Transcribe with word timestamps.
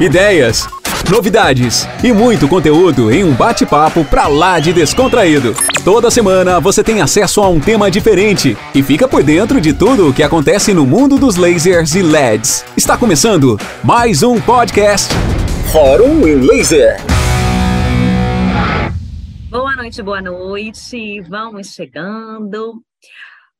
ideias, 0.00 0.66
novidades 1.10 1.86
e 2.02 2.10
muito 2.10 2.48
conteúdo 2.48 3.12
em 3.12 3.22
um 3.22 3.34
bate-papo 3.34 4.02
pra 4.02 4.28
lá 4.28 4.58
de 4.58 4.72
descontraído. 4.72 5.54
Toda 5.84 6.10
semana 6.10 6.58
você 6.58 6.82
tem 6.82 7.02
acesso 7.02 7.42
a 7.42 7.48
um 7.50 7.60
tema 7.60 7.90
diferente 7.90 8.56
e 8.74 8.82
fica 8.82 9.06
por 9.06 9.22
dentro 9.22 9.60
de 9.60 9.74
tudo 9.74 10.08
o 10.08 10.14
que 10.14 10.22
acontece 10.22 10.72
no 10.72 10.86
mundo 10.86 11.18
dos 11.18 11.36
lasers 11.36 11.94
e 11.94 12.00
LEDs. 12.00 12.64
Está 12.74 12.96
começando 12.96 13.58
mais 13.84 14.22
um 14.22 14.40
podcast 14.40 15.12
Fórum 15.70 16.26
em 16.26 16.36
Laser. 16.36 16.96
Boa 19.50 19.76
noite, 19.76 20.02
boa 20.02 20.22
noite. 20.22 21.20
Vamos 21.28 21.74
chegando. 21.74 22.82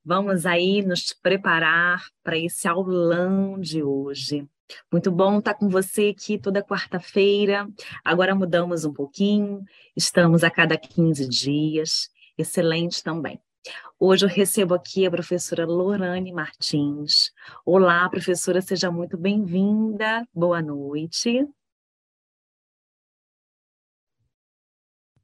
Vamos 0.02 0.46
aí 0.46 0.80
nos 0.80 1.14
preparar 1.22 2.00
para 2.24 2.38
esse 2.38 2.66
aulão 2.66 3.60
de 3.60 3.82
hoje. 3.82 4.48
Muito 4.90 5.10
bom 5.10 5.38
estar 5.38 5.54
com 5.54 5.68
você 5.68 6.14
aqui 6.16 6.38
toda 6.38 6.62
quarta-feira. 6.62 7.68
Agora 8.04 8.34
mudamos 8.34 8.84
um 8.84 8.92
pouquinho, 8.92 9.64
estamos 9.96 10.44
a 10.44 10.50
cada 10.50 10.76
15 10.76 11.28
dias. 11.28 12.10
Excelente 12.36 13.02
também. 13.02 13.40
Hoje 13.98 14.24
eu 14.24 14.30
recebo 14.30 14.74
aqui 14.74 15.04
a 15.04 15.10
professora 15.10 15.66
Lorane 15.66 16.32
Martins. 16.32 17.32
Olá, 17.64 18.08
professora, 18.08 18.62
seja 18.62 18.90
muito 18.90 19.18
bem-vinda. 19.18 20.26
Boa 20.32 20.62
noite. 20.62 21.46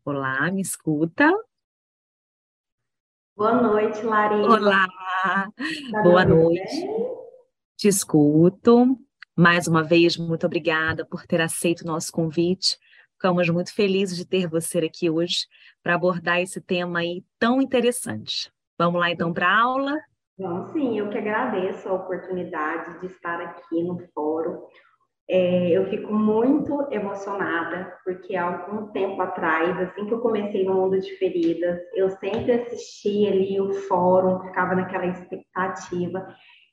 Olá, 0.05 0.51
me 0.53 0.61
escuta? 0.61 1.33
Boa 3.35 3.61
noite, 3.61 4.03
Larissa. 4.03 4.49
Olá, 4.49 4.87
tá 5.91 6.03
boa 6.03 6.25
noite. 6.25 6.81
Bem? 6.81 7.07
Te 7.77 7.89
escuto. 7.89 8.99
Mais 9.39 9.69
uma 9.69 9.83
vez, 9.83 10.17
muito 10.17 10.47
obrigada 10.47 11.05
por 11.05 11.27
ter 11.27 11.43
aceito 11.43 11.83
o 11.83 11.87
nosso 11.87 12.11
convite. 12.11 12.79
Ficamos 13.13 13.47
muito 13.51 13.75
felizes 13.75 14.17
de 14.17 14.27
ter 14.27 14.47
você 14.47 14.79
aqui 14.79 15.11
hoje 15.11 15.47
para 15.83 15.95
abordar 15.95 16.41
esse 16.41 16.59
tema 16.59 17.01
aí 17.01 17.23
tão 17.39 17.61
interessante. 17.61 18.51
Vamos 18.79 18.99
lá 18.99 19.11
então 19.11 19.35
para 19.35 19.47
a 19.47 19.61
aula? 19.61 19.95
Vamos 20.39 20.73
sim, 20.73 20.99
eu 20.99 21.11
que 21.11 21.19
agradeço 21.19 21.87
a 21.87 21.93
oportunidade 21.93 22.99
de 23.01 23.07
estar 23.07 23.39
aqui 23.43 23.83
no 23.83 23.99
fórum. 24.15 24.63
É, 25.29 25.71
eu 25.71 25.85
fico 25.91 26.15
muito 26.15 26.87
emocionada, 26.91 27.93
porque 28.05 28.37
há 28.37 28.45
algum 28.45 28.87
tempo 28.93 29.21
atrás, 29.21 29.79
assim 29.81 30.07
que 30.07 30.15
eu 30.15 30.21
comecei 30.21 30.65
no 30.65 30.75
mundo 30.75 30.99
de 30.99 31.15
feridas, 31.19 31.79
eu 31.95 32.09
sempre 32.11 32.53
assistia 32.53 33.33
ali 33.33 33.61
o 33.61 33.73
fórum, 33.73 34.41
ficava 34.47 34.75
naquela 34.75 35.07
expectativa. 35.07 36.27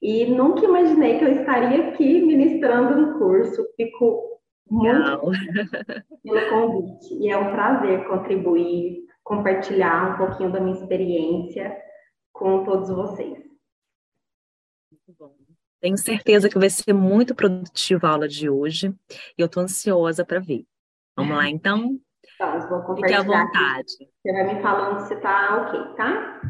E 0.03 0.25
nunca 0.25 0.65
imaginei 0.65 1.17
que 1.17 1.23
eu 1.23 1.31
estaria 1.31 1.87
aqui 1.87 2.21
ministrando 2.21 2.99
no 2.99 3.17
curso. 3.17 3.65
Fico 3.77 4.41
muito 4.69 5.31
pelo 6.21 6.49
convite. 6.49 7.13
E 7.21 7.29
é 7.29 7.37
um 7.37 7.53
prazer 7.53 8.05
contribuir, 8.09 9.05
compartilhar 9.23 10.13
um 10.13 10.17
pouquinho 10.17 10.51
da 10.51 10.59
minha 10.59 10.75
experiência 10.75 11.73
com 12.33 12.65
todos 12.65 12.89
vocês. 12.89 13.37
Muito 14.91 15.17
bom. 15.17 15.33
Tenho 15.79 15.97
certeza 15.97 16.49
que 16.49 16.59
vai 16.59 16.69
ser 16.69 16.91
muito 16.91 17.33
produtiva 17.33 18.05
a 18.05 18.11
aula 18.11 18.27
de 18.27 18.49
hoje. 18.49 18.93
E 19.37 19.41
eu 19.41 19.45
estou 19.45 19.63
ansiosa 19.63 20.25
para 20.25 20.41
ver. 20.41 20.65
Vamos 21.15 21.37
lá, 21.37 21.47
então? 21.47 21.97
Vamos, 22.37 22.67
vou 22.67 22.81
compartilhar. 22.81 23.21
Fique 23.21 23.31
à 23.31 23.45
vontade. 23.45 23.93
Aqui. 23.95 24.09
Você 24.21 24.33
vai 24.33 24.53
me 24.53 24.61
falando 24.61 24.99
se 25.07 25.13
está 25.13 25.61
ok, 25.61 25.95
tá? 25.95 26.41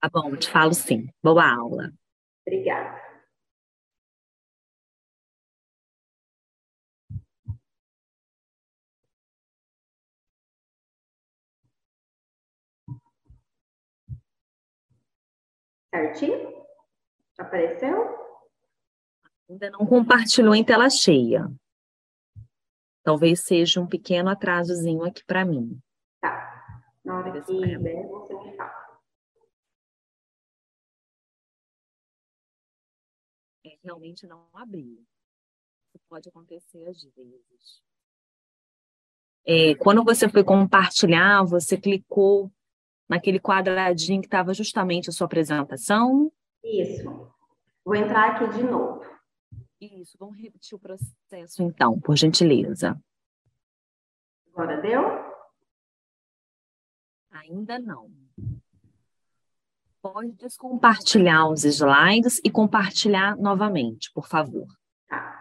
Tá 0.00 0.08
bom, 0.10 0.34
te 0.36 0.48
falo 0.48 0.72
sim. 0.72 1.06
Boa 1.22 1.46
aula. 1.46 1.92
Obrigada. 2.46 3.02
Certinho? 15.94 16.64
Apareceu? 17.38 18.24
Ainda 19.48 19.70
não 19.70 19.86
compartilhou 19.86 20.54
em 20.54 20.64
tela 20.64 20.90
cheia. 20.90 21.48
Talvez 23.04 23.44
seja 23.44 23.80
um 23.80 23.86
pequeno 23.86 24.28
atrasozinho 24.28 25.04
aqui 25.04 25.22
para 25.24 25.44
mim. 25.44 25.78
Tá. 26.20 26.82
Na 27.04 27.18
hora 27.18 27.30
que 27.42 27.52
der, 27.52 28.08
você 28.08 28.34
me 28.34 28.56
fala. 28.56 28.73
Realmente 33.84 34.26
não 34.26 34.48
abriu. 34.54 35.04
Isso 35.94 36.04
pode 36.08 36.28
acontecer 36.28 36.88
às 36.88 37.02
vezes. 37.02 37.82
É, 39.46 39.74
quando 39.74 40.02
você 40.02 40.28
foi 40.28 40.42
compartilhar, 40.42 41.44
você 41.44 41.76
clicou 41.76 42.50
naquele 43.08 43.38
quadradinho 43.38 44.22
que 44.22 44.26
estava 44.26 44.54
justamente 44.54 45.10
a 45.10 45.12
sua 45.12 45.26
apresentação? 45.26 46.32
Isso. 46.62 47.32
Vou 47.84 47.94
entrar 47.94 48.30
aqui 48.30 48.56
de 48.56 48.62
novo. 48.62 49.04
Isso, 49.78 50.16
vamos 50.18 50.38
repetir 50.38 50.74
o 50.74 50.80
processo 50.80 51.62
então, 51.62 52.00
por 52.00 52.16
gentileza. 52.16 52.98
Agora 54.48 54.80
deu? 54.80 55.02
Ainda 57.30 57.78
não. 57.78 58.10
Pode 60.04 60.32
descompartilhar 60.32 61.48
os 61.48 61.64
slides 61.64 62.38
e 62.44 62.50
compartilhar 62.50 63.38
novamente, 63.38 64.12
por 64.12 64.28
favor. 64.28 64.66
Tá. 65.08 65.34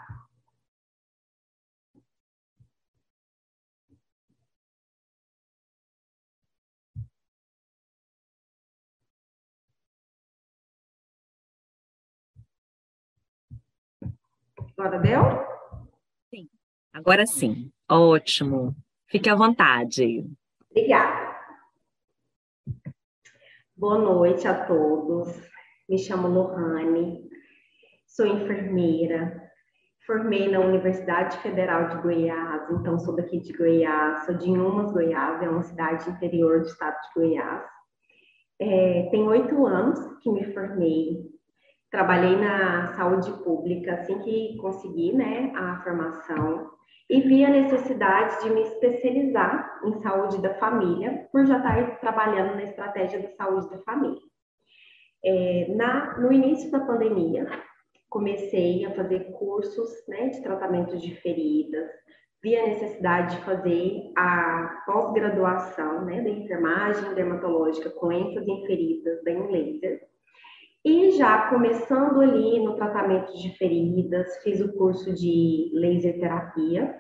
Agora 14.78 14.97
deu? 15.00 15.22
Sim. 16.30 16.47
Agora 16.94 17.25
sim. 17.25 17.69
Ótimo. 17.90 18.74
Fique 19.07 19.30
à 19.30 19.35
vontade. 19.35 20.25
Obrigada. 20.72 21.23
Boa 23.84 23.98
noite 23.98 24.48
a 24.48 24.64
todos. 24.64 25.28
Me 25.90 25.98
chamo 25.98 26.30
Lohane, 26.30 27.30
sou 28.08 28.26
enfermeira. 28.26 29.44
Formei 30.06 30.50
na 30.50 30.62
Universidade 30.62 31.36
Federal 31.40 31.90
de 31.90 32.02
Goiás, 32.02 32.72
então 32.72 32.98
sou 32.98 33.14
daqui 33.14 33.42
de 33.42 33.52
Goiás, 33.52 34.26
sou 34.26 34.36
de 34.36 34.50
Inhumas, 34.50 34.94
Goiás, 34.94 35.44
é 35.44 35.50
uma 35.50 35.64
cidade 35.64 36.10
interior 36.10 36.62
do 36.62 36.68
estado 36.68 36.96
de 36.96 37.14
Goiás. 37.14 37.66
É, 38.58 39.10
tem 39.12 39.28
oito 39.28 39.66
anos 39.66 40.00
que 40.22 40.32
me 40.32 40.54
formei 40.54 41.34
trabalhei 41.92 42.38
na 42.38 42.88
saúde 42.96 43.32
pública 43.44 43.96
assim 43.96 44.18
que 44.20 44.56
consegui 44.62 45.12
né, 45.12 45.52
a 45.56 45.82
formação 45.84 46.72
e 47.09 47.22
vi 47.22 47.44
a 47.44 47.50
necessidade 47.50 48.44
de 48.44 48.50
me 48.50 48.62
especializar 48.62 49.81
em 49.86 49.94
saúde 50.02 50.42
da 50.42 50.54
família, 50.56 51.28
por 51.31 51.46
já 51.46 51.58
estar 51.58 52.00
trabalhando 52.00 52.56
na 52.56 52.64
estratégia 52.64 53.20
da 53.20 53.30
saúde 53.30 53.70
da 53.70 53.80
família. 53.80 54.22
É, 55.24 55.74
na, 55.76 56.18
no 56.18 56.31
início 56.31 56.72
da 56.72 56.80
pandemia, 56.80 57.48
comecei 58.09 58.86
a 58.86 58.92
fazer 58.92 59.31
cursos 59.31 59.90
né, 60.08 60.30
de 60.30 60.42
tratamento 60.42 60.98
de 60.98 61.16
feridas, 61.16 61.90
vi 62.42 62.58
a 62.58 62.68
necessidade 62.68 63.38
de 63.38 63.44
fazer 63.44 64.12
a 64.18 64.84
pós-graduação 64.86 66.06
né, 66.06 66.22
da 66.22 66.30
enfermagem 66.30 67.14
dermatológica 67.14 67.90
com 67.90 68.12
ênfase 68.12 68.52
em 68.52 68.66
feridas, 68.66 69.24
da 69.24 69.31
laser, 69.31 70.08
e 70.86 71.12
já 71.12 71.50
começando 71.50 72.19
ali 72.19 72.60
no 72.60 72.75
tratamento 72.75 73.31
de 73.38 73.56
feridas, 73.57 74.38
fiz 74.44 74.60
o 74.60 74.74
curso 74.74 75.13
de 75.13 75.72
laser 75.74 76.19
terapia 76.19 77.00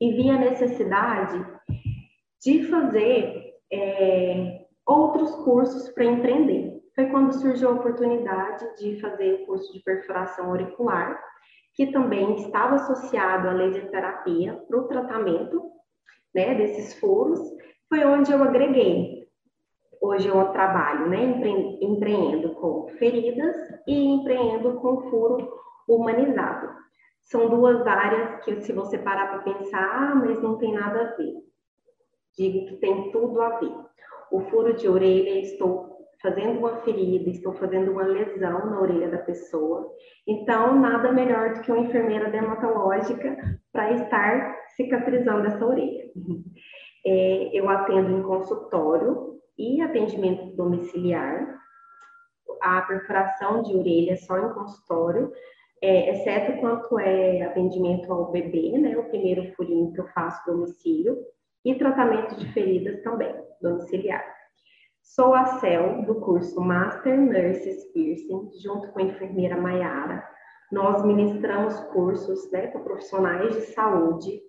e 0.00 0.12
vi 0.12 0.30
a 0.30 0.38
necessidade 0.38 1.44
de 2.42 2.64
fazer 2.64 3.54
é, 3.70 4.64
outros 4.86 5.34
cursos 5.44 5.90
para 5.90 6.04
empreender. 6.04 6.80
Foi 6.94 7.06
quando 7.10 7.32
surgiu 7.32 7.68
a 7.68 7.74
oportunidade 7.74 8.64
de 8.78 8.98
fazer 9.00 9.34
o 9.34 9.46
curso 9.46 9.70
de 9.74 9.80
perfuração 9.80 10.46
auricular, 10.46 11.20
que 11.74 11.92
também 11.92 12.36
estava 12.36 12.76
associado 12.76 13.48
à 13.48 13.52
laser 13.52 13.90
terapia 13.90 14.54
para 14.66 14.78
o 14.78 14.88
tratamento 14.88 15.70
né, 16.34 16.54
desses 16.54 16.98
furos. 16.98 17.40
Foi 17.90 18.02
onde 18.06 18.32
eu 18.32 18.42
agreguei 18.42 19.15
Hoje 20.06 20.28
eu 20.28 20.52
trabalho, 20.52 21.08
né, 21.08 21.20
empre, 21.24 21.78
empreendo 21.84 22.50
com 22.50 22.86
feridas 22.96 23.56
e 23.88 24.04
empreendo 24.04 24.74
com 24.74 25.10
furo 25.10 25.52
humanizado. 25.88 26.68
São 27.24 27.48
duas 27.48 27.84
áreas 27.84 28.44
que, 28.44 28.60
se 28.60 28.72
você 28.72 28.98
parar 28.98 29.26
para 29.26 29.52
pensar, 29.52 29.82
ah, 29.82 30.14
mas 30.14 30.40
não 30.40 30.58
tem 30.58 30.72
nada 30.72 31.00
a 31.00 31.16
ver. 31.16 31.34
Digo 32.38 32.68
que 32.68 32.76
tem 32.76 33.10
tudo 33.10 33.42
a 33.42 33.58
ver. 33.58 33.74
O 34.30 34.42
furo 34.42 34.74
de 34.74 34.88
orelha, 34.88 35.40
estou 35.40 36.06
fazendo 36.22 36.60
uma 36.60 36.76
ferida, 36.82 37.28
estou 37.28 37.54
fazendo 37.54 37.90
uma 37.90 38.04
lesão 38.04 38.70
na 38.70 38.80
orelha 38.80 39.08
da 39.08 39.18
pessoa. 39.18 39.90
Então, 40.24 40.78
nada 40.78 41.10
melhor 41.10 41.54
do 41.54 41.62
que 41.62 41.72
uma 41.72 41.80
enfermeira 41.80 42.30
dermatológica 42.30 43.36
para 43.72 43.90
estar 43.90 44.56
cicatrizando 44.76 45.48
essa 45.48 45.66
orelha. 45.66 46.04
É, 47.04 47.50
eu 47.52 47.68
atendo 47.68 48.18
em 48.18 48.22
consultório 48.22 49.35
e 49.58 49.80
atendimento 49.80 50.54
domiciliar. 50.56 51.56
A 52.62 52.82
perfuração 52.82 53.62
de 53.62 53.74
orelha 53.74 54.16
só 54.16 54.38
em 54.38 54.52
consultório, 54.52 55.32
é, 55.82 56.10
exceto 56.10 56.58
quanto 56.60 56.98
é 56.98 57.42
atendimento 57.42 58.12
ao 58.12 58.30
bebê, 58.32 58.78
né, 58.78 58.96
o 58.96 59.04
primeiro 59.04 59.52
furinho 59.54 59.92
que 59.92 60.00
eu 60.00 60.08
faço 60.08 60.44
domicílio, 60.46 61.16
e 61.64 61.74
tratamento 61.74 62.36
de 62.36 62.52
feridas 62.52 63.02
também, 63.02 63.34
domiciliar. 63.60 64.24
Sou 65.02 65.34
a 65.34 65.44
CEL 65.60 66.02
do 66.04 66.16
curso 66.16 66.60
Master 66.60 67.16
Nurses 67.20 67.92
Piercing, 67.92 68.50
junto 68.62 68.88
com 68.92 69.00
a 69.00 69.02
enfermeira 69.02 69.56
Maiara. 69.56 70.22
Nós 70.70 71.04
ministramos 71.04 71.78
cursos 71.92 72.50
né, 72.50 72.66
para 72.68 72.80
profissionais 72.80 73.54
de 73.54 73.62
saúde 73.72 74.40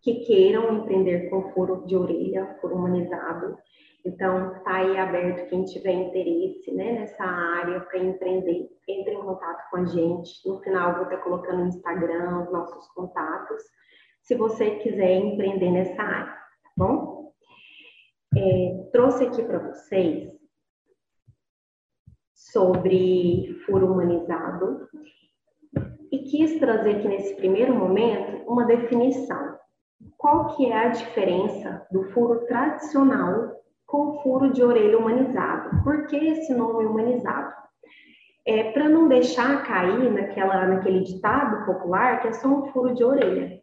que 0.00 0.24
queiram 0.26 0.78
empreender 0.78 1.28
com 1.28 1.50
furo 1.52 1.84
de 1.86 1.96
orelha, 1.96 2.56
furo 2.60 2.76
humanizado. 2.76 3.56
Então, 4.04 4.56
está 4.56 4.76
aí 4.76 4.98
aberto 4.98 5.48
quem 5.48 5.64
tiver 5.64 5.92
interesse 5.92 6.70
né, 6.72 6.92
nessa 6.92 7.24
área 7.24 7.80
para 7.80 7.98
empreender, 7.98 8.68
entre 8.86 9.14
em 9.14 9.22
contato 9.22 9.70
com 9.70 9.78
a 9.78 9.84
gente. 9.86 10.46
No 10.46 10.60
final, 10.60 10.94
vou 10.94 11.04
estar 11.04 11.18
colocando 11.18 11.60
no 11.60 11.68
Instagram 11.68 12.42
os 12.42 12.52
nossos 12.52 12.86
contatos, 12.88 13.62
se 14.22 14.34
você 14.34 14.76
quiser 14.76 15.16
empreender 15.16 15.70
nessa 15.70 16.02
área, 16.02 16.32
tá 16.32 16.70
bom? 16.76 17.14
é, 18.36 18.88
trouxe 18.92 19.24
aqui 19.24 19.42
para 19.42 19.58
vocês 19.58 20.32
sobre 22.34 23.60
furo 23.64 23.92
humanizado 23.92 24.88
e 26.10 26.18
quis 26.18 26.58
trazer 26.58 26.96
aqui 26.96 27.08
nesse 27.08 27.34
primeiro 27.36 27.74
momento 27.74 28.48
uma 28.48 28.64
definição. 28.66 29.58
Qual 30.16 30.56
que 30.56 30.66
é 30.66 30.76
a 30.76 30.88
diferença 30.88 31.86
do 31.90 32.04
furo 32.12 32.44
tradicional 32.46 33.52
com 33.86 34.20
furo 34.22 34.52
de 34.52 34.62
orelha 34.62 34.98
humanizado? 34.98 35.82
Por 35.82 36.06
que 36.06 36.16
esse 36.16 36.54
nome 36.54 36.84
humanizado? 36.84 37.52
É 38.46 38.72
para 38.72 38.88
não 38.88 39.08
deixar 39.08 39.64
cair 39.66 40.10
naquela, 40.12 40.66
naquele 40.66 41.00
ditado 41.00 41.64
popular 41.64 42.20
que 42.20 42.28
é 42.28 42.32
só 42.32 42.48
um 42.48 42.66
furo 42.66 42.94
de 42.94 43.02
orelha. 43.02 43.62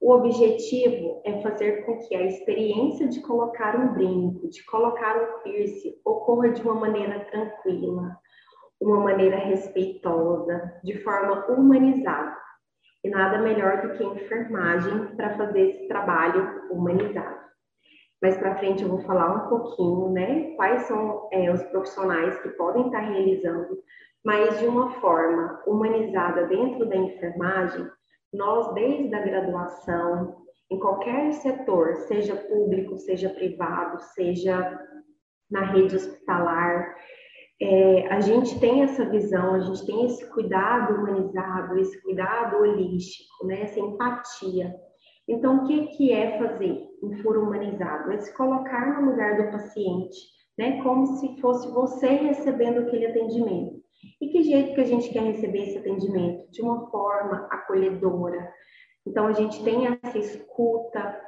O 0.00 0.12
objetivo 0.12 1.22
é 1.24 1.40
fazer 1.40 1.86
com 1.86 1.98
que 1.98 2.14
a 2.14 2.22
experiência 2.22 3.08
de 3.08 3.20
colocar 3.22 3.76
um 3.76 3.94
brinco, 3.94 4.48
de 4.48 4.64
colocar 4.66 5.16
um 5.16 5.42
piercing, 5.42 5.94
ocorra 6.04 6.50
de 6.50 6.60
uma 6.62 6.74
maneira 6.74 7.20
tranquila, 7.30 8.16
uma 8.80 9.00
maneira 9.00 9.38
respeitosa, 9.38 10.80
de 10.84 11.02
forma 11.02 11.46
humanizada. 11.46 12.36
E 13.02 13.08
nada 13.08 13.38
melhor 13.38 13.82
do 13.82 13.96
que 13.96 14.04
enfermagem 14.04 15.14
para 15.16 15.36
fazer 15.36 15.60
esse 15.60 15.88
trabalho 15.88 16.62
humanizado. 16.70 17.45
Mais 18.22 18.36
para 18.38 18.56
frente 18.56 18.82
eu 18.82 18.88
vou 18.88 19.00
falar 19.00 19.34
um 19.34 19.48
pouquinho, 19.48 20.10
né, 20.10 20.54
quais 20.56 20.82
são 20.82 21.28
é, 21.32 21.52
os 21.52 21.62
profissionais 21.64 22.38
que 22.40 22.48
podem 22.50 22.86
estar 22.86 23.00
realizando, 23.00 23.78
mas 24.24 24.58
de 24.58 24.66
uma 24.66 24.90
forma 25.00 25.62
humanizada 25.66 26.46
dentro 26.46 26.86
da 26.86 26.96
enfermagem, 26.96 27.86
nós, 28.32 28.72
desde 28.74 29.14
a 29.14 29.22
graduação, 29.22 30.36
em 30.70 30.78
qualquer 30.78 31.32
setor, 31.34 31.94
seja 32.08 32.34
público, 32.34 32.96
seja 32.98 33.28
privado, 33.30 34.00
seja 34.14 34.78
na 35.50 35.60
rede 35.60 35.94
hospitalar, 35.94 36.96
é, 37.60 38.06
a 38.08 38.20
gente 38.20 38.58
tem 38.60 38.82
essa 38.82 39.08
visão, 39.08 39.54
a 39.54 39.60
gente 39.60 39.86
tem 39.86 40.04
esse 40.06 40.28
cuidado 40.30 40.94
humanizado, 40.94 41.78
esse 41.78 42.00
cuidado 42.02 42.56
holístico, 42.56 43.46
né, 43.46 43.62
essa 43.62 43.80
empatia. 43.80 44.74
Então, 45.28 45.56
o 45.56 45.66
que, 45.66 45.86
que 45.88 46.12
é 46.12 46.38
fazer 46.38 46.86
um 47.02 47.16
furo 47.22 47.42
humanizado? 47.42 48.12
É 48.12 48.18
se 48.18 48.32
colocar 48.34 49.00
no 49.00 49.10
lugar 49.10 49.36
do 49.36 49.50
paciente, 49.50 50.16
né, 50.56 50.82
como 50.82 51.06
se 51.06 51.40
fosse 51.40 51.68
você 51.72 52.06
recebendo 52.06 52.80
aquele 52.80 53.06
atendimento. 53.06 53.76
E 54.20 54.28
que 54.28 54.42
jeito 54.42 54.74
que 54.74 54.80
a 54.80 54.84
gente 54.84 55.10
quer 55.10 55.22
receber 55.22 55.62
esse 55.64 55.78
atendimento? 55.78 56.50
De 56.50 56.62
uma 56.62 56.88
forma 56.90 57.48
acolhedora. 57.50 58.52
Então, 59.06 59.26
a 59.26 59.32
gente 59.32 59.62
tem 59.64 59.86
essa 59.86 60.18
escuta. 60.18 61.20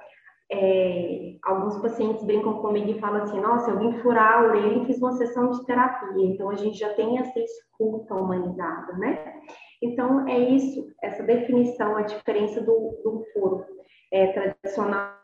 É, 0.51 1.37
alguns 1.43 1.77
pacientes 1.79 2.25
brincam 2.25 2.63
comigo 2.63 2.91
e 2.91 3.01
falam 3.01 3.23
assim: 3.23 3.41
Nossa, 3.41 3.71
eu 3.71 3.79
vim 3.79 3.93
furar 4.01 4.39
a 4.39 4.47
orelha 4.49 4.83
e 4.83 4.87
fiz 4.87 4.99
uma 4.99 5.13
sessão 5.13 5.51
de 5.51 5.65
terapia. 5.67 6.25
Então, 6.25 6.51
a 6.51 6.55
gente 6.55 6.79
já 6.79 6.93
tem 6.95 7.19
essa 7.19 7.39
escuta 7.39 8.15
humanizada, 8.15 8.93
né? 8.97 9.35
Então, 9.83 10.29
é 10.29 10.39
isso, 10.39 10.93
essa 11.03 11.23
definição, 11.23 11.97
a 11.97 12.03
diferença 12.03 12.61
do, 12.61 13.01
do 13.05 13.25
furo 13.33 13.65
é, 14.13 14.33
tradicional 14.33 15.19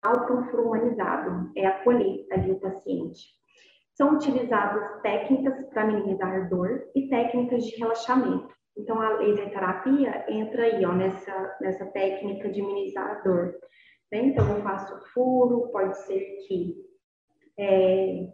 para 0.00 0.34
um 0.34 0.44
furo 0.50 0.66
humanizado, 0.66 1.50
é 1.56 1.66
acolher 1.66 2.26
ali 2.32 2.52
o 2.52 2.60
paciente. 2.60 3.26
São 3.94 4.14
utilizadas 4.14 5.00
técnicas 5.02 5.66
para 5.68 5.86
minimizar 5.86 6.48
dor 6.48 6.88
e 6.94 7.08
técnicas 7.08 7.64
de 7.64 7.76
relaxamento. 7.76 8.52
Então, 8.76 9.00
a 9.00 9.18
laser 9.18 9.50
terapia 9.50 10.24
entra 10.28 10.62
aí, 10.62 10.84
ó, 10.84 10.92
nessa, 10.92 11.56
nessa 11.60 11.86
técnica 11.86 12.48
de 12.50 12.62
minimizar 12.62 13.06
a 13.06 13.14
dor. 13.22 13.54
Né? 14.10 14.26
Então, 14.26 14.48
eu 14.56 14.62
faço 14.62 14.98
furo, 15.12 15.68
pode 15.70 15.96
ser 16.06 16.20
que 16.46 16.74
é, 17.58 18.28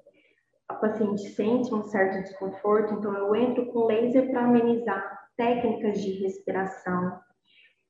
a 0.68 0.74
paciente 0.74 1.22
sente 1.30 1.74
um 1.74 1.82
certo 1.84 2.22
desconforto, 2.22 2.94
então 2.94 3.14
eu 3.14 3.34
entro 3.34 3.66
com 3.72 3.86
laser 3.86 4.30
para 4.30 4.44
amenizar 4.44 5.18
técnicas 5.38 6.02
de 6.02 6.10
respiração, 6.22 7.18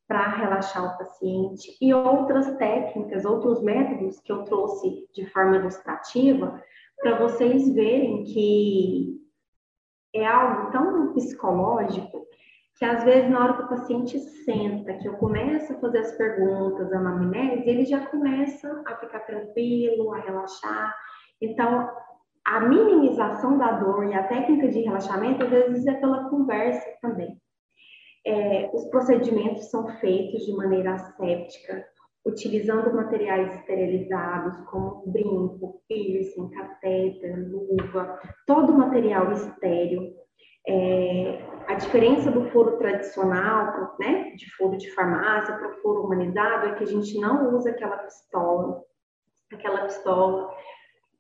para 0.06 0.26
relaxar 0.26 0.94
o 0.94 0.98
paciente 0.98 1.76
e 1.82 1.92
outras 1.92 2.56
técnicas, 2.56 3.26
outros 3.26 3.62
métodos 3.62 4.18
que 4.20 4.32
eu 4.32 4.42
trouxe 4.44 5.06
de 5.12 5.26
forma 5.26 5.56
ilustrativa 5.56 6.62
para 7.00 7.18
vocês 7.18 7.68
verem 7.74 8.24
que 8.24 9.20
é 10.14 10.26
algo 10.26 10.70
tão 10.70 11.12
psicológico 11.12 12.26
que 12.78 12.84
às 12.84 13.04
vezes 13.04 13.28
na 13.28 13.42
hora 13.42 13.56
que 13.56 13.62
o 13.64 13.68
paciente 13.68 14.18
senta, 14.18 14.94
que 14.94 15.08
eu 15.08 15.14
começo 15.14 15.72
a 15.72 15.80
fazer 15.80 15.98
as 15.98 16.12
perguntas, 16.12 16.92
a 16.92 16.98
anamnese, 16.98 17.68
ele 17.68 17.84
já 17.84 18.06
começa 18.06 18.82
a 18.86 18.96
ficar 18.96 19.20
tranquilo, 19.20 20.14
a 20.14 20.20
relaxar. 20.20 20.96
Então, 21.40 21.90
a 22.48 22.60
minimização 22.60 23.58
da 23.58 23.72
dor 23.72 24.06
e 24.06 24.14
a 24.14 24.26
técnica 24.26 24.68
de 24.68 24.80
relaxamento, 24.80 25.44
às 25.44 25.50
vezes, 25.50 25.86
é 25.86 25.92
pela 25.94 26.30
conversa 26.30 26.86
também. 27.02 27.36
É, 28.26 28.70
os 28.72 28.86
procedimentos 28.86 29.70
são 29.70 29.86
feitos 29.98 30.46
de 30.46 30.52
maneira 30.56 30.94
asséptica, 30.94 31.84
utilizando 32.24 32.94
materiais 32.94 33.54
esterilizados 33.54 34.56
como 34.70 35.02
brinco, 35.06 35.82
piercing, 35.88 36.48
catéter, 36.48 37.50
luva, 37.50 38.18
todo 38.46 38.72
material 38.72 39.30
estéreo. 39.32 40.14
É, 40.66 41.44
a 41.66 41.74
diferença 41.74 42.30
do 42.30 42.48
furo 42.50 42.78
tradicional, 42.78 43.94
né, 44.00 44.32
de 44.36 44.50
furo 44.56 44.78
de 44.78 44.90
farmácia 44.94 45.54
para 45.54 45.68
o 45.68 45.82
furo 45.82 46.04
humanizado 46.04 46.68
é 46.68 46.74
que 46.76 46.84
a 46.84 46.86
gente 46.86 47.18
não 47.20 47.54
usa 47.54 47.70
aquela 47.70 47.98
pistola, 47.98 48.82
aquela 49.52 49.82
pistola 49.84 50.50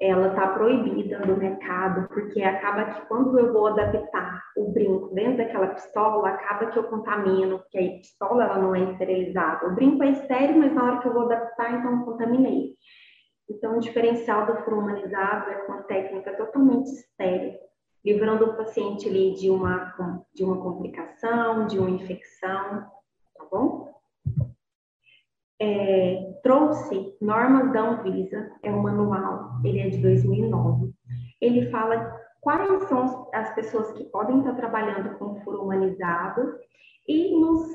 ela 0.00 0.28
está 0.28 0.46
proibida 0.48 1.18
no 1.26 1.36
mercado, 1.36 2.08
porque 2.08 2.40
acaba 2.40 2.84
que 2.84 3.06
quando 3.08 3.36
eu 3.38 3.52
vou 3.52 3.66
adaptar 3.66 4.44
o 4.56 4.70
brinco 4.70 5.12
dentro 5.12 5.38
daquela 5.38 5.68
pistola, 5.68 6.28
acaba 6.28 6.66
que 6.66 6.78
eu 6.78 6.84
contamino, 6.84 7.58
porque 7.58 7.78
a 7.78 7.98
pistola 7.98 8.44
ela 8.44 8.58
não 8.58 8.74
é 8.74 8.92
esterilizada. 8.92 9.66
O 9.66 9.74
brinco 9.74 10.04
é 10.04 10.10
estéril, 10.10 10.58
mas 10.58 10.72
na 10.72 10.84
hora 10.84 11.00
que 11.00 11.08
eu 11.08 11.12
vou 11.12 11.22
adaptar, 11.22 11.72
então 11.74 11.98
eu 11.98 12.04
contaminei. 12.04 12.76
Então, 13.50 13.76
o 13.76 13.80
diferencial 13.80 14.46
do 14.46 14.56
furo 14.62 14.78
humanizado 14.78 15.50
é 15.50 15.64
uma 15.66 15.82
técnica 15.82 16.32
totalmente 16.36 16.90
estéril, 16.92 17.58
livrando 18.04 18.44
o 18.44 18.56
paciente 18.56 19.08
ali 19.08 19.34
de 19.34 19.50
uma, 19.50 20.24
de 20.32 20.44
uma 20.44 20.62
complicação, 20.62 21.66
de 21.66 21.78
uma 21.78 21.90
infecção, 21.90 22.86
tá 23.34 23.44
bom? 23.50 23.97
É, 25.60 26.38
trouxe 26.42 27.16
normas 27.20 27.72
da 27.72 27.80
Anvisa, 27.80 28.50
é 28.62 28.70
um 28.70 28.82
manual, 28.82 29.60
ele 29.64 29.80
é 29.80 29.88
de 29.88 29.98
2009. 29.98 30.92
Ele 31.40 31.70
fala 31.70 32.16
quais 32.40 32.84
são 32.84 33.28
as 33.32 33.54
pessoas 33.54 33.92
que 33.92 34.04
podem 34.04 34.38
estar 34.38 34.54
trabalhando 34.54 35.18
com 35.18 35.40
furo 35.42 35.62
humanizado 35.62 36.54
e 37.06 37.38
nos 37.40 37.66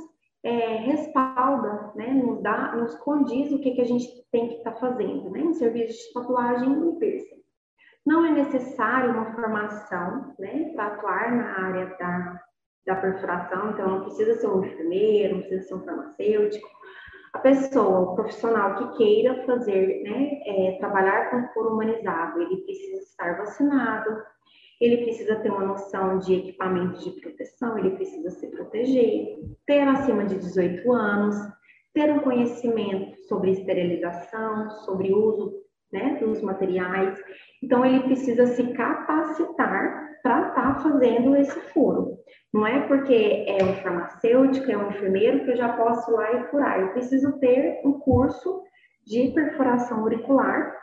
é, 0.43 0.75
respalda, 0.77 1.91
né, 1.95 2.07
nos 2.07 2.41
dá, 2.41 2.75
nos 2.75 2.95
condiz 2.95 3.51
o 3.51 3.59
que, 3.59 3.71
que 3.71 3.81
a 3.81 3.85
gente 3.85 4.07
tem 4.31 4.49
que 4.49 4.55
estar 4.55 4.73
fazendo, 4.73 5.29
né, 5.29 5.39
em 5.39 5.53
serviço 5.53 6.07
de 6.07 6.13
tatuagem 6.13 6.89
e 6.89 6.99
piercing. 6.99 7.43
Não 8.05 8.25
é 8.25 8.31
necessário 8.31 9.11
uma 9.11 9.33
formação, 9.33 10.35
né, 10.37 10.71
para 10.75 10.87
atuar 10.87 11.31
na 11.31 11.67
área 11.67 11.85
da, 11.97 12.41
da 12.85 12.95
perfuração, 12.97 13.71
então 13.71 13.87
não 13.87 14.01
precisa 14.03 14.35
ser 14.35 14.47
um 14.47 14.65
enfermeiro, 14.65 15.35
não 15.35 15.41
precisa 15.43 15.67
ser 15.67 15.75
um 15.75 15.85
farmacêutico, 15.85 16.67
A 17.33 17.39
pessoa, 17.39 17.99
o 17.99 18.15
profissional 18.15 18.75
que 18.77 18.97
queira 18.97 19.43
fazer, 19.45 20.03
né, 20.03 20.41
é, 20.45 20.77
trabalhar 20.79 21.31
com 21.31 21.51
foro 21.53 21.73
humanizado, 21.73 22.41
ele 22.41 22.57
precisa 22.57 23.01
estar 23.01 23.37
vacinado, 23.37 24.21
ele 24.79 25.03
precisa 25.03 25.35
ter 25.37 25.49
uma 25.49 25.65
noção 25.65 26.19
de 26.19 26.35
equipamentos 26.35 27.03
de 27.03 27.11
proteção, 27.19 27.77
ele 27.77 27.91
precisa 27.91 28.29
se 28.29 28.47
proteger, 28.47 29.39
ter 29.65 29.81
acima 29.81 30.25
de 30.25 30.37
18 30.37 30.91
anos, 30.91 31.35
ter 31.93 32.11
um 32.11 32.19
conhecimento 32.19 33.17
sobre 33.27 33.51
esterilização, 33.51 34.69
sobre 34.85 35.13
uso 35.13 35.53
né, 35.91 36.17
dos 36.19 36.41
materiais. 36.41 37.19
Então, 37.63 37.85
ele 37.85 38.01
precisa 38.01 38.45
se 38.47 38.73
capacitar 38.73 40.12
para 40.23 40.47
estar 40.47 40.75
tá 40.75 40.79
fazendo 40.79 41.35
esse 41.35 41.59
furo. 41.73 42.17
Não 42.51 42.65
é 42.65 42.87
porque 42.87 43.45
é 43.47 43.63
um 43.63 43.75
farmacêutico, 43.75 44.71
é 44.71 44.77
um 44.77 44.89
enfermeiro 44.89 45.43
que 45.43 45.51
eu 45.51 45.57
já 45.57 45.73
posso 45.73 46.09
ir 46.09 46.13
lá 46.13 46.31
e 46.33 46.43
furar. 46.45 46.79
Eu 46.79 46.93
preciso 46.93 47.33
ter 47.39 47.81
um 47.83 47.99
curso 47.99 48.63
de 49.05 49.31
perfuração 49.31 49.99
auricular 49.99 50.73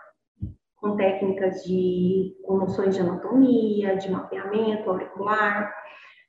com 0.77 0.97
técnicas 0.97 1.63
de 1.65 2.37
com 2.45 2.59
noções 2.59 2.95
de 2.95 3.01
anatomia, 3.01 3.97
de 3.97 4.11
mapeamento 4.11 4.91
auricular, 4.91 5.75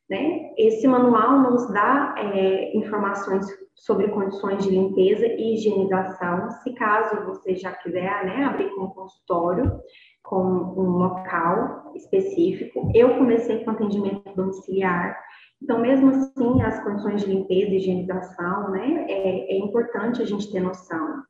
né? 0.10 0.54
Esse 0.58 0.88
manual 0.88 1.40
nos 1.40 1.72
dá 1.74 2.16
é, 2.18 2.78
informações 2.78 3.46
sobre 3.76 4.10
condições 4.10 4.64
de 4.64 4.70
limpeza 4.70 5.26
e 5.26 5.56
higienização, 5.56 6.52
se 6.52 6.74
caso 6.74 7.26
você 7.26 7.56
já 7.56 7.72
quiser 7.72 8.26
né, 8.26 8.44
abrir 8.44 8.70
com 8.76 8.84
um 8.84 8.90
consultório, 8.90 9.82
com 10.24 10.42
um 10.42 10.98
local 10.98 11.92
específico. 11.96 12.92
Eu 12.94 13.18
comecei 13.18 13.64
com 13.64 13.72
atendimento 13.72 14.36
domiciliar, 14.36 15.18
então, 15.62 15.80
mesmo 15.80 16.10
assim, 16.10 16.62
as 16.64 16.84
condições 16.84 17.22
de 17.22 17.28
limpeza 17.28 17.72
e 17.72 17.78
higienização, 17.78 18.72
né, 18.72 19.06
é, 19.08 19.54
é 19.54 19.58
importante 19.60 20.22
a 20.22 20.26
gente 20.26 20.52
ter 20.52 20.60
noção. 20.60 21.24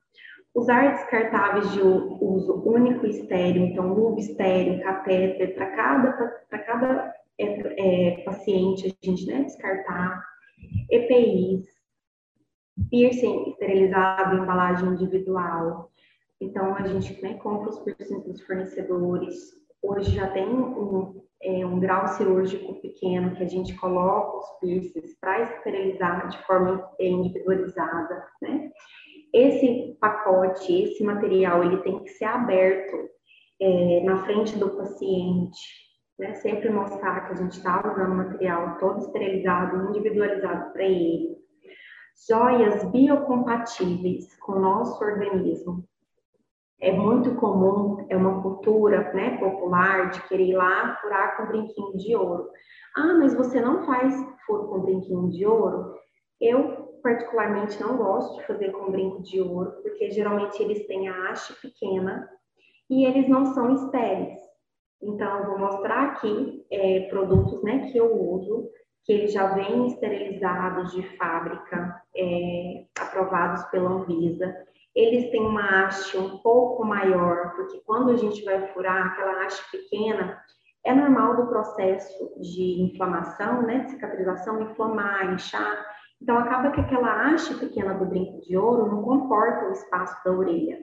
Usar 0.55 0.93
descartáveis 0.93 1.71
de 1.71 1.81
uso 1.81 2.63
único 2.65 3.05
estéreo, 3.05 3.63
então, 3.63 3.93
luva 3.93 4.19
estéreo, 4.19 4.81
catéter, 4.81 5.53
para 5.53 5.75
cada, 5.75 6.11
cada 6.49 7.13
é, 7.37 7.45
é, 8.17 8.23
paciente 8.23 8.87
a 8.87 9.05
gente 9.05 9.25
né, 9.27 9.43
descartar. 9.43 10.23
EPIs, 10.89 11.65
piercing 12.89 13.49
esterilizado, 13.49 14.37
embalagem 14.37 14.89
individual. 14.89 15.90
Então, 16.41 16.75
a 16.75 16.81
gente 16.87 17.21
né, 17.21 17.35
compra 17.35 17.69
os 17.69 17.79
piercings 17.81 18.25
dos 18.25 18.41
fornecedores. 18.41 19.53
Hoje 19.83 20.15
já 20.15 20.27
tem 20.31 20.47
um, 20.47 21.23
é, 21.43 21.63
um 21.63 21.79
grau 21.79 22.07
cirúrgico 22.07 22.81
pequeno 22.81 23.35
que 23.35 23.43
a 23.43 23.47
gente 23.47 23.75
coloca 23.75 24.37
os 24.37 24.59
piercings 24.59 25.15
para 25.19 25.43
esterilizar 25.43 26.27
de 26.29 26.37
forma 26.45 26.89
individualizada, 26.99 28.27
né? 28.41 28.71
Esse 29.31 29.95
pacote, 30.01 30.83
esse 30.83 31.03
material, 31.03 31.63
ele 31.63 31.77
tem 31.83 32.03
que 32.03 32.09
ser 32.09 32.25
aberto 32.25 32.97
é, 33.61 34.01
na 34.03 34.25
frente 34.25 34.57
do 34.57 34.71
paciente, 34.71 35.59
né? 36.17 36.33
Sempre 36.33 36.69
mostrar 36.71 37.27
que 37.27 37.33
a 37.33 37.35
gente 37.35 37.53
está 37.53 37.87
usando 37.87 38.15
material 38.15 38.77
todo 38.79 38.99
esterilizado, 38.99 39.89
individualizado 39.89 40.73
para 40.73 40.83
ele. 40.83 41.37
Joias 42.27 42.83
biocompatíveis 42.91 44.35
com 44.39 44.53
o 44.53 44.59
nosso 44.59 45.03
organismo 45.03 45.87
é 46.81 46.91
muito 46.91 47.35
comum, 47.35 48.05
é 48.09 48.17
uma 48.17 48.41
cultura 48.41 49.13
né, 49.13 49.37
popular 49.37 50.09
de 50.09 50.27
querer 50.27 50.47
ir 50.47 50.55
lá 50.55 50.97
furar 50.99 51.37
com 51.37 51.45
brinquinho 51.45 51.95
de 51.95 52.15
ouro. 52.15 52.49
Ah, 52.97 53.13
mas 53.13 53.35
você 53.35 53.61
não 53.61 53.85
faz 53.85 54.13
furo 54.45 54.67
com 54.67 54.81
brinquinho 54.81 55.29
de 55.29 55.45
ouro? 55.45 55.93
Eu, 56.41 56.97
particularmente, 57.03 57.79
não 57.79 57.97
gosto 57.97 58.39
de 58.39 58.47
fazer 58.47 58.71
com 58.71 58.91
brinco 58.91 59.21
de 59.21 59.39
ouro, 59.39 59.71
porque 59.83 60.09
geralmente 60.09 60.61
eles 60.61 60.85
têm 60.87 61.07
a 61.07 61.29
haste 61.29 61.53
pequena 61.61 62.27
e 62.89 63.05
eles 63.05 63.29
não 63.29 63.45
são 63.53 63.71
estéreis. 63.75 64.39
Então, 65.03 65.39
eu 65.39 65.45
vou 65.45 65.59
mostrar 65.59 66.09
aqui 66.09 66.65
é, 66.71 67.01
produtos 67.09 67.61
né, 67.63 67.91
que 67.91 67.97
eu 67.97 68.11
uso, 68.11 68.69
que 69.03 69.13
eles 69.13 69.31
já 69.31 69.53
vêm 69.53 69.87
esterilizados 69.87 70.91
de 70.93 71.03
fábrica, 71.17 72.01
é, 72.15 72.85
aprovados 72.99 73.63
pela 73.65 73.91
Anvisa 73.91 74.51
eles 74.95 75.31
têm 75.31 75.41
uma 75.41 75.85
haste 75.85 76.17
um 76.17 76.37
pouco 76.39 76.85
maior, 76.85 77.53
porque 77.55 77.81
quando 77.85 78.11
a 78.11 78.17
gente 78.17 78.43
vai 78.43 78.67
furar 78.73 79.07
aquela 79.07 79.45
haste 79.45 79.63
pequena, 79.71 80.41
é 80.85 80.93
normal 80.93 81.37
do 81.37 81.47
processo 81.47 82.39
de 82.39 82.81
inflamação, 82.81 83.61
né, 83.61 83.79
de 83.79 83.91
cicatrização, 83.91 84.61
inflamar, 84.61 85.33
inchar. 85.33 85.85
Então, 86.21 86.37
acaba 86.37 86.71
que 86.71 86.81
aquela 86.81 87.27
haste 87.27 87.53
pequena 87.55 87.93
do 87.93 88.05
brinco 88.05 88.41
de 88.41 88.57
ouro 88.57 88.87
não 88.87 89.01
comporta 89.03 89.67
o 89.67 89.71
espaço 89.71 90.23
da 90.23 90.31
orelha. 90.31 90.79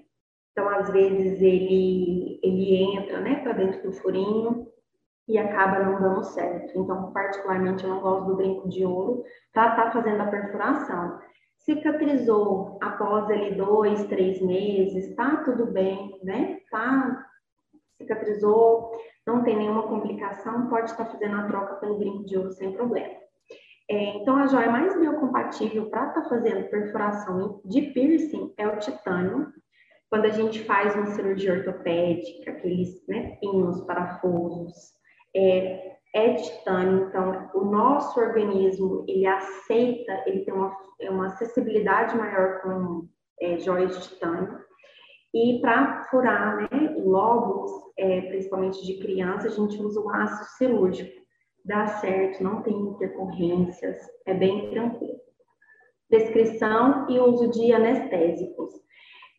Então, 0.53 0.69
às 0.69 0.91
vezes, 0.91 1.41
ele, 1.41 2.41
ele 2.43 2.97
entra 2.97 3.21
né, 3.21 3.37
para 3.43 3.53
dentro 3.53 3.83
do 3.83 3.93
furinho 3.93 4.67
e 5.29 5.37
acaba 5.39 5.81
não 5.81 6.01
dando 6.01 6.25
certo. 6.25 6.79
Então, 6.79 7.13
particularmente, 7.13 7.85
eu 7.85 7.91
não 7.91 8.01
gosto 8.01 8.27
do 8.27 8.37
brinco 8.37 8.69
de 8.69 8.85
ouro 8.85 9.23
para 9.53 9.71
estar 9.71 9.85
tá 9.85 9.91
fazendo 9.93 10.23
a 10.23 10.27
perfuração 10.27 11.21
cicatrizou 11.59 12.79
após 12.81 13.31
ali 13.31 13.55
dois, 13.55 14.05
três 14.07 14.41
meses, 14.41 15.15
tá 15.15 15.43
tudo 15.45 15.67
bem, 15.67 16.19
né? 16.23 16.61
Tá, 16.71 17.27
cicatrizou, 17.99 18.93
não 19.27 19.43
tem 19.43 19.57
nenhuma 19.57 19.83
complicação, 19.83 20.69
pode 20.69 20.91
estar 20.91 21.07
fazendo 21.07 21.37
a 21.37 21.47
troca 21.47 21.75
pelo 21.77 21.99
brinco 21.99 22.25
de 22.25 22.37
ouro 22.37 22.53
sem 22.53 22.73
problema. 22.73 23.19
É, 23.91 24.19
então, 24.19 24.37
a 24.37 24.47
joia 24.47 24.71
mais 24.71 24.99
biocompatível 24.99 25.89
para 25.89 26.09
estar 26.09 26.23
tá 26.23 26.29
fazendo 26.29 26.69
perfuração 26.69 27.61
de 27.65 27.83
piercing 27.83 28.53
é 28.57 28.69
o 28.69 28.79
titânio. 28.79 29.53
Quando 30.11 30.27
a 30.27 30.31
gente 30.31 30.63
faz 30.65 30.95
uma 30.95 31.07
cirurgia 31.07 31.55
ortopédica, 31.55 32.51
aqueles 32.51 33.07
né, 33.07 33.37
pinos, 33.41 33.81
parafusos, 33.83 34.93
é, 35.35 35.98
é 36.15 36.35
titânio, 36.35 37.07
então 37.09 37.51
o 37.55 37.65
nosso 37.65 38.19
organismo 38.19 39.05
ele 39.07 39.27
aceita, 39.27 40.23
ele 40.27 40.45
tem 40.45 40.55
uma, 40.55 40.75
é 41.01 41.11
uma 41.11 41.27
acessibilidade 41.27 42.17
maior 42.17 42.61
com 42.63 43.07
é, 43.41 43.59
joias 43.59 43.97
de 43.97 44.09
titânio. 44.09 44.59
E 45.35 45.61
para 45.61 46.05
furar 46.05 46.57
né, 46.57 46.95
lóbulos, 46.99 47.71
é, 47.99 48.23
principalmente 48.23 48.85
de 48.85 48.99
criança, 48.99 49.49
a 49.49 49.51
gente 49.51 49.81
usa 49.83 50.01
o 50.01 50.09
ácido 50.09 50.47
cirúrgico. 50.57 51.19
Dá 51.65 51.87
certo, 51.87 52.43
não 52.43 52.63
tem 52.63 52.75
intercorrências, 52.75 53.99
é 54.27 54.33
bem 54.33 54.71
tranquilo. 54.71 55.19
Prescrição 56.09 57.07
e 57.11 57.21
uso 57.21 57.51
de 57.51 57.73
anestésicos. 57.73 58.73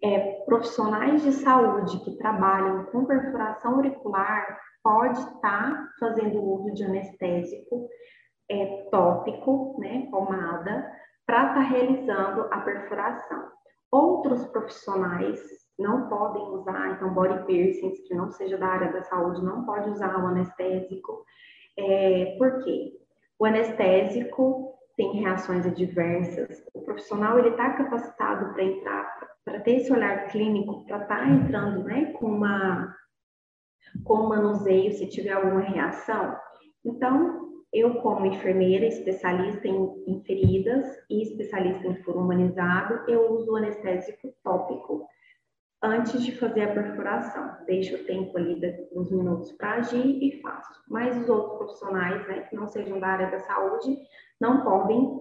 É, 0.01 0.43
profissionais 0.45 1.23
de 1.23 1.31
saúde 1.31 1.99
que 2.05 2.17
trabalham 2.17 2.85
com 2.85 3.05
perfuração 3.05 3.75
auricular 3.75 4.57
pode 4.83 5.19
estar 5.19 5.41
tá 5.41 5.89
fazendo 5.99 6.41
uso 6.41 6.73
de 6.73 6.83
anestésico 6.83 7.89
é, 8.49 8.87
tópico, 8.91 9.77
né, 9.79 10.07
pomada, 10.09 10.91
para 11.25 11.49
estar 11.49 11.53
tá 11.55 11.61
realizando 11.61 12.47
a 12.51 12.61
perfuração. 12.61 13.49
Outros 13.91 14.45
profissionais 14.47 15.39
não 15.77 16.09
podem 16.09 16.43
usar, 16.49 16.91
então, 16.91 17.13
body 17.13 17.45
piercings, 17.45 17.99
que 18.07 18.13
não 18.13 18.29
seja 18.31 18.57
da 18.57 18.67
área 18.67 18.91
da 18.91 19.01
saúde, 19.03 19.43
não 19.43 19.65
pode 19.65 19.89
usar 19.89 20.21
o 20.21 20.27
anestésico. 20.27 21.23
É, 21.77 22.35
por 22.37 22.63
quê? 22.63 22.91
O 23.39 23.45
anestésico 23.45 24.73
tem 24.97 25.13
reações 25.21 25.65
adversas. 25.65 26.61
O 26.73 26.81
profissional 26.81 27.39
ele 27.39 27.49
está 27.49 27.71
capacitado 27.73 28.53
para 28.53 28.63
entrar, 28.63 29.29
para 29.45 29.61
ter 29.61 29.77
esse 29.77 29.93
olhar 29.93 30.27
clínico, 30.27 30.85
para 30.85 31.03
estar 31.03 31.19
tá 31.19 31.29
entrando, 31.29 31.83
né, 31.85 32.11
com 32.13 32.25
uma 32.27 32.93
com 34.03 34.15
o 34.15 34.29
manuseio 34.29 34.91
se 34.93 35.07
tiver 35.07 35.31
alguma 35.31 35.61
reação. 35.61 36.35
Então, 36.85 37.49
eu, 37.71 37.95
como 37.95 38.25
enfermeira, 38.25 38.85
especialista 38.85 39.67
em, 39.67 40.03
em 40.07 40.23
feridas 40.23 40.87
e 41.09 41.21
especialista 41.21 41.87
em 41.87 41.95
furo 42.03 42.19
humanizado, 42.19 43.03
eu 43.07 43.31
uso 43.33 43.51
o 43.51 43.55
anestésico 43.55 44.33
tópico 44.43 45.05
antes 45.81 46.23
de 46.23 46.35
fazer 46.37 46.63
a 46.63 46.73
perfuração. 46.73 47.57
Deixo 47.65 47.95
o 47.95 48.05
tempo 48.05 48.37
ali 48.37 48.59
uns 48.93 49.11
minutos 49.11 49.51
para 49.53 49.75
agir 49.75 50.23
e 50.23 50.41
faço. 50.41 50.81
Mas 50.89 51.15
os 51.21 51.29
outros 51.29 51.57
profissionais, 51.57 52.27
né, 52.27 52.41
que 52.41 52.55
não 52.55 52.67
sejam 52.67 52.99
da 52.99 53.07
área 53.07 53.31
da 53.31 53.39
saúde, 53.39 53.97
não 54.39 54.63
podem 54.63 55.19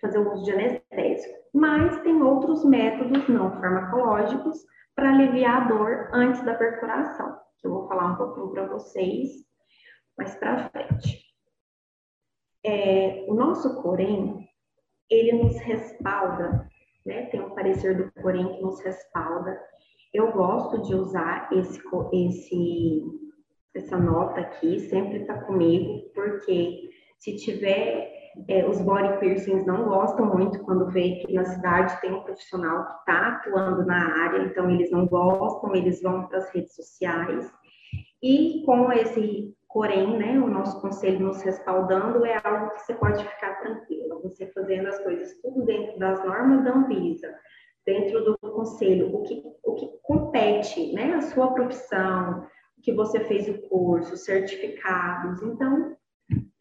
fazer 0.00 0.18
o 0.18 0.32
uso 0.32 0.44
de 0.44 0.52
anestésico. 0.52 1.34
Mas 1.52 2.00
tem 2.00 2.22
outros 2.22 2.64
métodos 2.64 3.28
não 3.28 3.52
farmacológicos 3.60 4.64
para 4.94 5.10
aliviar 5.10 5.62
a 5.62 5.68
dor 5.68 6.10
antes 6.12 6.44
da 6.44 6.54
perfuração 6.54 7.42
que 7.62 7.68
eu 7.68 7.72
vou 7.72 7.86
falar 7.86 8.12
um 8.12 8.16
pouquinho 8.16 8.50
para 8.50 8.66
vocês 8.66 9.30
mais 10.18 10.34
para 10.34 10.68
frente. 10.68 11.24
É, 12.64 13.24
o 13.28 13.34
nosso 13.34 13.80
Corém, 13.80 14.48
ele 15.08 15.32
nos 15.32 15.56
respalda, 15.58 16.68
né? 17.06 17.26
Tem 17.26 17.40
um 17.40 17.54
parecer 17.54 17.96
do 17.96 18.12
Corém 18.20 18.52
que 18.52 18.60
nos 18.60 18.80
respalda. 18.80 19.58
Eu 20.12 20.32
gosto 20.32 20.82
de 20.82 20.94
usar 20.94 21.48
esse, 21.52 21.80
esse, 22.12 23.02
essa 23.74 23.96
nota 23.96 24.40
aqui, 24.40 24.80
sempre 24.80 25.22
está 25.22 25.40
comigo, 25.42 26.10
porque 26.14 26.90
se 27.18 27.36
tiver 27.36 28.11
É, 28.48 28.66
os 28.66 28.80
body 28.80 29.18
piercings 29.18 29.66
não 29.66 29.84
gostam 29.84 30.26
muito 30.26 30.58
quando 30.64 30.90
vê 30.90 31.16
que 31.16 31.32
na 31.34 31.44
cidade 31.44 32.00
tem 32.00 32.12
um 32.12 32.22
profissional 32.22 32.86
que 32.86 32.92
está 33.00 33.28
atuando 33.28 33.84
na 33.84 34.24
área, 34.24 34.44
então 34.44 34.70
eles 34.70 34.90
não 34.90 35.06
gostam, 35.06 35.74
eles 35.74 36.00
vão 36.02 36.26
para 36.26 36.38
as 36.38 36.50
redes 36.50 36.74
sociais. 36.74 37.52
E 38.22 38.62
com 38.64 38.90
esse 38.92 39.54
porém, 39.72 40.18
né, 40.18 40.38
o 40.38 40.48
nosso 40.48 40.80
conselho 40.80 41.20
nos 41.20 41.42
respaldando 41.42 42.24
é 42.26 42.38
algo 42.44 42.70
que 42.72 42.82
você 42.82 42.94
pode 42.94 43.24
ficar 43.24 43.54
tranquila, 43.60 44.20
você 44.22 44.46
fazendo 44.48 44.88
as 44.88 44.98
coisas 45.02 45.34
tudo 45.40 45.64
dentro 45.64 45.98
das 45.98 46.22
normas 46.24 46.64
da 46.64 46.74
Anvisa, 46.74 47.34
dentro 47.84 48.22
do 48.22 48.38
conselho, 48.38 49.14
o 49.14 49.22
que, 49.22 49.42
o 49.64 49.74
que 49.74 49.88
compete, 50.02 50.92
né, 50.92 51.14
a 51.14 51.22
sua 51.22 51.52
profissão, 51.54 52.46
o 52.78 52.82
que 52.82 52.92
você 52.92 53.20
fez 53.20 53.48
o 53.48 53.62
curso, 53.68 54.16
certificados, 54.16 55.42
então 55.42 55.96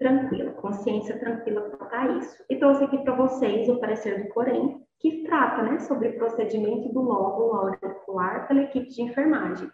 tranquila, 0.02 0.52
consciência 0.54 1.20
tranquila 1.20 1.62
quanto 1.70 1.94
a 1.94 2.08
isso. 2.18 2.44
E 2.50 2.56
trouxe 2.58 2.84
aqui 2.84 2.98
para 3.04 3.16
vocês 3.16 3.70
o 3.70 3.80
parecer 3.80 4.24
do 4.24 4.30
Corém, 4.30 4.84
que 5.00 5.24
trata 5.24 5.62
né, 5.62 5.78
sobre 5.80 6.10
o 6.10 6.18
procedimento 6.18 6.92
do 6.92 7.02
lóbulo 7.02 7.54
auricular 7.56 8.48
pela 8.48 8.64
equipe 8.64 8.88
de 8.88 9.04
enfermagem. 9.04 9.70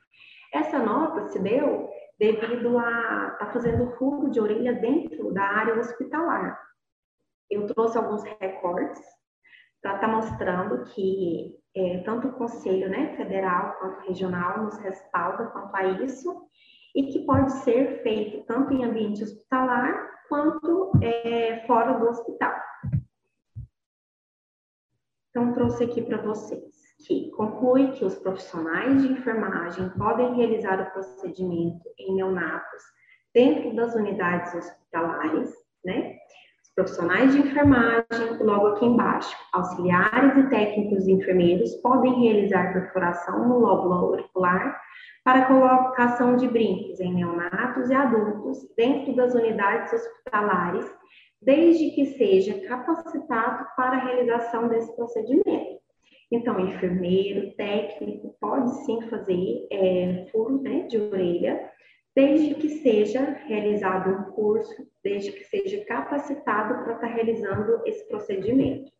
Essa 0.53 0.79
nota 0.79 1.27
se 1.27 1.39
deu 1.39 1.89
devido 2.19 2.77
a 2.77 3.29
estar 3.33 3.37
tá 3.39 3.51
fazendo 3.53 3.91
furo 3.91 4.29
de 4.29 4.39
orelha 4.41 4.73
dentro 4.73 5.33
da 5.33 5.43
área 5.43 5.79
hospitalar. 5.79 6.59
Eu 7.49 7.65
trouxe 7.67 7.97
alguns 7.97 8.23
recortes 8.23 9.01
para 9.81 9.95
estar 9.95 10.07
tá 10.07 10.13
mostrando 10.13 10.83
que 10.83 11.55
é, 11.73 11.99
tanto 11.99 12.27
o 12.27 12.33
Conselho 12.33 12.89
né, 12.89 13.15
Federal 13.15 13.77
quanto 13.79 14.07
regional 14.07 14.63
nos 14.63 14.77
respalda 14.79 15.45
quanto 15.47 15.73
a 15.73 15.83
isso 16.03 16.47
e 16.93 17.03
que 17.03 17.19
pode 17.25 17.51
ser 17.63 18.01
feito 18.01 18.45
tanto 18.45 18.73
em 18.73 18.83
ambiente 18.83 19.23
hospitalar 19.23 20.16
quanto 20.27 20.91
é, 21.01 21.65
fora 21.65 21.97
do 21.99 22.07
hospital. 22.07 22.55
Então, 25.29 25.53
trouxe 25.53 25.83
aqui 25.83 26.01
para 26.01 26.21
vocês 26.21 26.77
que 27.05 27.29
conclui 27.31 27.91
que 27.91 28.03
os 28.03 28.15
profissionais 28.15 29.01
de 29.01 29.11
enfermagem 29.11 29.89
podem 29.89 30.35
realizar 30.35 30.81
o 30.81 30.91
procedimento 30.91 31.87
em 31.97 32.15
neonatos 32.15 32.81
dentro 33.33 33.75
das 33.75 33.93
unidades 33.93 34.53
hospitalares, 34.55 35.53
né? 35.85 36.17
Profissionais 36.77 37.33
de 37.33 37.39
enfermagem, 37.39 38.37
logo 38.39 38.67
aqui 38.67 38.85
embaixo, 38.85 39.35
auxiliares 39.51 40.37
e 40.37 40.47
técnicos 40.47 41.07
enfermeiros 41.07 41.73
podem 41.81 42.21
realizar 42.21 42.71
perfuração 42.71 43.49
no 43.49 43.57
lóbulo 43.57 43.93
auricular 43.93 44.79
para 45.23 45.47
colocação 45.47 46.35
de 46.35 46.47
brincos 46.47 46.99
em 46.99 47.15
neonatos 47.15 47.89
e 47.89 47.95
adultos 47.95 48.59
dentro 48.77 49.15
das 49.15 49.33
unidades 49.33 49.91
hospitalares, 49.91 50.85
desde 51.41 51.95
que 51.95 52.05
seja 52.15 52.53
capacitado 52.67 53.65
para 53.75 53.97
a 53.97 54.05
realização 54.05 54.67
desse 54.67 54.95
procedimento. 54.95 55.79
Então, 56.31 56.59
enfermeiro, 56.59 57.55
técnico, 57.55 58.35
pode 58.39 58.69
sim 58.85 59.01
fazer 59.09 59.67
é, 59.71 60.27
furo 60.31 60.61
né, 60.61 60.81
de 60.83 60.99
orelha, 60.99 61.71
desde 62.17 62.55
que 62.55 62.67
seja 62.79 63.21
realizado 63.45 64.09
um 64.09 64.23
curso, 64.31 64.87
desde 65.03 65.31
que 65.31 65.43
seja 65.43 65.85
capacitado 65.85 66.83
para 66.83 66.95
estar 66.95 67.07
realizando 67.09 67.79
esse 67.85 68.07
procedimento. 68.07 68.91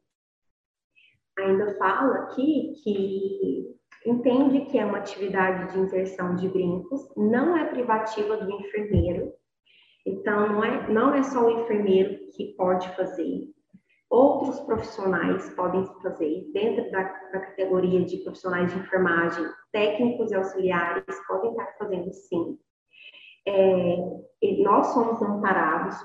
Ainda 1.40 1.76
fala 1.80 2.14
aqui 2.20 2.74
que 2.84 3.76
entende 4.06 4.66
que 4.66 4.78
é 4.78 4.86
uma 4.86 5.00
atividade 5.00 5.74
de 5.74 5.80
inserção 5.80 6.36
de 6.36 6.48
brincos, 6.48 7.12
não 7.18 7.58
é 7.58 7.66
privativa 7.66 8.38
do 8.38 8.52
enfermeiro, 8.52 9.34
então 10.06 10.54
não 10.54 10.64
é, 10.64 10.88
não 10.88 11.16
é 11.16 11.24
só 11.24 11.44
o 11.44 11.62
enfermeiro 11.62 12.20
que 12.36 12.54
pode 12.56 12.88
fazer, 12.96 13.50
outros 14.12 14.60
profissionais 14.60 15.50
podem 15.56 15.84
fazer, 16.04 16.52
dentro 16.54 16.92
da, 16.92 17.02
da 17.02 17.40
categoria 17.40 18.06
de 18.06 18.18
profissionais 18.18 18.72
de 18.72 18.80
enfermagem, 18.80 19.44
técnicos 19.72 20.32
e 20.32 20.36
auxiliares 20.36 21.28
podem 21.28 21.50
estar 21.50 21.76
fazendo 21.80 22.14
sim. 22.14 22.60
É, 23.48 24.18
nós 24.62 24.88
somos 24.88 25.22
amparados 25.22 25.96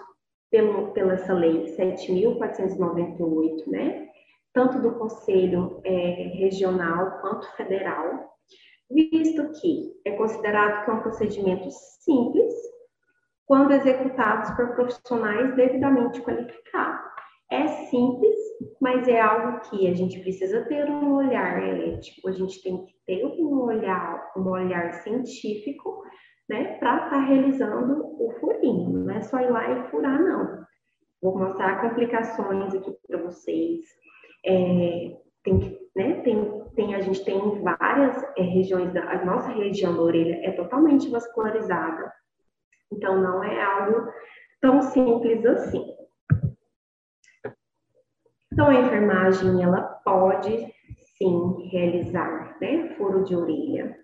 pelo, 0.50 0.92
pela 0.92 1.14
essa 1.14 1.32
lei 1.32 1.74
7.498, 1.76 3.66
né? 3.66 4.08
tanto 4.52 4.80
do 4.80 4.92
Conselho 4.92 5.80
é, 5.84 6.30
Regional 6.34 7.20
quanto 7.20 7.50
federal, 7.56 8.30
visto 8.90 9.50
que 9.60 9.92
é 10.04 10.12
considerado 10.12 10.84
que 10.84 10.90
é 10.90 10.94
um 10.94 11.00
procedimento 11.00 11.68
simples 11.70 12.52
quando 13.46 13.72
executados 13.72 14.50
por 14.50 14.74
profissionais 14.74 15.56
devidamente 15.56 16.20
qualificados. 16.20 17.10
É 17.50 17.66
simples, 17.88 18.36
mas 18.80 19.06
é 19.08 19.20
algo 19.20 19.60
que 19.68 19.86
a 19.86 19.94
gente 19.94 20.20
precisa 20.20 20.64
ter 20.64 20.88
um 20.88 21.14
olhar 21.14 21.62
ético, 21.62 22.28
a 22.28 22.32
gente 22.32 22.62
tem 22.62 22.84
que 22.84 22.94
ter 23.06 23.26
um 23.26 23.60
olhar, 23.60 24.32
um 24.36 24.48
olhar 24.48 24.94
científico, 25.02 26.02
né, 26.52 26.76
para 26.76 26.96
estar 26.96 27.10
tá 27.10 27.20
realizando 27.20 28.04
o 28.22 28.30
furinho. 28.38 28.90
Não 28.90 29.14
é 29.14 29.22
só 29.22 29.40
ir 29.40 29.50
lá 29.50 29.70
e 29.70 29.88
furar, 29.88 30.20
não. 30.20 30.62
Vou 31.22 31.38
mostrar 31.38 31.80
complicações 31.80 32.74
aqui 32.74 32.94
para 33.08 33.22
vocês, 33.22 33.80
é, 34.44 35.16
tem, 35.42 35.78
né, 35.96 36.20
tem, 36.22 36.64
tem, 36.74 36.94
a 36.94 37.00
gente 37.00 37.24
tem 37.24 37.62
várias 37.62 38.22
é, 38.36 38.42
regiões, 38.42 38.92
da, 38.92 39.02
a 39.08 39.24
nossa 39.24 39.48
região 39.50 39.94
da 39.94 40.02
orelha 40.02 40.44
é 40.44 40.50
totalmente 40.52 41.08
vascularizada, 41.08 42.12
então 42.92 43.20
não 43.20 43.42
é 43.42 43.62
algo 43.62 44.12
tão 44.60 44.82
simples 44.82 45.46
assim. 45.46 45.96
Então 48.52 48.66
a 48.66 48.74
enfermagem, 48.74 49.62
ela 49.62 49.80
pode 50.04 50.66
sim 51.16 51.68
realizar 51.70 52.58
né, 52.60 52.94
furo 52.96 53.24
de 53.24 53.34
orelha, 53.36 53.96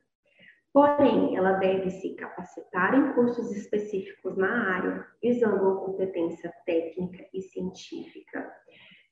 porém 0.73 1.37
ela 1.37 1.53
deve 1.53 1.91
se 1.91 2.15
capacitar 2.15 2.95
em 2.95 3.13
cursos 3.15 3.51
específicos 3.53 4.37
na 4.37 4.77
área, 4.77 5.07
visando 5.23 5.69
a 5.69 5.77
competência 5.85 6.53
técnica 6.65 7.25
e 7.33 7.43
científica 7.43 8.47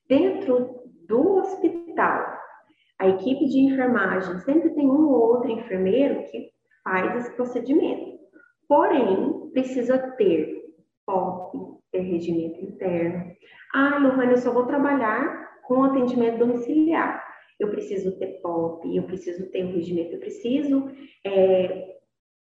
Dentro 0.09 0.83
do 1.05 1.35
hospital, 1.35 2.39
a 2.97 3.09
equipe 3.09 3.45
de 3.45 3.59
enfermagem 3.59 4.39
sempre 4.39 4.69
tem 4.69 4.87
um 4.87 5.09
ou 5.09 5.33
outro 5.33 5.51
enfermeiro 5.51 6.23
que 6.31 6.49
faz 6.81 7.13
esse 7.17 7.35
procedimento. 7.35 8.17
Porém, 8.69 9.49
precisa 9.51 9.97
ter 10.15 10.63
POP, 11.05 11.57
ter 11.91 11.99
regimento 11.99 12.63
interno. 12.63 13.33
Ah, 13.73 13.97
Lohane, 13.97 14.31
eu 14.31 14.37
só 14.37 14.53
vou 14.53 14.65
trabalhar 14.65 15.59
com 15.63 15.83
atendimento 15.83 16.39
domiciliar. 16.39 17.21
Eu 17.59 17.69
preciso 17.69 18.17
ter 18.19 18.41
POP, 18.41 18.95
eu 18.95 19.03
preciso 19.03 19.49
ter 19.51 19.63
um 19.65 19.73
regimento, 19.73 20.13
eu 20.13 20.19
preciso 20.19 20.91
é, 21.25 21.97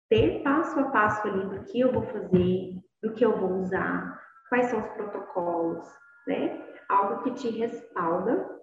ter 0.10 0.41
passo 0.43 0.80
a 0.80 0.89
passo 0.91 1.28
ali 1.28 1.47
do 1.47 1.63
que 1.65 1.80
eu 1.80 1.91
vou 1.91 2.04
fazer, 2.04 2.75
do 3.01 3.13
que 3.13 3.25
eu 3.25 3.38
vou 3.38 3.60
usar, 3.60 4.21
quais 4.49 4.67
são 4.67 4.80
os 4.80 4.88
protocolos, 4.89 5.86
né? 6.28 6.65
algo 6.89 7.23
que 7.23 7.32
te 7.34 7.49
respalda 7.49 8.56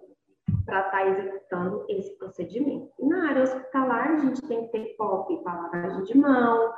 para 0.65 0.79
estar 0.79 0.91
tá 0.91 1.07
executando 1.07 1.85
esse 1.89 2.17
procedimento. 2.17 2.91
Na 2.99 3.29
área 3.29 3.43
hospitalar, 3.43 4.11
a 4.11 4.17
gente 4.17 4.41
tem 4.47 4.65
que 4.65 4.71
ter 4.71 4.95
POP 4.95 5.43
para 5.43 5.61
lavagem 5.61 6.03
de 6.03 6.17
mão, 6.17 6.73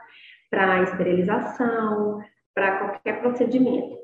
para 0.49 0.83
esterilização, 0.83 2.19
para 2.53 2.79
qualquer 2.79 3.21
procedimento. 3.21 3.97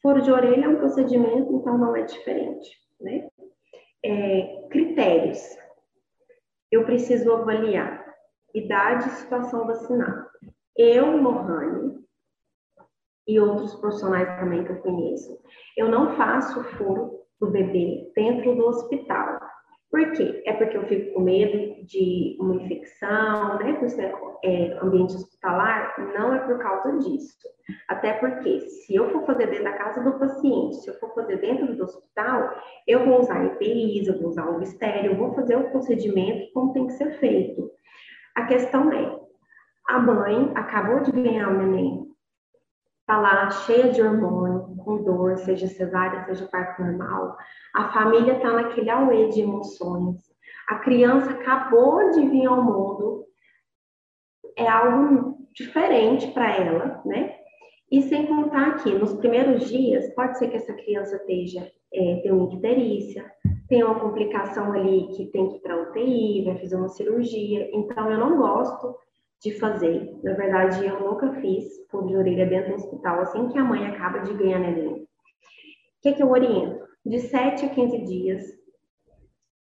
Furo 0.00 0.22
de 0.22 0.30
orelha 0.30 0.64
é 0.64 0.68
um 0.68 0.76
procedimento, 0.76 1.52
então 1.52 1.76
não 1.76 1.94
é 1.94 2.02
diferente, 2.02 2.70
né? 3.00 3.28
É, 4.04 4.68
critérios. 4.70 5.40
Eu 6.70 6.84
preciso 6.84 7.32
avaliar 7.32 8.04
idade 8.54 9.08
e 9.08 9.12
situação 9.12 9.66
vacinal. 9.66 10.26
Eu, 10.76 11.16
Lohane, 11.16 12.00
e 13.26 13.38
outros 13.38 13.74
profissionais 13.76 14.28
também 14.40 14.64
que 14.64 14.72
eu 14.72 14.80
conheço. 14.80 15.38
Eu 15.76 15.88
não 15.88 16.16
faço 16.16 16.64
furo 16.76 17.20
do 17.38 17.50
bebê 17.50 18.10
dentro 18.14 18.56
do 18.56 18.66
hospital. 18.66 19.40
Por 19.90 20.12
quê? 20.12 20.42
É 20.46 20.52
porque 20.52 20.76
eu 20.76 20.86
fico 20.86 21.14
com 21.14 21.20
medo 21.20 21.84
de 21.84 22.36
uma 22.40 22.54
infecção, 22.54 23.58
né? 23.58 23.72
Por 23.72 23.88
ser 23.88 24.14
é, 24.44 24.78
ambiente 24.80 25.16
hospitalar, 25.16 25.94
não 26.14 26.32
é 26.32 26.38
por 26.40 26.58
causa 26.58 26.96
disso. 26.98 27.36
Até 27.88 28.12
porque, 28.14 28.60
se 28.60 28.94
eu 28.94 29.10
for 29.10 29.26
fazer 29.26 29.46
dentro 29.46 29.64
da 29.64 29.72
casa 29.72 30.02
do 30.02 30.18
paciente, 30.18 30.76
se 30.76 30.90
eu 30.90 30.94
for 30.94 31.12
fazer 31.14 31.38
dentro 31.38 31.74
do 31.74 31.84
hospital, 31.84 32.54
eu 32.86 33.04
vou 33.04 33.20
usar 33.20 33.44
EPIs, 33.44 34.06
eu 34.06 34.18
vou 34.18 34.28
usar 34.28 34.48
o 34.48 34.58
mistério, 34.60 35.12
eu 35.12 35.16
vou 35.16 35.34
fazer 35.34 35.56
o 35.56 35.70
procedimento 35.70 36.52
como 36.52 36.72
tem 36.72 36.86
que 36.86 36.92
ser 36.92 37.10
feito. 37.18 37.70
A 38.36 38.46
questão 38.46 38.92
é, 38.92 39.20
a 39.88 39.98
mãe 39.98 40.52
acabou 40.54 41.00
de 41.00 41.10
ganhar 41.10 41.48
o 41.48 41.58
neném, 41.58 42.09
está 43.10 43.18
lá 43.18 43.50
cheia 43.50 43.90
de 43.90 44.00
hormônio, 44.00 44.76
com 44.84 45.02
dor, 45.02 45.36
seja 45.38 45.66
cesárea, 45.66 46.24
seja 46.26 46.46
parto 46.46 46.80
normal. 46.80 47.36
A 47.74 47.92
família 47.92 48.34
está 48.34 48.52
naquele 48.52 48.88
auê 48.88 49.26
de 49.28 49.40
emoções. 49.40 50.18
A 50.68 50.76
criança 50.76 51.32
acabou 51.32 52.10
de 52.10 52.24
vir 52.28 52.46
ao 52.46 52.62
mundo. 52.62 53.26
É 54.56 54.68
algo 54.68 55.38
diferente 55.52 56.28
para 56.28 56.54
ela, 56.54 57.02
né? 57.04 57.34
E 57.90 58.00
sem 58.02 58.28
contar 58.28 58.76
que 58.76 58.94
nos 58.94 59.14
primeiros 59.14 59.68
dias, 59.68 60.14
pode 60.14 60.38
ser 60.38 60.48
que 60.48 60.56
essa 60.56 60.72
criança 60.72 61.16
esteja, 61.16 61.68
é, 61.92 62.20
tenha 62.22 62.44
icterícia, 62.44 63.28
tenha 63.68 63.86
uma 63.86 63.98
complicação 63.98 64.72
ali 64.72 65.08
que 65.16 65.26
tem 65.32 65.48
que 65.48 65.56
ir 65.56 65.60
para 65.60 65.82
UTI, 65.82 66.44
vai 66.44 66.56
fazer 66.58 66.76
uma 66.76 66.88
cirurgia. 66.88 67.68
Então, 67.72 68.08
eu 68.08 68.18
não 68.18 68.36
gosto 68.36 68.94
de 69.42 69.58
fazer. 69.58 70.18
Na 70.22 70.34
verdade, 70.34 70.86
eu 70.86 71.00
nunca 71.00 71.32
fiz 71.40 71.64
fundo 71.90 72.08
de 72.08 72.16
orelha 72.16 72.46
dentro 72.46 72.70
do 72.70 72.76
hospital, 72.76 73.20
assim 73.20 73.48
que 73.48 73.58
a 73.58 73.64
mãe 73.64 73.86
acaba 73.86 74.20
de 74.20 74.34
ganhar 74.34 74.58
neném. 74.58 75.02
O 75.02 75.08
que, 76.02 76.12
que 76.12 76.22
eu 76.22 76.30
oriento? 76.30 76.86
De 77.04 77.18
7 77.18 77.66
a 77.66 77.68
15 77.70 78.04
dias, 78.04 78.42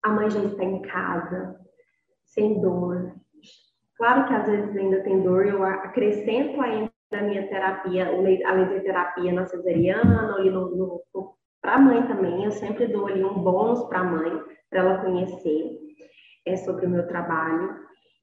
a 0.02 0.10
mãe 0.10 0.30
já 0.30 0.42
está 0.44 0.64
em 0.64 0.82
casa, 0.82 1.58
sem 2.24 2.60
dor. 2.60 3.14
Claro 3.96 4.26
que 4.26 4.34
às 4.34 4.46
vezes 4.46 4.76
ainda 4.76 5.02
tem 5.02 5.22
dor, 5.22 5.46
eu 5.46 5.64
acrescento 5.64 6.60
ainda 6.60 6.90
a 7.12 7.22
minha 7.22 7.46
terapia, 7.48 8.08
além 8.08 8.40
da 8.42 8.80
terapia 8.80 9.32
na 9.32 9.46
cesariana, 9.46 10.34
ali 10.34 10.50
no, 10.50 10.74
no 10.74 11.02
para 11.62 11.76
a 11.76 11.78
mãe 11.78 12.04
também, 12.08 12.44
eu 12.44 12.50
sempre 12.50 12.88
dou 12.88 13.06
ali 13.06 13.22
um 13.22 13.38
bônus 13.38 13.84
para 13.84 14.00
a 14.00 14.04
mãe, 14.04 14.42
para 14.68 14.80
ela 14.80 14.98
conhecer 14.98 15.78
é, 16.44 16.56
sobre 16.56 16.86
o 16.86 16.90
meu 16.90 17.06
trabalho. 17.06 17.76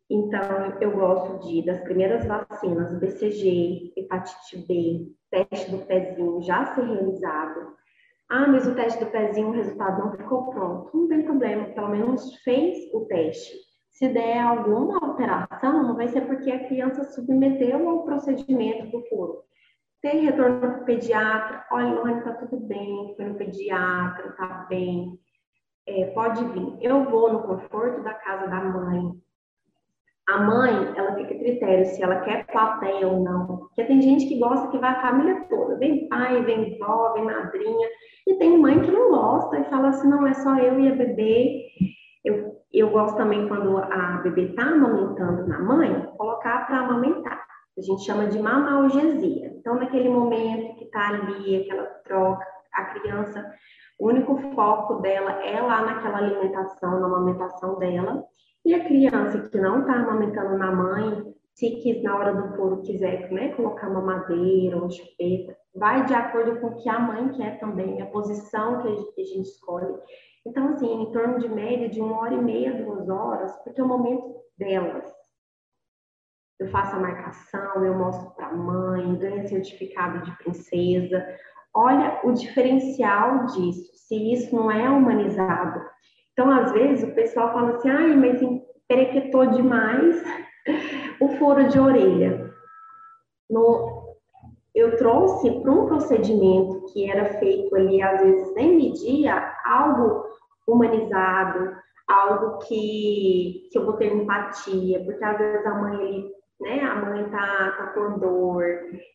Então, 0.10 0.78
eu 0.82 0.92
gosto 0.92 1.48
de, 1.48 1.64
das 1.64 1.80
primeiras 1.82 2.26
vacinas, 2.26 2.98
BCG, 3.00 3.94
hepatite 3.96 4.66
B, 4.68 5.12
teste 5.30 5.70
do 5.70 5.86
pezinho 5.86 6.42
já 6.42 6.66
ser 6.74 6.84
realizado. 6.84 7.78
Ah, 8.28 8.48
mas 8.48 8.68
o 8.68 8.74
teste 8.74 9.04
do 9.04 9.12
pezinho, 9.12 9.50
o 9.50 9.54
resultado 9.54 10.00
não 10.00 10.12
ficou 10.18 10.50
pronto. 10.50 10.96
Não 10.98 11.08
tem 11.08 11.24
problema, 11.24 11.66
pelo 11.66 11.90
menos 11.90 12.36
fez 12.44 12.78
o 12.94 13.06
teste. 13.06 13.56
Se 13.92 14.08
der 14.08 14.40
alguma 14.40 14.98
alteração, 14.98 15.84
não 15.84 15.96
vai 15.96 16.08
ser 16.08 16.22
porque 16.22 16.50
a 16.52 16.68
criança 16.68 17.04
submeteu 17.04 17.90
ao 17.90 18.04
procedimento 18.04 18.90
do 18.90 19.04
furo. 19.08 19.44
Tem 20.02 20.22
retorno 20.22 20.60
para 20.60 20.82
o 20.82 20.86
pediatra, 20.86 21.66
olha, 21.72 21.94
Lohane, 21.94 22.20
está 22.20 22.34
tudo 22.34 22.58
bem, 22.62 23.14
foi 23.18 23.26
no 23.26 23.36
pediatra, 23.36 24.30
está 24.30 24.66
bem, 24.70 25.20
é, 25.86 26.06
pode 26.12 26.46
vir. 26.46 26.78
Eu 26.82 27.10
vou 27.10 27.34
no 27.34 27.44
conforto 27.44 28.02
da 28.02 28.14
casa 28.14 28.48
da 28.48 28.64
mãe, 28.64 29.20
a 30.30 30.38
mãe, 30.38 30.94
ela 30.96 31.16
fica 31.16 31.34
a 31.34 31.40
critério 31.40 31.86
se 31.86 32.04
ela 32.04 32.22
quer 32.22 32.46
plateia 32.46 33.08
ou 33.08 33.24
não. 33.24 33.48
Porque 33.48 33.84
tem 33.84 34.00
gente 34.00 34.28
que 34.28 34.38
gosta 34.38 34.68
que 34.68 34.78
vai 34.78 34.92
a 34.92 35.02
família 35.02 35.46
toda. 35.50 35.78
Vem 35.78 36.08
pai, 36.08 36.44
vem 36.44 36.78
vó, 36.78 37.14
vem 37.14 37.26
madrinha. 37.26 37.88
E 38.28 38.36
tem 38.36 38.58
mãe 38.58 38.80
que 38.80 38.92
não 38.92 39.10
gosta 39.10 39.58
e 39.58 39.70
fala 39.70 39.90
assim, 39.90 40.08
não, 40.08 40.28
é 40.28 40.34
só 40.36 40.56
eu 40.58 40.80
e 40.80 40.92
a 40.92 40.96
bebê. 40.96 41.66
Eu, 42.24 42.56
eu 42.72 42.90
gosto 42.92 43.18
também 43.18 43.48
quando 43.48 43.78
a 43.78 44.20
bebê 44.24 44.50
está 44.50 44.64
amamentando 44.64 45.48
na 45.48 45.60
mãe, 45.60 46.06
colocar 46.16 46.68
para 46.68 46.80
amamentar. 46.80 47.44
A 47.76 47.82
gente 47.82 48.06
chama 48.06 48.28
de 48.28 48.38
mamalgesia. 48.40 49.48
Então, 49.58 49.76
naquele 49.76 50.10
momento 50.10 50.76
que 50.76 50.86
está 50.86 51.08
ali, 51.08 51.64
aquela 51.64 51.86
troca, 52.06 52.46
a 52.74 52.86
criança, 52.86 53.52
o 54.00 54.08
único 54.08 54.38
foco 54.54 54.96
dela 54.96 55.44
é 55.44 55.60
lá 55.60 55.82
naquela 55.82 56.20
alimentação, 56.20 57.00
na 57.00 57.08
amamentação 57.08 57.80
dela. 57.80 58.24
E 58.66 58.74
a 58.74 58.86
criança 58.86 59.50
que 59.50 59.58
não 59.58 59.82
está 59.82 59.94
amamentando 59.94 60.58
na 60.58 60.72
mãe, 60.72 61.34
se 61.54 61.72
quis, 61.82 62.02
na 62.04 62.16
hora 62.16 62.34
do 62.34 62.56
foro 62.56 62.82
quiser 62.82 63.32
né, 63.32 63.54
colocar 63.54 63.90
uma 63.90 64.02
madeira 64.02 64.78
ou 64.82 64.90
chupeta, 64.90 65.58
vai 65.76 66.06
de 66.06 66.14
acordo 66.14 66.60
com 66.60 66.68
o 66.68 66.76
que 66.76 66.90
a 66.90 67.00
mãe 67.00 67.30
quer 67.30 67.60
também, 67.60 68.02
a 68.02 68.06
posição 68.06 68.82
que 68.82 68.88
a 68.88 68.92
gente, 68.92 69.14
que 69.14 69.22
a 69.22 69.26
gente 69.26 69.50
escolhe. 69.50 69.98
Então, 70.46 70.70
assim, 70.70 71.04
em 71.04 71.12
torno 71.12 71.40
de 71.40 71.50
média 71.50 71.90
de 71.90 72.00
uma 72.00 72.18
hora 72.20 72.34
e 72.34 72.42
meia, 72.42 72.84
duas 72.84 73.10
horas, 73.10 73.56
porque 73.64 73.80
é 73.80 73.84
o 73.84 73.88
momento 73.88 74.36
delas. 74.58 75.06
Eu 76.60 76.68
faço 76.70 76.96
a 76.96 77.00
marcação, 77.00 77.86
eu 77.86 77.98
mostro 77.98 78.32
para 78.32 78.48
a 78.48 78.54
mãe, 78.54 79.16
ganho 79.18 79.48
certificado 79.48 80.24
de 80.24 80.38
princesa. 80.38 81.26
Olha 81.74 82.20
o 82.24 82.34
diferencial 82.34 83.46
disso, 83.46 83.92
se 83.96 84.34
isso 84.34 84.56
não 84.56 84.72
é 84.72 84.90
humanizado. 84.90 85.82
Então, 86.34 86.50
às 86.52 86.72
vezes, 86.72 87.10
o 87.10 87.16
pessoal 87.16 87.52
fala 87.52 87.72
assim, 87.72 87.90
ai, 87.90 88.16
mas 88.16 88.42
emperequetou 88.42 89.46
demais 89.48 90.24
o 91.20 91.28
furo 91.38 91.68
de 91.68 91.80
orelha. 91.80 92.50
No, 93.50 94.16
eu 94.76 94.96
trouxe 94.98 95.52
para 95.62 95.72
um 95.72 95.88
procedimento 95.88 96.86
que 96.94 97.10
era 97.10 97.34
feito 97.40 97.76
ali, 97.76 98.02
às 98.02 98.22
vezes 98.22 98.56
nem 98.56 98.78
media, 98.78 99.54
algo 99.66 100.24
humanizado, 100.68 101.76
algo 102.08 102.60
que, 102.60 103.68
que 103.72 103.78
eu 103.78 103.86
vou 103.86 103.94
ter 103.94 104.14
empatia, 104.14 105.04
porque 105.04 105.24
às 105.24 105.38
vezes 105.38 105.66
a 105.66 105.76
mãe 105.76 105.96
ali, 105.96 106.32
né, 106.62 106.82
a 106.82 106.96
mãe 106.96 107.30
tá, 107.30 107.72
tá 107.78 107.88
com 107.94 108.20
dor, 108.20 108.66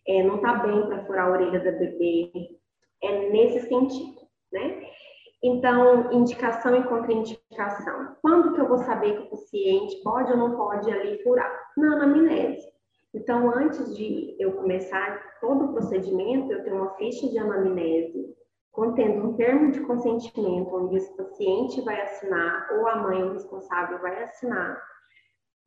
é, 0.06 0.22
não 0.22 0.38
tá 0.38 0.54
bem 0.54 0.86
para 0.86 1.04
furar 1.04 1.26
a 1.26 1.30
orelha 1.30 1.60
da 1.60 1.72
bebê, 1.72 2.30
é 3.02 3.30
nesse 3.30 3.68
sentido, 3.68 4.20
né? 4.52 4.82
Então, 5.46 6.10
indicação 6.10 6.74
e 6.74 6.82
contraindicação. 6.84 8.16
Quando 8.22 8.54
que 8.54 8.60
eu 8.62 8.66
vou 8.66 8.78
saber 8.78 9.14
que 9.14 9.22
o 9.24 9.30
paciente 9.30 10.02
pode 10.02 10.32
ou 10.32 10.38
não 10.38 10.56
pode 10.56 10.90
ali 10.90 11.22
furar? 11.22 11.52
Na 11.76 11.96
anamnese. 11.96 12.66
Então, 13.12 13.54
antes 13.54 13.94
de 13.94 14.34
eu 14.40 14.52
começar 14.52 15.38
todo 15.42 15.66
o 15.66 15.72
procedimento, 15.74 16.50
eu 16.50 16.64
tenho 16.64 16.76
uma 16.76 16.94
ficha 16.94 17.28
de 17.28 17.36
anamnese 17.36 18.34
contendo 18.72 19.22
um 19.22 19.34
termo 19.34 19.70
de 19.70 19.80
consentimento, 19.80 20.74
onde 20.74 20.96
esse 20.96 21.14
paciente 21.14 21.82
vai 21.82 22.00
assinar, 22.00 22.66
ou 22.72 22.88
a 22.88 22.96
mãe, 22.96 23.22
o 23.22 23.34
responsável, 23.34 24.00
vai 24.00 24.24
assinar. 24.24 24.82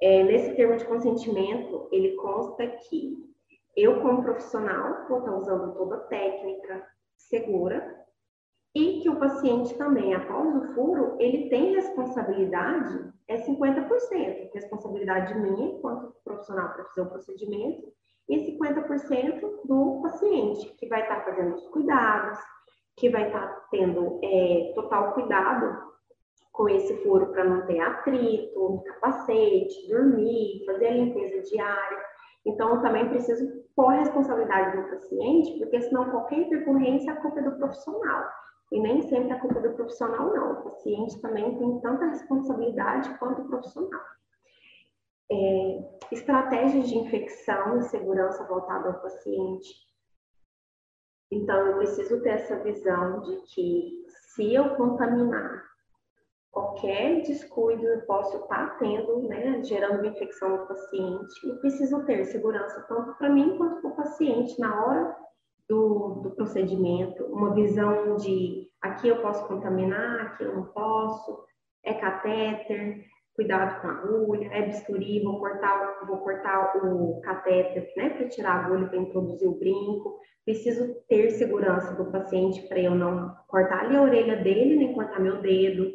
É, 0.02 0.24
nesse 0.24 0.56
termo 0.56 0.76
de 0.76 0.86
consentimento, 0.86 1.88
ele 1.92 2.16
consta 2.16 2.66
que 2.66 3.16
eu, 3.76 4.02
como 4.02 4.24
profissional, 4.24 5.06
vou 5.08 5.20
estar 5.20 5.36
usando 5.36 5.76
toda 5.76 5.98
a 5.98 6.08
técnica 6.08 6.84
segura 7.16 8.07
e 8.78 9.00
que 9.02 9.10
o 9.10 9.16
paciente 9.16 9.74
também, 9.76 10.14
após 10.14 10.56
o 10.56 10.76
furo, 10.76 11.18
ele 11.20 11.50
tem 11.50 11.74
responsabilidade, 11.74 13.12
é 13.28 13.38
50%, 13.38 14.52
responsabilidade 14.54 15.34
minha, 15.40 15.72
enquanto 15.72 16.14
profissional 16.24 16.74
para 16.74 16.86
fazer 16.86 17.02
o 17.02 17.10
procedimento, 17.10 17.92
e 18.30 18.56
50% 18.56 19.42
do 19.66 20.00
paciente, 20.04 20.76
que 20.78 20.88
vai 20.88 21.02
estar 21.02 21.26
fazendo 21.26 21.56
os 21.56 21.68
cuidados, 21.70 22.38
que 22.96 23.10
vai 23.10 23.26
estar 23.26 23.48
tendo 23.72 24.20
é, 24.24 24.74
total 24.76 25.14
cuidado 25.14 25.88
com 26.52 26.70
esse 26.70 26.98
furo 26.98 27.32
para 27.32 27.46
não 27.46 27.66
ter 27.66 27.80
atrito, 27.80 28.84
capacete, 28.86 29.88
dormir, 29.90 30.64
fazer 30.68 30.88
a 30.88 30.92
limpeza 30.92 31.42
diária. 31.50 31.98
Então, 32.46 32.76
eu 32.76 32.82
também 32.84 33.10
preciso 33.10 33.44
pôr 33.76 33.94
a 33.94 34.00
responsabilidade 34.00 34.78
do 34.78 34.90
paciente, 34.90 35.58
porque 35.58 35.82
senão 35.82 36.12
qualquer 36.12 36.40
intercorrência 36.40 37.10
é 37.10 37.14
a 37.14 37.22
culpa 37.22 37.40
é 37.40 37.44
do 37.44 37.58
profissional. 37.58 38.38
E 38.72 38.80
nem 38.80 39.02
sempre 39.04 39.32
a 39.32 39.40
culpa 39.40 39.60
é 39.60 39.62
do 39.62 39.76
profissional, 39.76 40.34
não. 40.34 40.52
O 40.54 40.64
paciente 40.64 41.22
também 41.22 41.58
tem 41.58 41.80
tanta 41.80 42.06
responsabilidade 42.06 43.18
quanto 43.18 43.42
o 43.42 43.48
profissional. 43.48 44.02
É, 45.32 45.90
estratégias 46.12 46.88
de 46.88 46.98
infecção 46.98 47.80
e 47.80 47.84
segurança 47.84 48.44
voltada 48.46 48.90
ao 48.90 49.02
paciente. 49.02 49.88
Então, 51.32 51.68
eu 51.68 51.78
preciso 51.78 52.22
ter 52.22 52.30
essa 52.30 52.58
visão 52.60 53.22
de 53.22 53.38
que 53.54 54.06
se 54.08 54.54
eu 54.54 54.76
contaminar 54.76 55.66
qualquer 56.52 57.22
descuido 57.22 57.86
eu 57.86 58.02
posso 58.02 58.38
estar 58.38 58.78
tendo, 58.80 59.28
né, 59.28 59.64
gerando 59.64 60.06
infecção 60.06 60.58
no 60.58 60.68
paciente, 60.68 61.48
eu 61.48 61.58
preciso 61.60 62.04
ter 62.06 62.26
segurança 62.26 62.82
tanto 62.88 63.14
para 63.16 63.30
mim 63.30 63.58
quanto 63.58 63.82
para 63.82 63.92
o 63.92 63.96
paciente 63.96 64.60
na 64.60 64.86
hora 64.86 65.27
do, 65.68 66.22
do 66.24 66.32
procedimento, 66.32 67.26
uma 67.26 67.54
visão 67.54 68.16
de 68.16 68.70
aqui 68.82 69.08
eu 69.08 69.22
posso 69.22 69.48
contaminar, 69.48 70.22
aqui 70.22 70.44
eu 70.44 70.56
não 70.56 70.64
posso, 70.66 71.44
é 71.84 71.94
catéter, 71.94 73.06
cuidado 73.34 73.82
com 73.82 73.88
a 73.88 73.92
agulha, 73.92 74.48
é 74.48 74.64
bisturi, 74.64 75.24
vou 75.24 75.40
cortar, 75.40 76.06
vou 76.08 76.18
cortar 76.20 76.78
o 76.84 77.22
catéter, 77.22 77.92
né, 77.96 78.10
para 78.10 78.30
tirar 78.30 78.52
a 78.52 78.66
agulha 78.66 78.88
para 78.88 78.98
introduzir 78.98 79.48
o 79.48 79.60
brinco. 79.60 80.20
Preciso 80.44 80.96
ter 81.10 81.32
segurança 81.32 81.94
do 81.94 82.12
paciente 82.12 82.68
para 82.68 82.80
eu 82.80 82.96
não 82.96 83.36
cortar 83.48 83.82
ali 83.82 83.96
a 83.96 84.02
orelha 84.02 84.38
dele, 84.38 84.78
nem 84.78 84.94
cortar 84.94 85.20
meu 85.20 85.42
dedo. 85.42 85.92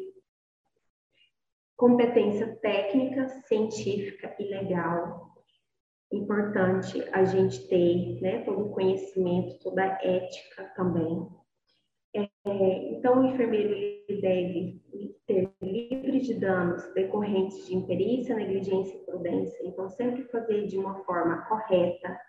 Competência 1.75 2.55
técnica, 2.61 3.27
científica 3.47 4.33
e 4.39 4.43
legal 4.43 5.32
importante 6.15 7.03
a 7.11 7.23
gente 7.23 7.67
ter 7.67 8.21
né, 8.21 8.43
todo 8.43 8.65
o 8.65 8.69
conhecimento, 8.69 9.59
toda 9.63 9.83
a 9.83 9.99
ética 10.03 10.63
também. 10.75 11.27
É, 12.15 12.27
então, 12.91 13.21
o 13.21 13.25
enfermeiro 13.25 13.73
deve 14.21 14.81
ter 15.25 15.49
livre 15.61 16.19
de 16.19 16.35
danos 16.35 16.93
decorrentes 16.93 17.65
de 17.65 17.75
imperícia, 17.75 18.35
negligência 18.35 18.95
e 18.95 19.05
prudência. 19.05 19.67
Então, 19.67 19.89
sempre 19.89 20.23
fazer 20.25 20.67
de 20.67 20.77
uma 20.77 21.03
forma 21.03 21.37
correta, 21.45 22.19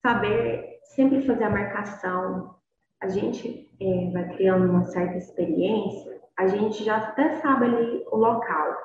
saber 0.00 0.78
sempre 0.94 1.22
fazer 1.22 1.44
a 1.44 1.50
marcação. 1.50 2.54
A 3.00 3.08
gente 3.08 3.68
é, 3.80 4.10
vai 4.12 4.36
criando 4.36 4.70
uma 4.70 4.84
certa 4.84 5.16
experiência, 5.16 6.20
a 6.38 6.46
gente 6.46 6.84
já 6.84 6.98
até 6.98 7.40
sabe 7.40 7.66
ali 7.66 8.04
o 8.10 8.16
local 8.16 8.76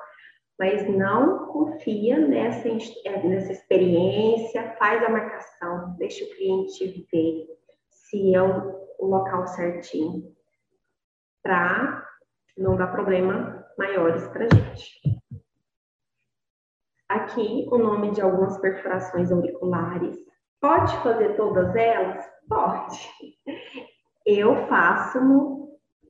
mas 0.58 0.88
não 0.88 1.46
confia 1.46 2.18
nessa, 2.18 2.68
é, 2.68 3.22
nessa 3.22 3.52
experiência, 3.52 4.74
faz 4.78 5.02
a 5.04 5.08
marcação, 5.08 5.94
deixa 5.96 6.24
o 6.24 6.30
cliente 6.30 7.06
ver 7.12 7.46
se 7.90 8.34
é 8.34 8.42
o, 8.42 8.74
o 8.98 9.06
local 9.06 9.46
certinho, 9.46 10.34
para 11.42 12.04
não 12.56 12.76
dar 12.76 12.88
problema 12.88 13.64
maiores 13.78 14.26
para 14.28 14.48
gente. 14.52 15.00
Aqui 17.08 17.66
o 17.70 17.78
nome 17.78 18.10
de 18.10 18.20
algumas 18.20 18.58
perfurações 18.58 19.30
auriculares. 19.30 20.16
Pode 20.60 20.94
fazer 20.98 21.36
todas 21.36 21.74
elas? 21.76 22.28
Pode. 22.48 22.98
Eu 24.26 24.66
faço 24.66 25.20
no 25.20 25.57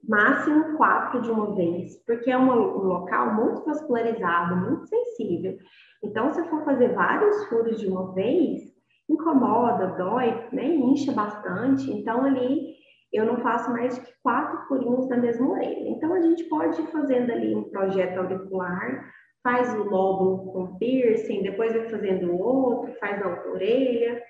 máximo 0.06 0.76
quatro 0.76 1.20
de 1.22 1.30
uma 1.30 1.54
vez, 1.54 1.96
porque 2.04 2.30
é 2.30 2.38
um, 2.38 2.50
um 2.50 2.84
local 2.84 3.34
muito 3.34 3.64
vascularizado, 3.64 4.56
muito 4.56 4.86
sensível. 4.86 5.56
Então, 6.02 6.32
se 6.32 6.40
eu 6.40 6.46
for 6.46 6.64
fazer 6.64 6.94
vários 6.94 7.44
furos 7.46 7.80
de 7.80 7.86
uma 7.86 8.12
vez, 8.14 8.62
incomoda, 9.08 9.94
dói, 9.96 10.48
né? 10.52 10.66
Incha 10.66 11.12
bastante. 11.12 11.90
Então, 11.90 12.24
ali 12.24 12.76
eu 13.12 13.24
não 13.24 13.38
faço 13.38 13.70
mais 13.72 13.98
que 13.98 14.12
quatro 14.22 14.68
furinhos 14.68 15.08
na 15.08 15.16
mesma 15.16 15.50
orelha. 15.50 15.88
Então, 15.88 16.12
a 16.12 16.20
gente 16.20 16.44
pode 16.44 16.80
ir 16.80 16.86
fazendo 16.88 17.32
ali 17.32 17.54
um 17.54 17.64
projeto 17.64 18.18
auricular, 18.18 19.10
faz 19.42 19.74
o 19.74 19.84
lóbulo 19.84 20.52
com 20.52 20.78
piercing, 20.78 21.42
depois 21.42 21.72
vai 21.72 21.88
fazendo 21.88 22.38
outro, 22.38 22.92
faz 23.00 23.18
na 23.18 23.28
outra 23.28 23.50
orelha. 23.50 24.22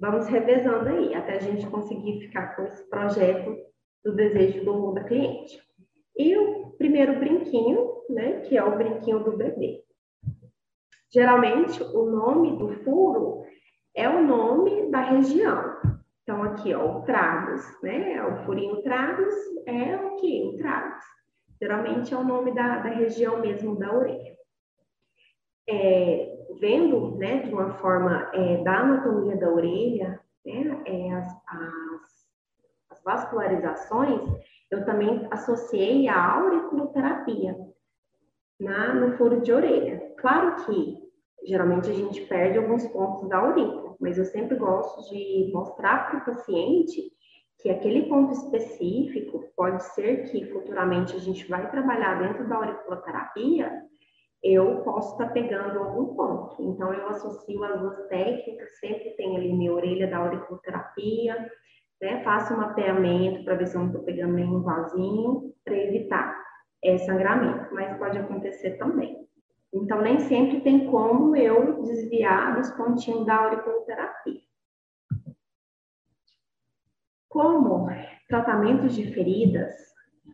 Vamos 0.00 0.26
revezando 0.26 0.88
aí, 0.88 1.14
até 1.14 1.36
a 1.36 1.40
gente 1.40 1.66
conseguir 1.66 2.20
ficar 2.20 2.54
com 2.54 2.62
esse 2.64 2.88
projeto 2.88 3.56
do 4.08 4.14
desejo 4.14 4.64
do 4.64 4.92
da 4.92 5.04
cliente. 5.04 5.60
E 6.16 6.36
o 6.36 6.70
primeiro 6.78 7.18
brinquinho, 7.18 8.02
né, 8.08 8.40
que 8.40 8.56
é 8.56 8.64
o 8.64 8.76
brinquinho 8.76 9.22
do 9.22 9.36
bebê. 9.36 9.84
Geralmente, 11.12 11.82
o 11.82 12.06
nome 12.06 12.56
do 12.56 12.72
furo 12.82 13.44
é 13.94 14.08
o 14.08 14.22
nome 14.26 14.90
da 14.90 15.00
região. 15.00 15.76
Então, 16.22 16.42
aqui, 16.42 16.74
ó, 16.74 16.98
o 16.98 17.02
tragos, 17.02 17.62
né? 17.82 18.14
É 18.14 18.24
o 18.24 18.44
furinho 18.44 18.82
tragos 18.82 19.34
é 19.66 19.96
o 19.96 20.16
que? 20.16 20.42
O 20.44 20.56
tragos. 20.56 21.02
Geralmente 21.60 22.12
é 22.12 22.16
o 22.16 22.24
nome 22.24 22.54
da, 22.54 22.78
da 22.78 22.90
região 22.90 23.40
mesmo 23.40 23.76
da 23.76 23.92
orelha. 23.94 24.36
É, 25.68 26.46
vendo, 26.60 27.16
né, 27.16 27.42
de 27.42 27.52
uma 27.52 27.74
forma 27.74 28.30
é, 28.32 28.62
da 28.62 28.80
anatomia 28.80 29.36
da 29.36 29.50
orelha, 29.50 30.20
né, 30.44 30.82
é, 30.86 31.12
as, 31.12 31.26
as, 31.26 32.04
as 32.04 32.07
vascularizações, 33.08 34.20
eu 34.70 34.84
também 34.84 35.26
associei 35.30 36.06
a 36.08 36.40
auriculoterapia 36.40 37.56
na, 38.60 38.94
no 38.94 39.16
furo 39.16 39.40
de 39.40 39.50
orelha. 39.50 40.14
Claro 40.18 40.66
que 40.66 40.98
geralmente 41.46 41.88
a 41.88 41.94
gente 41.94 42.20
perde 42.26 42.58
alguns 42.58 42.86
pontos 42.88 43.26
da 43.30 43.38
aurícula, 43.38 43.96
mas 43.98 44.18
eu 44.18 44.26
sempre 44.26 44.56
gosto 44.56 45.08
de 45.08 45.50
mostrar 45.54 46.10
para 46.10 46.18
o 46.18 46.24
paciente 46.26 47.00
que 47.62 47.70
aquele 47.70 48.02
ponto 48.10 48.32
específico 48.32 49.42
pode 49.56 49.82
ser 49.94 50.30
que 50.30 50.44
futuramente 50.52 51.16
a 51.16 51.18
gente 51.18 51.48
vai 51.48 51.70
trabalhar 51.70 52.20
dentro 52.20 52.46
da 52.46 52.56
auriculoterapia, 52.56 53.72
eu 54.42 54.82
posso 54.82 55.12
estar 55.12 55.28
tá 55.28 55.32
pegando 55.32 55.78
algum 55.78 56.14
ponto. 56.14 56.62
Então, 56.62 56.92
eu 56.92 57.08
associo 57.08 57.64
as 57.64 57.80
duas 57.80 58.06
técnicas, 58.08 58.78
sempre 58.78 59.10
tem 59.16 59.36
ali 59.36 59.52
minha 59.52 59.72
orelha 59.72 60.08
da 60.08 60.18
auriculoterapia, 60.18 61.50
né? 62.00 62.22
Faço 62.22 62.54
um 62.54 62.58
mapeamento 62.58 63.44
para 63.44 63.54
ver 63.54 63.66
se 63.66 63.76
eu 63.76 63.80
não 63.80 63.88
estou 63.88 64.04
pegando 64.04 64.34
nenhum 64.34 64.62
vasinho, 64.62 65.54
para 65.64 65.76
evitar 65.76 66.38
é, 66.82 66.98
sangramento, 66.98 67.74
mas 67.74 67.96
pode 67.98 68.18
acontecer 68.18 68.78
também. 68.78 69.26
Então, 69.72 70.00
nem 70.00 70.18
sempre 70.20 70.60
tem 70.60 70.90
como 70.90 71.36
eu 71.36 71.82
desviar 71.82 72.56
dos 72.56 72.70
pontinhos 72.70 73.26
da 73.26 73.36
auriculoterapia. 73.36 74.40
Como 77.28 77.88
tratamentos 78.28 78.94
de 78.94 79.12
feridas, 79.12 79.74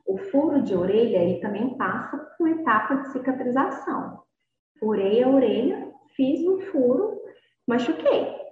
o 0.06 0.16
furo 0.16 0.62
de 0.62 0.74
orelha 0.74 1.18
ele 1.18 1.40
também 1.40 1.76
passa 1.76 2.16
por 2.38 2.48
etapa 2.48 2.96
de 2.96 3.12
cicatrização. 3.12 4.22
Furei 4.78 5.22
a 5.22 5.28
orelha, 5.28 5.92
fiz 6.14 6.46
um 6.46 6.60
furo, 6.60 7.20
machuquei. 7.66 8.43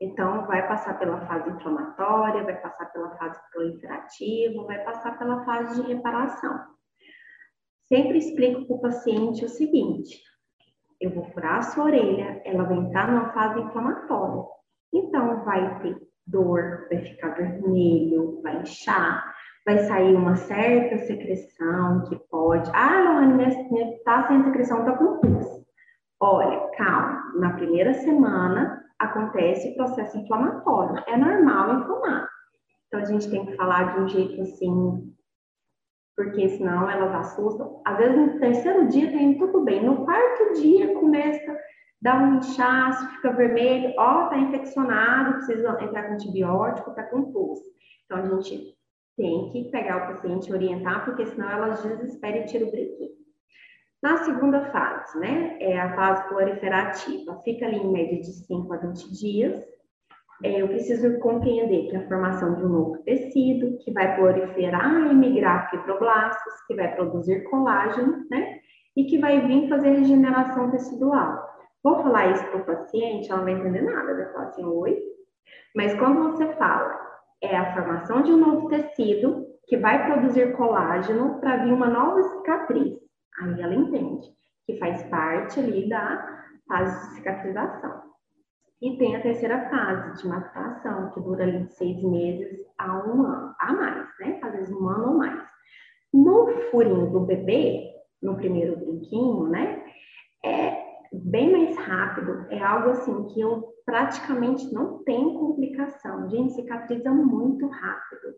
Então, 0.00 0.46
vai 0.46 0.66
passar 0.68 0.96
pela 0.98 1.26
fase 1.26 1.50
inflamatória, 1.50 2.44
vai 2.44 2.56
passar 2.60 2.86
pela 2.86 3.16
fase 3.16 3.40
proliferativa, 3.50 4.64
vai 4.64 4.84
passar 4.84 5.18
pela 5.18 5.44
fase 5.44 5.82
de 5.82 5.92
reparação. 5.92 6.60
Sempre 7.88 8.18
explico 8.18 8.66
para 8.66 8.76
o 8.76 8.80
paciente 8.80 9.44
o 9.44 9.48
seguinte: 9.48 10.22
eu 11.00 11.10
vou 11.10 11.24
furar 11.24 11.58
a 11.58 11.62
sua 11.62 11.84
orelha, 11.84 12.40
ela 12.44 12.64
vai 12.64 12.76
entrar 12.76 13.10
numa 13.10 13.32
fase 13.32 13.60
inflamatória. 13.60 14.44
Então, 14.92 15.44
vai 15.44 15.80
ter 15.80 15.96
dor, 16.26 16.86
vai 16.88 17.00
ficar 17.00 17.30
vermelho, 17.30 18.40
vai 18.42 18.60
inchar, 18.60 19.34
vai 19.66 19.78
sair 19.78 20.14
uma 20.14 20.36
certa 20.36 20.98
secreção 20.98 22.04
que 22.04 22.16
pode. 22.30 22.70
Ah, 22.72 23.00
Lohane, 23.00 24.02
tá 24.04 24.28
sem 24.28 24.44
secreção, 24.44 24.84
tá 24.84 24.96
com 24.96 25.18
pus. 25.18 25.66
Olha, 26.20 26.70
calma, 26.76 27.32
na 27.36 27.52
primeira 27.54 27.94
semana 27.94 28.87
acontece 28.98 29.70
o 29.70 29.74
processo 29.74 30.18
inflamatório. 30.18 31.02
É 31.06 31.16
normal 31.16 31.80
inflamar. 31.80 32.28
Então, 32.86 33.00
a 33.00 33.04
gente 33.04 33.30
tem 33.30 33.44
que 33.46 33.56
falar 33.56 33.94
de 33.94 34.00
um 34.00 34.08
jeito 34.08 34.40
assim 34.40 35.14
porque 36.18 36.48
senão 36.48 36.90
elas 36.90 37.14
assustam. 37.14 37.80
Às 37.84 37.96
vezes 37.96 38.16
no 38.16 38.40
terceiro 38.40 38.88
dia 38.88 39.08
tem 39.08 39.38
tudo 39.38 39.60
bem, 39.60 39.84
no 39.84 40.04
quarto 40.04 40.60
dia 40.60 40.92
começa 40.92 41.52
a 41.52 41.56
dar 42.02 42.20
um 42.20 42.38
inchaço, 42.38 43.08
fica 43.10 43.32
vermelho, 43.32 43.94
ó, 43.96 44.26
tá 44.26 44.36
infeccionado, 44.36 45.34
precisa 45.34 45.78
entrar 45.80 46.08
com 46.08 46.14
antibiótico, 46.14 46.92
tá 46.92 47.04
com 47.04 47.30
pus. 47.30 47.60
Então 48.04 48.18
a 48.18 48.22
gente 48.24 48.76
tem 49.16 49.50
que 49.52 49.70
pegar 49.70 49.96
o 49.96 50.12
paciente 50.12 50.52
orientar, 50.52 51.04
porque 51.04 51.24
senão 51.24 51.48
elas 51.48 51.80
desesperam 51.84 52.38
e 52.38 52.46
tiram 52.46 52.66
o 52.66 52.70
brinquedo. 52.72 53.17
Na 54.02 54.18
segunda 54.18 54.70
fase, 54.70 55.18
né, 55.18 55.56
é 55.60 55.78
a 55.80 55.94
fase 55.94 56.28
proliferativa, 56.28 57.40
fica 57.42 57.66
ali 57.66 57.78
em 57.78 57.92
média 57.92 58.20
de 58.20 58.32
5 58.32 58.72
a 58.72 58.76
20 58.76 59.12
dias, 59.12 59.64
é, 60.44 60.62
eu 60.62 60.68
preciso 60.68 61.18
compreender 61.18 61.88
que 61.88 61.96
a 61.96 62.06
formação 62.06 62.54
de 62.54 62.64
um 62.64 62.68
novo 62.68 62.98
tecido, 62.98 63.76
que 63.78 63.92
vai 63.92 64.14
proliferar 64.14 65.10
e 65.10 65.14
migrar 65.14 65.68
fibroblastos, 65.68 66.54
que 66.66 66.76
vai 66.76 66.94
produzir 66.94 67.42
colágeno, 67.50 68.24
né? 68.30 68.60
E 68.96 69.04
que 69.04 69.18
vai 69.18 69.44
vir 69.46 69.68
fazer 69.68 69.90
regeneração 69.90 70.70
tecidual. 70.70 71.44
Vou 71.82 72.02
falar 72.02 72.30
isso 72.30 72.44
para 72.46 72.60
o 72.60 72.64
paciente, 72.64 73.28
ela 73.30 73.38
não 73.38 73.46
vai 73.46 73.54
entender 73.54 73.82
nada, 73.82 74.14
vai 74.14 74.32
falar 74.32 74.44
assim, 74.44 74.64
oi. 74.64 74.96
Mas 75.74 75.94
quando 75.98 76.22
você 76.22 76.52
fala, 76.54 77.00
é 77.42 77.56
a 77.56 77.74
formação 77.74 78.22
de 78.22 78.32
um 78.32 78.36
novo 78.36 78.68
tecido 78.68 79.46
que 79.66 79.76
vai 79.76 80.06
produzir 80.06 80.56
colágeno 80.56 81.40
para 81.40 81.56
vir 81.58 81.72
uma 81.72 81.88
nova 81.88 82.22
cicatriz. 82.22 83.07
Aí 83.40 83.60
ela 83.60 83.74
entende 83.74 84.28
que 84.66 84.78
faz 84.78 85.02
parte 85.04 85.60
ali 85.60 85.88
da 85.88 86.44
fase 86.68 87.08
de 87.08 87.14
cicatrização. 87.14 88.02
E 88.80 88.96
tem 88.96 89.16
a 89.16 89.22
terceira 89.22 89.68
fase 89.68 90.22
de 90.22 90.28
maturação, 90.28 91.10
que 91.10 91.20
dura 91.20 91.42
ali 91.42 91.64
de 91.64 91.72
seis 91.72 92.02
meses 92.02 92.60
a 92.78 92.96
um 93.06 93.22
ano, 93.22 93.54
a 93.58 93.72
mais, 93.72 94.08
né? 94.20 94.38
Às 94.42 94.52
vezes 94.52 94.72
um 94.72 94.88
ano 94.88 95.12
ou 95.12 95.18
mais. 95.18 95.48
No 96.12 96.48
furinho 96.70 97.10
do 97.10 97.20
bebê, 97.20 97.92
no 98.22 98.36
primeiro 98.36 98.76
brinquinho, 98.76 99.48
né? 99.48 99.84
É 100.44 100.88
bem 101.12 101.50
mais 101.50 101.76
rápido, 101.76 102.46
é 102.50 102.62
algo 102.62 102.90
assim 102.90 103.26
que 103.28 103.40
eu 103.40 103.66
praticamente 103.84 104.72
não 104.72 105.02
tenho 105.02 105.38
complicação. 105.38 106.28
Gente, 106.28 106.52
cicatriza 106.52 107.10
muito 107.10 107.66
rápido. 107.66 108.34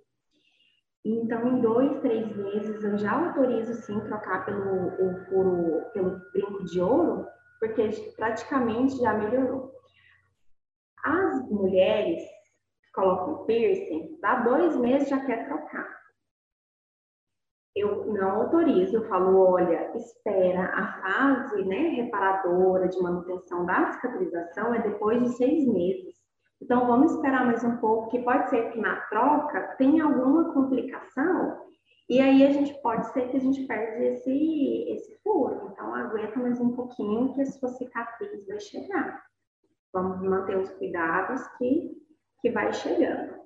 Então, 1.05 1.49
em 1.49 1.61
dois, 1.63 2.01
três 2.03 2.37
meses, 2.37 2.85
eu 2.85 2.99
já 2.99 3.29
autorizo 3.29 3.73
sim 3.75 3.99
trocar 4.01 4.45
pelo 4.45 4.89
o 4.89 5.91
pelo 5.93 6.21
brinco 6.33 6.65
de 6.65 6.81
ouro, 6.81 7.27
porque 7.59 7.89
praticamente 8.17 8.97
já 8.97 9.15
melhorou. 9.15 9.73
As 11.03 11.51
mulheres 11.51 12.23
que 12.23 12.93
colocam 12.93 13.47
piercing, 13.47 14.19
dá 14.21 14.43
dois 14.43 14.77
meses 14.77 15.09
já 15.09 15.25
quer 15.25 15.47
trocar. 15.47 15.89
Eu 17.75 18.13
não 18.13 18.43
autorizo, 18.43 18.97
eu 18.97 19.09
falo, 19.09 19.53
olha, 19.53 19.97
espera, 19.97 20.67
a 20.67 21.01
fase 21.01 21.65
né, 21.65 22.03
reparadora 22.03 22.89
de 22.89 23.01
manutenção 23.01 23.65
da 23.65 23.93
cicatrização 23.93 24.75
é 24.75 24.83
depois 24.83 25.23
de 25.23 25.31
seis 25.37 25.67
meses. 25.67 26.21
Então, 26.61 26.87
vamos 26.87 27.13
esperar 27.13 27.47
mais 27.47 27.65
um 27.65 27.77
pouco, 27.79 28.11
que 28.11 28.19
pode 28.19 28.51
ser 28.51 28.71
que 28.71 28.79
na 28.79 28.97
troca 29.03 29.75
tenha 29.79 30.05
alguma 30.05 30.53
complicação, 30.53 31.59
e 32.09 32.21
aí 32.21 32.45
a 32.45 32.51
gente 32.51 32.75
pode 32.83 33.07
ser 33.13 33.29
que 33.29 33.37
a 33.37 33.41
gente 33.41 33.65
perde 33.67 34.05
esse, 34.05 34.85
esse 34.89 35.17
furo. 35.23 35.71
Então, 35.73 35.95
aguenta 35.95 36.39
mais 36.39 36.61
um 36.61 36.75
pouquinho 36.75 37.33
que 37.33 37.41
a 37.41 37.47
sua 37.47 37.69
cicatriz 37.69 38.47
vai 38.47 38.61
chegar. 38.61 39.25
Vamos 39.93 40.21
manter 40.21 40.57
os 40.57 40.71
cuidados 40.73 41.47
que, 41.57 41.97
que 42.41 42.51
vai 42.51 42.73
chegando. 42.73 43.40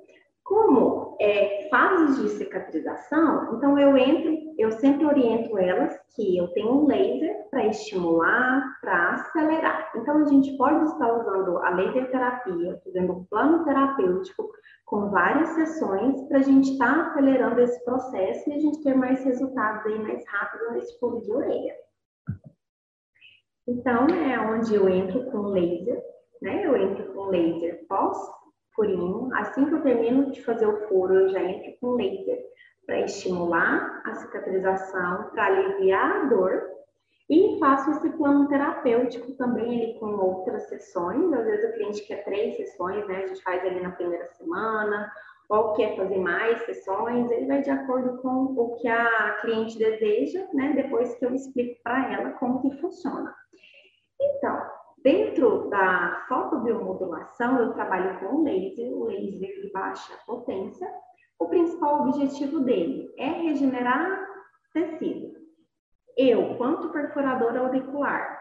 Como 0.44 1.16
é, 1.20 1.68
fases 1.70 2.20
de 2.20 2.28
cicatrização, 2.30 3.56
então 3.56 3.78
eu 3.78 3.96
entro, 3.96 4.54
eu 4.58 4.70
sempre 4.72 5.06
oriento 5.06 5.56
elas 5.58 5.98
que 6.14 6.36
eu 6.36 6.48
tenho 6.48 6.82
um 6.82 6.86
laser 6.86 7.48
para 7.50 7.66
estimular, 7.66 8.78
para 8.80 9.14
acelerar. 9.14 9.90
Então 9.96 10.18
a 10.18 10.24
gente 10.26 10.56
pode 10.58 10.84
estar 10.84 11.12
usando 11.12 11.58
a 11.58 11.70
laser 11.70 12.10
terapia, 12.10 12.80
fazendo 12.84 13.12
um 13.14 13.24
plano 13.24 13.64
terapêutico 13.64 14.50
com 14.84 15.10
várias 15.10 15.48
sessões 15.50 16.20
para 16.28 16.38
a 16.38 16.42
gente 16.42 16.72
estar 16.72 16.94
tá 16.94 17.10
acelerando 17.10 17.60
esse 17.60 17.82
processo 17.84 18.50
e 18.50 18.52
a 18.52 18.58
gente 18.58 18.82
ter 18.82 18.94
mais 18.94 19.24
resultados 19.24 19.86
aí 19.86 19.98
mais 19.98 20.22
rápido 20.28 20.72
nesse 20.72 20.98
furo 20.98 21.22
de 21.22 21.32
orelha. 21.32 21.74
Então 23.66 24.06
é 24.08 24.38
onde 24.38 24.74
eu 24.74 24.88
entro 24.90 25.24
com 25.30 25.48
laser, 25.48 26.02
né? 26.42 26.66
Eu 26.66 26.76
entro 26.76 27.14
com 27.14 27.24
laser 27.30 27.86
pós 27.88 28.18
furinho. 28.74 29.30
Assim 29.34 29.66
que 29.66 29.74
eu 29.74 29.82
termino 29.82 30.30
de 30.30 30.42
fazer 30.42 30.66
o 30.66 30.88
furo, 30.88 31.14
eu 31.14 31.28
já 31.30 31.42
entro 31.42 31.72
com 31.80 31.94
laser 31.94 32.42
para 32.86 33.00
estimular 33.00 34.02
a 34.04 34.14
cicatrização, 34.14 35.30
para 35.30 35.46
aliviar 35.46 36.16
a 36.16 36.24
dor 36.26 36.74
e 37.28 37.58
faço 37.58 37.90
esse 37.92 38.10
plano 38.10 38.48
terapêutico 38.48 39.32
também 39.32 39.64
ali 39.64 39.98
com 39.98 40.06
outras 40.06 40.68
sessões. 40.68 41.32
Às 41.32 41.44
vezes 41.44 41.70
o 41.70 41.72
cliente 41.74 42.06
quer 42.06 42.24
três 42.24 42.56
sessões, 42.56 43.06
né? 43.08 43.24
A 43.24 43.26
gente 43.26 43.42
faz 43.42 43.64
ali 43.64 43.80
na 43.80 43.92
primeira 43.92 44.28
semana, 44.32 45.10
ou 45.48 45.72
quer 45.72 45.96
fazer 45.96 46.18
mais 46.18 46.62
sessões, 46.64 47.30
ele 47.30 47.46
vai 47.46 47.62
de 47.62 47.70
acordo 47.70 48.20
com 48.20 48.54
o 48.56 48.76
que 48.76 48.88
a 48.88 49.38
cliente 49.40 49.78
deseja, 49.78 50.46
né? 50.52 50.72
Depois 50.74 51.14
que 51.14 51.24
eu 51.24 51.34
explico 51.34 51.82
para 51.82 52.12
ela 52.12 52.30
como 52.32 52.60
que 52.60 52.80
funciona. 52.80 53.34
Então, 54.20 54.60
Dentro 55.04 55.68
da 55.68 56.24
fotobiomodulação, 56.26 57.58
eu 57.58 57.74
trabalho 57.74 58.18
com 58.20 58.42
laser, 58.42 58.90
o 58.90 59.04
laser 59.04 59.60
de 59.60 59.70
baixa 59.70 60.18
potência. 60.24 60.90
O 61.38 61.46
principal 61.46 62.08
objetivo 62.08 62.60
dele 62.60 63.12
é 63.18 63.28
regenerar 63.28 64.26
tecido. 64.72 65.34
Eu, 66.16 66.56
quanto 66.56 66.90
perfuradora 66.90 67.60
auricular, 67.60 68.40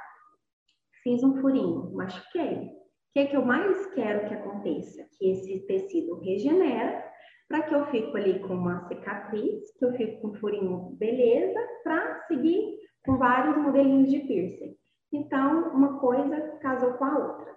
fiz 1.04 1.22
um 1.22 1.42
furinho, 1.42 1.92
machuquei. 1.94 2.68
O 2.68 3.14
que, 3.14 3.20
é 3.20 3.26
que 3.26 3.36
eu 3.36 3.44
mais 3.44 3.86
quero 3.88 4.26
que 4.30 4.34
aconteça? 4.34 5.06
Que 5.18 5.32
esse 5.32 5.68
tecido 5.68 6.18
regenera, 6.22 7.04
para 7.50 7.64
que 7.64 7.76
eu 7.76 7.86
fique 7.88 8.16
ali 8.16 8.40
com 8.40 8.54
uma 8.54 8.88
cicatriz, 8.88 9.70
que 9.78 9.84
eu 9.84 9.92
fique 9.96 10.22
com 10.22 10.30
um 10.30 10.36
furinho 10.36 10.96
beleza, 10.98 11.60
para 11.84 12.22
seguir 12.22 12.78
com 13.06 13.18
vários 13.18 13.58
modelinhos 13.58 14.10
de 14.10 14.20
piercing. 14.20 14.78
Então, 15.14 15.70
uma 15.70 16.00
coisa 16.00 16.58
casou 16.60 16.94
com 16.94 17.06
a 17.06 17.20
outra. 17.20 17.56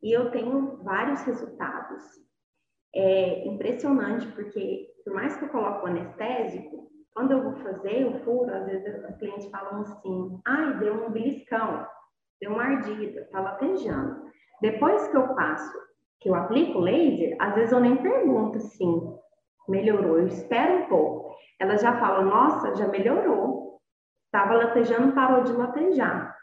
E 0.00 0.12
eu 0.12 0.30
tenho 0.30 0.76
vários 0.84 1.22
resultados. 1.22 2.04
É 2.94 3.48
impressionante, 3.48 4.28
porque 4.28 4.86
por 5.04 5.12
mais 5.12 5.36
que 5.36 5.44
eu 5.44 5.48
coloque 5.48 5.84
o 5.84 5.88
anestésico, 5.88 6.88
quando 7.12 7.32
eu 7.32 7.42
vou 7.42 7.54
fazer 7.64 8.06
o 8.06 8.20
furo, 8.20 8.54
às 8.54 8.66
vezes 8.66 9.10
os 9.10 9.16
clientes 9.16 9.50
falam 9.50 9.80
assim, 9.80 10.40
ai, 10.46 10.78
deu 10.78 11.04
um 11.04 11.10
beliscão, 11.10 11.84
deu 12.40 12.52
uma 12.52 12.62
ardida, 12.62 13.28
tá 13.32 13.40
latejando. 13.40 14.30
Depois 14.62 15.08
que 15.08 15.16
eu 15.16 15.34
passo, 15.34 15.76
que 16.20 16.28
eu 16.28 16.34
aplico 16.36 16.78
o 16.78 16.82
laser, 16.82 17.36
às 17.40 17.56
vezes 17.56 17.72
eu 17.72 17.80
nem 17.80 17.96
pergunto 17.96 18.58
assim, 18.58 19.18
melhorou, 19.68 20.18
eu 20.18 20.28
espero 20.28 20.84
um 20.84 20.86
pouco. 20.86 21.34
Ela 21.58 21.76
já 21.76 21.98
fala, 21.98 22.22
nossa, 22.22 22.76
já 22.76 22.86
melhorou. 22.86 23.80
Estava 24.26 24.54
latejando, 24.54 25.12
parou 25.12 25.42
de 25.42 25.52
latejar 25.52 26.34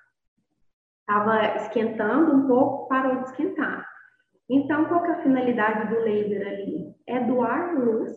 estava 1.11 1.57
esquentando 1.57 2.33
um 2.33 2.47
pouco, 2.47 2.87
parou 2.87 3.17
de 3.17 3.23
esquentar. 3.25 3.85
Então, 4.49 4.85
qual 4.85 5.05
é 5.05 5.11
a 5.11 5.21
finalidade 5.21 5.93
do 5.93 5.99
laser 5.99 6.47
ali? 6.47 6.95
É 7.05 7.19
doar 7.19 7.75
luz 7.75 8.11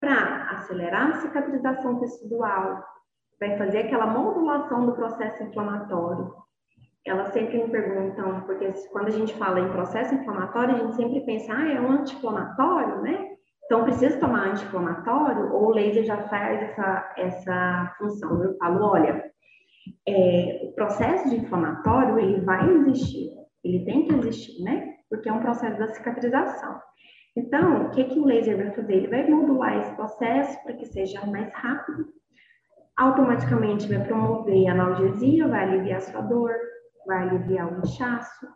para 0.00 0.50
acelerar 0.50 1.10
a 1.10 1.20
cicatrização 1.20 2.00
tecidual, 2.00 2.84
vai 3.38 3.56
fazer 3.56 3.78
aquela 3.78 4.06
modulação 4.06 4.86
do 4.86 4.92
processo 4.92 5.42
inflamatório. 5.44 6.34
Elas 7.06 7.28
sempre 7.28 7.62
me 7.62 7.70
perguntam, 7.70 8.40
porque 8.42 8.72
quando 8.90 9.08
a 9.08 9.12
gente 9.12 9.34
fala 9.34 9.60
em 9.60 9.70
processo 9.70 10.14
inflamatório, 10.14 10.74
a 10.74 10.78
gente 10.78 10.96
sempre 10.96 11.20
pensa, 11.20 11.52
ah, 11.52 11.72
é 11.72 11.80
um 11.80 11.92
anti-inflamatório, 11.92 13.02
né? 13.02 13.30
Então, 13.64 13.84
precisa 13.84 14.18
tomar 14.18 14.48
anti-inflamatório 14.48 15.52
ou 15.52 15.68
o 15.68 15.70
laser 15.70 16.04
já 16.04 16.16
faz 16.28 16.62
essa, 16.62 17.14
essa 17.16 17.94
função? 17.98 18.42
Eu 18.42 18.56
falo, 18.56 18.84
olha, 18.84 19.33
é, 20.06 20.60
o 20.64 20.72
processo 20.72 21.28
de 21.28 21.36
inflamatório 21.36 22.18
ele 22.18 22.40
vai 22.40 22.68
existir, 22.70 23.30
ele 23.62 23.84
tem 23.84 24.06
que 24.06 24.14
existir, 24.14 24.62
né? 24.62 24.94
Porque 25.08 25.28
é 25.28 25.32
um 25.32 25.40
processo 25.40 25.78
da 25.78 25.88
cicatrização. 25.88 26.80
Então, 27.36 27.86
o 27.86 27.90
que, 27.90 28.04
que 28.04 28.18
o 28.18 28.24
laser 28.24 28.56
vai 28.56 28.70
fazer? 28.70 28.94
Ele 28.94 29.08
vai 29.08 29.28
modular 29.28 29.78
esse 29.78 29.94
processo 29.96 30.62
para 30.62 30.74
que 30.74 30.86
seja 30.86 31.24
mais 31.26 31.52
rápido, 31.52 32.06
automaticamente 32.96 33.88
vai 33.88 34.04
promover 34.06 34.68
a 34.68 34.72
analgesia, 34.72 35.48
vai 35.48 35.64
aliviar 35.64 35.98
a 35.98 36.00
sua 36.00 36.20
dor, 36.20 36.52
vai 37.06 37.28
aliviar 37.28 37.72
o 37.72 37.80
inchaço. 37.80 38.46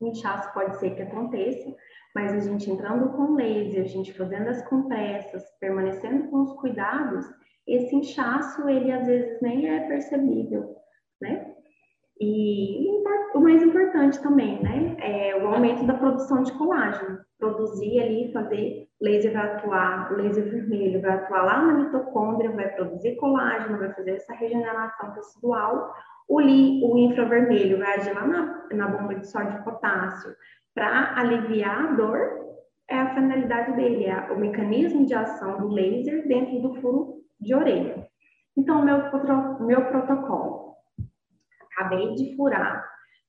O 0.00 0.06
inchaço 0.06 0.52
pode 0.54 0.78
ser 0.78 0.94
que 0.94 1.02
aconteça, 1.02 1.74
mas 2.14 2.32
a 2.32 2.40
gente 2.40 2.70
entrando 2.70 3.10
com 3.10 3.34
laser, 3.34 3.84
a 3.84 3.88
gente 3.88 4.12
fazendo 4.12 4.48
as 4.48 4.62
compressas, 4.68 5.42
permanecendo 5.60 6.30
com 6.30 6.42
os 6.42 6.52
cuidados, 6.54 7.26
esse 7.70 7.94
inchaço, 7.94 8.68
ele 8.68 8.90
às 8.90 9.06
vezes 9.06 9.40
nem 9.40 9.68
é 9.68 9.80
percebível, 9.86 10.76
né? 11.20 11.54
E 12.20 12.86
o 13.34 13.40
mais 13.40 13.62
importante 13.62 14.20
também, 14.20 14.62
né, 14.62 14.96
é 14.98 15.36
o 15.36 15.48
aumento 15.48 15.86
da 15.86 15.94
produção 15.94 16.42
de 16.42 16.52
colágeno. 16.52 17.18
Produzir 17.38 17.98
ali, 18.00 18.32
fazer 18.32 18.86
laser 19.00 19.32
vai 19.32 19.54
atuar, 19.54 20.12
o 20.12 20.16
laser 20.16 20.44
vermelho 20.44 21.00
vai 21.00 21.12
atuar 21.12 21.42
lá 21.44 21.62
na 21.62 21.72
mitocôndria, 21.72 22.50
vai 22.50 22.68
produzir 22.74 23.16
colágeno, 23.16 23.78
vai 23.78 23.92
fazer 23.94 24.10
essa 24.10 24.34
regeneração 24.34 25.12
tecidual. 25.12 25.94
O, 26.28 26.38
li, 26.38 26.84
o 26.84 26.98
infravermelho 26.98 27.78
vai 27.78 27.94
agir 27.96 28.12
lá 28.12 28.26
na, 28.26 28.66
na 28.72 28.88
bomba 28.88 29.14
de 29.14 29.26
sódio 29.26 29.58
e 29.58 29.64
potássio 29.64 30.34
para 30.74 31.18
aliviar 31.18 31.86
a 31.86 31.92
dor. 31.92 32.18
É 32.88 32.98
a 32.98 33.14
finalidade 33.14 33.76
dele, 33.76 34.04
é 34.04 34.30
o 34.32 34.38
mecanismo 34.38 35.06
de 35.06 35.14
ação 35.14 35.60
do 35.60 35.68
laser 35.68 36.26
dentro 36.28 36.60
do 36.60 36.74
furo 36.80 37.20
de 37.40 37.54
orelha. 37.54 38.08
Então, 38.56 38.84
meu, 38.84 38.98
meu 39.60 39.86
protocolo. 39.86 40.74
Acabei 41.72 42.14
de 42.14 42.36
furar 42.36 42.84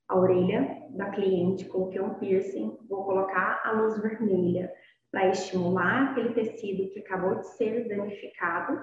a 0.07 0.17
orelha 0.17 0.77
da 0.89 1.09
cliente, 1.09 1.65
coloquei 1.65 2.01
um 2.01 2.15
piercing, 2.15 2.77
vou 2.89 3.05
colocar 3.05 3.61
a 3.63 3.71
luz 3.71 3.97
vermelha 4.01 4.71
para 5.09 5.29
estimular 5.29 6.11
aquele 6.11 6.33
tecido 6.33 6.89
que 6.91 6.99
acabou 6.99 7.35
de 7.35 7.47
ser 7.55 7.87
danificado 7.87 8.77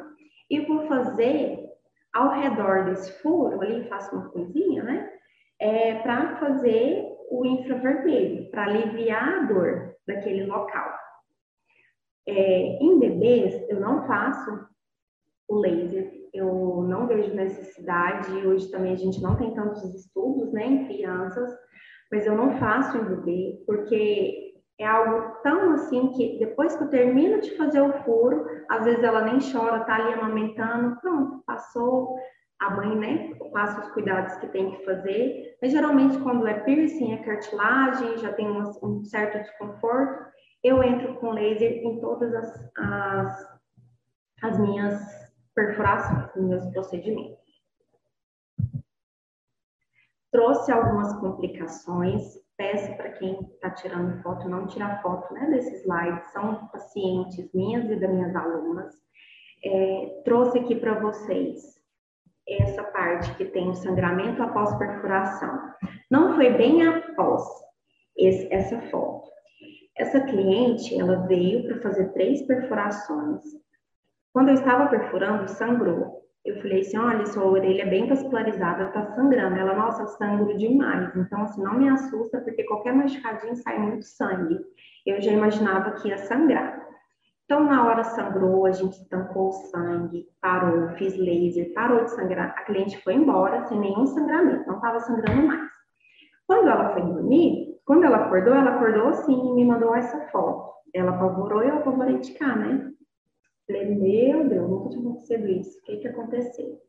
e 0.51 0.61
vou 0.61 0.87
fazer 0.87 1.69
ao 2.15 2.41
redor 2.41 2.85
desse 2.85 3.13
furo 3.23 3.61
ali, 3.61 3.89
faço 3.89 4.15
uma 4.17 4.31
coisinha, 4.31 4.83
né? 4.83 5.13
É, 5.61 5.97
para 5.97 6.37
fazer 6.37 7.05
o 7.31 7.45
infravermelho, 7.45 8.51
para 8.51 8.65
aliviar 8.65 9.29
a 9.29 9.43
dor 9.43 9.97
daquele 10.07 10.47
local. 10.47 10.99
É, 12.27 12.79
em 12.83 12.99
bebês, 12.99 13.69
eu 13.69 13.81
não 13.81 14.07
faço 14.07 14.67
o 15.49 15.59
laser. 15.59 16.13
Eu 16.33 16.83
não 16.87 17.07
vejo 17.07 17.35
necessidade, 17.35 18.31
hoje 18.47 18.71
também 18.71 18.93
a 18.93 18.97
gente 18.97 19.21
não 19.23 19.37
tem 19.37 19.55
tantos 19.55 19.83
estudos 19.95 20.53
né, 20.53 20.67
em 20.67 20.85
crianças, 20.87 21.51
mas 22.13 22.27
eu 22.27 22.37
não 22.37 22.59
faço 22.59 22.97
em 22.97 23.05
bebê, 23.05 23.63
porque 23.67 24.55
é 24.79 24.87
algo 24.87 25.37
tão 25.43 25.73
assim 25.73 26.13
que 26.13 26.39
depois 26.39 26.77
que 26.77 26.85
eu 26.85 26.91
termino 26.91 27.41
de 27.41 27.57
fazer 27.57 27.81
o 27.81 27.93
furo, 28.05 28.47
às 28.69 28.85
vezes 28.85 29.03
ela 29.03 29.23
nem 29.23 29.39
chora, 29.41 29.85
tá 29.85 29.97
ali 29.97 30.13
amamentando, 30.15 31.01
pronto, 31.01 31.43
passou, 31.47 32.17
a 32.61 32.71
mãe, 32.71 32.97
né, 32.97 33.35
passa 33.53 33.81
os 33.81 33.93
cuidados 33.93 34.35
que 34.37 34.49
tem 34.49 34.71
que 34.71 34.85
fazer, 34.85 35.57
mas 35.63 35.73
geralmente 35.73 36.19
quando 36.19 36.47
é 36.47 36.55
piercing, 36.61 37.13
é 37.13 37.19
cartilagem, 37.19 38.19
já 38.19 38.33
tem 38.33 38.49
um, 38.49 38.71
um 38.83 39.05
certo 39.05 39.39
desconforto, 39.39 40.27
eu 40.63 40.83
entro 40.83 41.15
com 41.15 41.31
laser 41.31 41.73
em 41.85 42.01
todas 42.01 42.35
as, 42.35 42.71
as, 42.77 43.59
as 44.43 44.59
minhas 44.59 45.18
perfurações 45.59 46.37
nos 46.37 46.65
procedimentos. 46.71 47.37
Trouxe 50.31 50.71
algumas 50.71 51.13
complicações, 51.19 52.23
peço 52.57 52.97
para 52.97 53.11
quem 53.13 53.41
está 53.55 53.71
tirando 53.71 54.23
foto 54.23 54.49
não 54.49 54.69
tirar 54.69 55.03
foto 55.03 55.35
né, 55.35 55.51
desses 55.51 55.83
slides, 55.83 56.31
são 56.31 56.69
pacientes 56.69 57.53
minhas 57.53 57.91
e 57.91 57.97
das 57.97 58.09
minhas 58.09 58.37
alunas. 58.37 58.95
É, 59.65 60.23
trouxe 60.25 60.61
aqui 60.61 60.77
para 60.77 61.01
vocês 61.01 61.77
essa 62.47 62.85
parte 62.85 63.35
que 63.35 63.47
tem 63.47 63.69
o 63.69 63.75
sangramento 63.75 64.41
após 64.41 64.79
perfuração. 64.79 65.73
Não 66.09 66.37
foi 66.37 66.51
bem 66.51 66.87
após 66.87 67.43
esse, 68.17 68.53
essa 68.53 68.81
foto. 68.91 69.29
Essa 69.97 70.21
cliente, 70.21 70.99
ela 70.99 71.27
veio 71.27 71.65
para 71.65 71.81
fazer 71.81 72.13
três 72.13 72.43
perfurações 72.43 73.43
quando 74.33 74.49
eu 74.49 74.55
estava 74.55 74.89
perfurando, 74.89 75.49
sangrou. 75.49 76.19
Eu 76.45 76.57
falei 76.63 76.81
assim, 76.81 76.97
olha, 76.97 77.27
sua 77.27 77.45
orelha 77.45 77.83
é 77.83 77.91
bem 77.91 78.09
vascularizada, 78.09 78.87
tá 78.93 79.05
sangrando. 79.15 79.57
Ela, 79.57 79.75
nossa, 79.75 80.07
sangro 80.07 80.57
demais. 80.57 81.15
Então, 81.15 81.43
assim, 81.43 81.63
não 81.63 81.75
me 81.75 81.89
assusta, 81.89 82.41
porque 82.41 82.65
qualquer 82.65 82.95
machucadinho 82.95 83.57
sai 83.57 83.79
muito 83.79 84.07
sangue. 84.07 84.59
Eu 85.05 85.21
já 85.21 85.33
imaginava 85.33 85.93
que 85.93 86.09
ia 86.09 86.19
sangrar. 86.19 86.89
Então, 87.45 87.65
na 87.65 87.87
hora 87.87 88.05
sangrou, 88.05 88.67
a 88.67 88.73
gente 88.73 88.93
estancou 88.93 89.49
o 89.49 89.53
sangue, 89.53 90.27
parou, 90.41 90.91
fiz 90.97 91.17
laser, 91.17 91.73
parou 91.73 92.05
de 92.05 92.11
sangrar. 92.11 92.55
A 92.57 92.63
cliente 92.65 93.03
foi 93.03 93.15
embora 93.15 93.65
sem 93.67 93.79
nenhum 93.79 94.07
sangramento, 94.07 94.67
não 94.67 94.77
estava 94.77 95.01
sangrando 95.01 95.47
mais. 95.47 95.71
Quando 96.47 96.69
ela 96.69 96.93
foi 96.93 97.03
dormir, 97.03 97.79
quando 97.87 98.05
ela 98.05 98.19
acordou, 98.19 98.55
ela 98.55 98.77
acordou 98.77 99.09
assim 99.09 99.33
e 99.33 99.55
me 99.55 99.65
mandou 99.65 99.95
essa 99.95 100.27
foto. 100.29 100.73
Ela 100.95 101.13
apavorou 101.13 101.65
e 101.65 101.69
eu 101.69 101.77
apavorei 101.77 102.19
de 102.19 102.33
cá, 102.33 102.55
né? 102.55 102.91
Falei, 103.69 103.85
meu 103.85 104.49
Deus, 104.49 104.71
nunca 104.71 104.89
tinha 104.89 105.03
acontecido 105.03 105.47
isso. 105.47 105.79
O 105.79 105.83
que 105.83 105.97
que 105.99 106.09
aconteceu? 106.09 106.81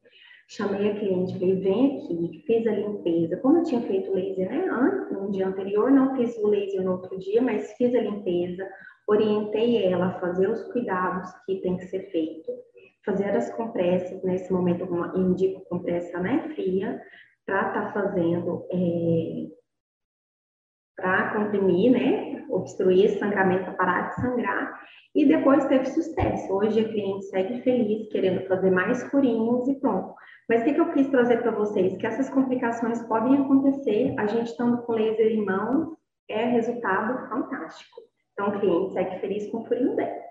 Chamei 0.47 0.89
a 0.89 0.95
cliente, 0.97 1.33
falei, 1.33 1.55
vem 1.57 1.97
aqui, 1.97 2.43
fiz 2.47 2.65
a 2.65 2.71
limpeza. 2.71 3.37
Como 3.37 3.57
eu 3.57 3.63
tinha 3.63 3.81
feito 3.81 4.13
laser 4.13 4.49
né, 4.49 4.65
no 5.11 5.29
dia 5.29 5.47
anterior, 5.47 5.91
não 5.91 6.15
fiz 6.15 6.35
o 6.37 6.47
laser 6.47 6.81
no 6.81 6.93
outro 6.93 7.19
dia, 7.19 7.41
mas 7.41 7.73
fiz 7.73 7.93
a 7.93 8.01
limpeza, 8.01 8.67
orientei 9.05 9.83
ela 9.83 10.07
a 10.07 10.19
fazer 10.19 10.49
os 10.49 10.63
cuidados 10.71 11.29
que 11.45 11.61
tem 11.61 11.77
que 11.77 11.85
ser 11.85 12.09
feito, 12.11 12.51
fazer 13.05 13.29
as 13.29 13.53
compressas, 13.53 14.23
nesse 14.23 14.51
momento 14.51 14.85
eu 14.85 15.21
indico 15.21 15.65
compressa 15.69 16.17
né, 16.19 16.49
fria, 16.55 16.99
para 17.45 17.67
estar 17.67 17.85
tá 17.85 17.93
fazendo, 17.93 18.65
é, 18.71 19.47
para 21.01 21.33
comprimir, 21.33 21.91
né, 21.91 22.45
obstruir 22.49 23.05
esse 23.05 23.19
sangramento, 23.19 23.65
para 23.65 23.73
parar 23.73 24.09
de 24.09 24.15
sangrar, 24.15 24.79
e 25.15 25.25
depois 25.25 25.65
teve 25.65 25.85
sucesso. 25.85 26.53
Hoje 26.53 26.79
a 26.79 26.87
cliente 26.87 27.25
segue 27.25 27.61
feliz, 27.61 28.07
querendo 28.09 28.47
fazer 28.47 28.71
mais 28.71 29.03
furinhos 29.09 29.67
e 29.67 29.75
pronto. 29.79 30.13
Mas 30.47 30.61
o 30.61 30.65
que, 30.65 30.73
que 30.73 30.81
eu 30.81 30.91
quis 30.91 31.09
trazer 31.09 31.41
para 31.41 31.51
vocês? 31.51 31.95
Que 31.97 32.07
essas 32.07 32.29
complicações 32.29 33.01
podem 33.03 33.37
acontecer, 33.39 34.15
a 34.17 34.25
gente 34.27 34.47
estando 34.47 34.81
com 34.83 34.93
laser 34.93 35.31
em 35.31 35.45
mão, 35.45 35.97
é 36.29 36.45
resultado 36.45 37.27
fantástico. 37.27 38.01
Então, 38.33 38.49
o 38.49 38.59
cliente 38.59 38.93
segue 38.93 39.19
feliz 39.19 39.51
com 39.51 39.59
o 39.59 39.65
furinho 39.65 39.95
dela. 39.95 40.29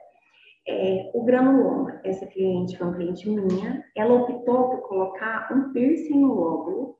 É, 0.66 1.10
o 1.14 1.24
granuloma, 1.24 2.00
essa 2.04 2.26
cliente 2.26 2.76
foi 2.76 2.86
uma 2.86 2.96
cliente 2.96 3.28
minha, 3.28 3.82
ela 3.96 4.14
optou 4.14 4.68
por 4.68 4.88
colocar 4.88 5.48
um 5.50 5.72
piercing 5.72 6.20
no 6.20 6.34
lóbulo 6.34 6.96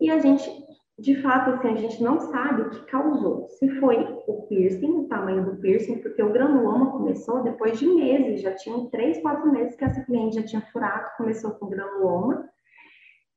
e 0.00 0.10
a 0.10 0.18
gente, 0.18 0.50
de 0.98 1.20
fato, 1.22 1.50
assim, 1.50 1.68
a 1.68 1.76
gente 1.76 2.02
não 2.02 2.20
sabe 2.20 2.62
o 2.62 2.70
que 2.70 2.86
causou. 2.86 3.48
Se 3.48 3.68
foi 3.80 3.96
o 4.28 4.46
piercing, 4.46 4.98
o 4.98 5.08
tamanho 5.08 5.44
do 5.44 5.56
piercing, 5.56 5.98
porque 5.98 6.22
o 6.22 6.32
granuloma 6.32 6.92
começou 6.92 7.42
depois 7.42 7.78
de 7.78 7.86
meses, 7.86 8.40
já 8.40 8.54
tinham 8.54 8.88
três, 8.90 9.20
quatro 9.20 9.50
meses 9.50 9.74
que 9.74 9.84
essa 9.84 10.04
cliente 10.04 10.36
já 10.36 10.44
tinha 10.44 10.62
furado, 10.72 11.10
começou 11.16 11.50
com 11.52 11.68
granuloma. 11.68 12.48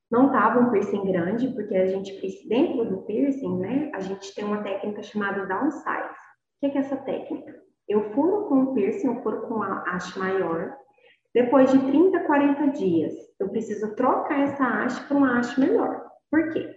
Não 0.10 0.28
estava 0.28 0.60
um 0.60 0.70
piercing 0.70 1.03
grande, 1.05 1.47
porque 1.49 1.76
a 1.76 1.88
gente, 1.88 2.47
dentro 2.47 2.86
do 2.86 3.01
piercing, 3.03 3.58
né, 3.60 3.91
a 3.93 3.99
gente 3.99 4.34
tem 4.34 4.45
uma 4.45 4.62
técnica 4.62 5.01
chamada 5.03 5.45
downsize 5.45 6.28
o 6.58 6.72
que 6.72 6.78
é 6.78 6.82
essa 6.82 6.97
técnica? 6.97 7.55
Eu 7.88 8.12
furo 8.14 8.47
com 8.47 8.64
o 8.64 8.74
piercing, 8.74 9.08
eu 9.08 9.22
furo 9.22 9.47
com 9.47 9.62
a 9.62 9.84
haste 9.84 10.18
maior. 10.18 10.76
Depois 11.34 11.72
de 11.72 11.78
30, 11.86 12.20
40 12.22 12.68
dias, 12.70 13.14
eu 13.39 13.47
preciso 13.49 13.93
trocar 13.95 14.39
essa 14.39 14.66
haste 14.66 15.08
para 15.08 15.18
uma 15.18 15.38
haste 15.38 15.60
menor. 15.60 16.03
Por 16.32 16.51
quê? 16.51 16.77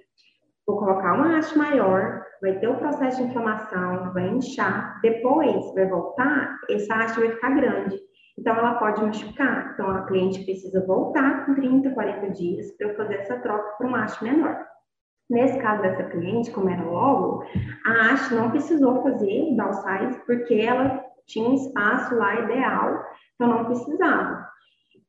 Vou 0.70 0.78
colocar 0.78 1.14
uma 1.14 1.36
haste 1.36 1.58
maior, 1.58 2.24
vai 2.40 2.56
ter 2.60 2.68
o 2.68 2.76
processo 2.76 3.16
de 3.16 3.28
inflamação, 3.28 4.12
vai 4.12 4.28
inchar. 4.28 5.00
Depois 5.02 5.74
vai 5.74 5.84
voltar, 5.86 6.60
essa 6.70 6.94
haste 6.94 7.18
vai 7.18 7.32
ficar 7.32 7.50
grande. 7.56 7.98
Então, 8.38 8.54
ela 8.54 8.74
pode 8.74 9.02
machucar. 9.02 9.72
Então, 9.74 9.90
a 9.90 10.06
cliente 10.06 10.44
precisa 10.44 10.86
voltar 10.86 11.44
com 11.44 11.56
30, 11.56 11.90
40 11.90 12.30
dias 12.30 12.70
para 12.76 12.86
eu 12.86 12.96
fazer 12.96 13.14
essa 13.14 13.36
troca 13.40 13.68
para 13.78 13.86
uma 13.88 14.04
haste 14.04 14.22
menor. 14.22 14.64
Nesse 15.28 15.58
caso 15.58 15.82
dessa 15.82 16.04
cliente, 16.04 16.52
como 16.52 16.70
era 16.70 16.84
logo, 16.84 17.44
a 17.84 18.12
haste 18.12 18.32
não 18.32 18.52
precisou 18.52 19.02
fazer 19.02 19.50
o 19.50 19.56
downsize 19.56 20.20
porque 20.24 20.54
ela 20.54 21.04
tinha 21.26 21.48
um 21.48 21.54
espaço 21.54 22.14
lá 22.14 22.42
ideal, 22.42 23.04
então 23.34 23.48
não 23.48 23.64
precisava. 23.64 24.46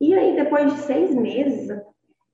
E 0.01 0.11
aí, 0.15 0.35
depois 0.35 0.73
de 0.73 0.79
seis 0.79 1.13
meses, 1.13 1.69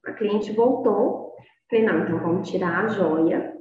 a 0.05 0.13
cliente 0.13 0.53
voltou. 0.53 1.26
Falei, 1.69 1.85
não, 1.85 1.99
então 1.99 2.19
vamos 2.19 2.49
tirar 2.49 2.85
a 2.85 2.87
joia. 2.87 3.53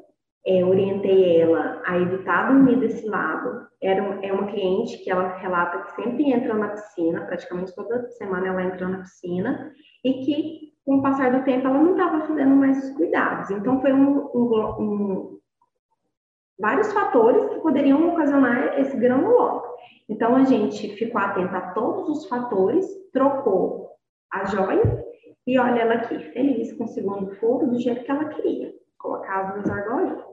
É, 0.47 0.65
orientei 0.65 1.41
ela 1.41 1.83
a 1.85 1.99
evitar 1.99 2.53
dormir 2.53 2.77
desse 2.77 3.07
lado. 3.07 3.67
Era, 3.83 4.03
é 4.23 4.33
uma 4.33 4.47
cliente 4.47 4.99
que 4.99 5.11
ela 5.11 5.37
relata 5.37 5.83
que 5.83 6.03
sempre 6.03 6.33
entra 6.33 6.55
na 6.55 6.69
piscina, 6.69 7.25
praticamente 7.27 7.75
toda 7.75 8.09
semana 8.11 8.47
ela 8.47 8.63
entra 8.63 8.89
na 8.89 8.99
piscina, 8.99 9.73
e 10.05 10.25
que 10.25 10.67
com 10.87 10.99
o 10.99 11.03
passar 11.03 11.37
do 11.37 11.45
tempo, 11.45 11.67
ela 11.67 11.83
não 11.83 11.93
estava 11.97 12.29
fazendo 12.29 12.55
mais 12.55 12.79
os 12.85 12.97
cuidados. 12.97 13.51
Então, 13.51 13.81
foi 13.81 13.93
um, 13.93 14.31
um, 14.33 14.77
um, 14.79 15.39
vários 16.57 16.93
fatores 16.93 17.49
que 17.49 17.59
poderiam 17.59 18.11
ocasionar 18.11 18.79
esse 18.79 18.97
granuloma. 18.97 19.65
Então, 20.09 20.37
a 20.37 20.45
gente 20.45 20.89
ficou 20.91 21.21
atenta 21.21 21.59
a 21.59 21.73
todos 21.73 22.09
os 22.09 22.29
fatores, 22.29 22.87
trocou 23.13 23.91
a 24.33 24.45
joia 24.45 25.05
e 25.47 25.59
olha 25.59 25.81
ela 25.81 25.95
aqui, 25.95 26.19
feliz 26.33 26.73
com 26.73 26.85
o 26.85 26.89
segundo 26.89 27.35
furo, 27.37 27.69
do 27.69 27.79
jeito 27.79 28.05
que 28.05 28.11
ela 28.11 28.29
queria. 28.29 28.75
Colocava 28.99 29.59
os 29.59 29.71
argolinhos. 29.71 30.25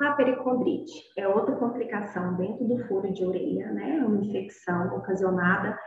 A 0.00 0.12
pericondrite 0.12 0.92
é 1.16 1.26
outra 1.26 1.56
complicação 1.56 2.36
dentro 2.36 2.66
do 2.66 2.78
furo 2.86 3.12
de 3.12 3.24
orelha, 3.24 3.72
né? 3.72 4.04
Uma 4.04 4.24
infecção 4.24 4.96
ocasionada 4.96 5.78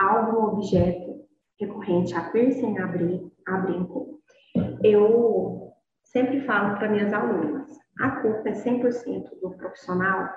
a 0.00 0.18
algum 0.18 0.44
objeto 0.44 1.22
recorrente 1.60 2.14
a 2.14 2.30
piercing, 2.30 2.76
a 2.78 3.56
brinco, 3.58 4.20
eu 4.82 5.72
sempre 6.02 6.44
falo 6.44 6.76
para 6.76 6.88
minhas 6.88 7.12
alunas, 7.12 7.78
a 8.00 8.20
culpa 8.20 8.48
é 8.48 8.52
100% 8.52 9.30
do 9.40 9.56
profissional? 9.56 10.28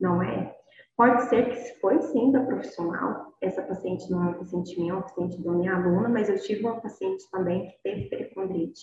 Não 0.00 0.22
é? 0.22 0.54
Pode 0.96 1.22
ser 1.24 1.50
que 1.50 1.80
foi 1.80 2.00
sim 2.02 2.32
da 2.32 2.40
profissional, 2.44 3.27
essa 3.40 3.62
paciente 3.62 4.10
não 4.10 4.22
é 4.22 4.28
uma 4.28 4.38
paciente 4.38 4.78
minha, 4.78 4.92
é 4.92 4.94
uma 4.96 5.02
paciente 5.02 5.42
da 5.42 5.52
minha 5.52 5.74
aluna, 5.74 6.08
mas 6.08 6.28
eu 6.28 6.38
tive 6.40 6.62
uma 6.62 6.80
paciente 6.80 7.24
também 7.30 7.68
que 7.68 7.82
teve 7.82 8.08
pericondrite. 8.08 8.80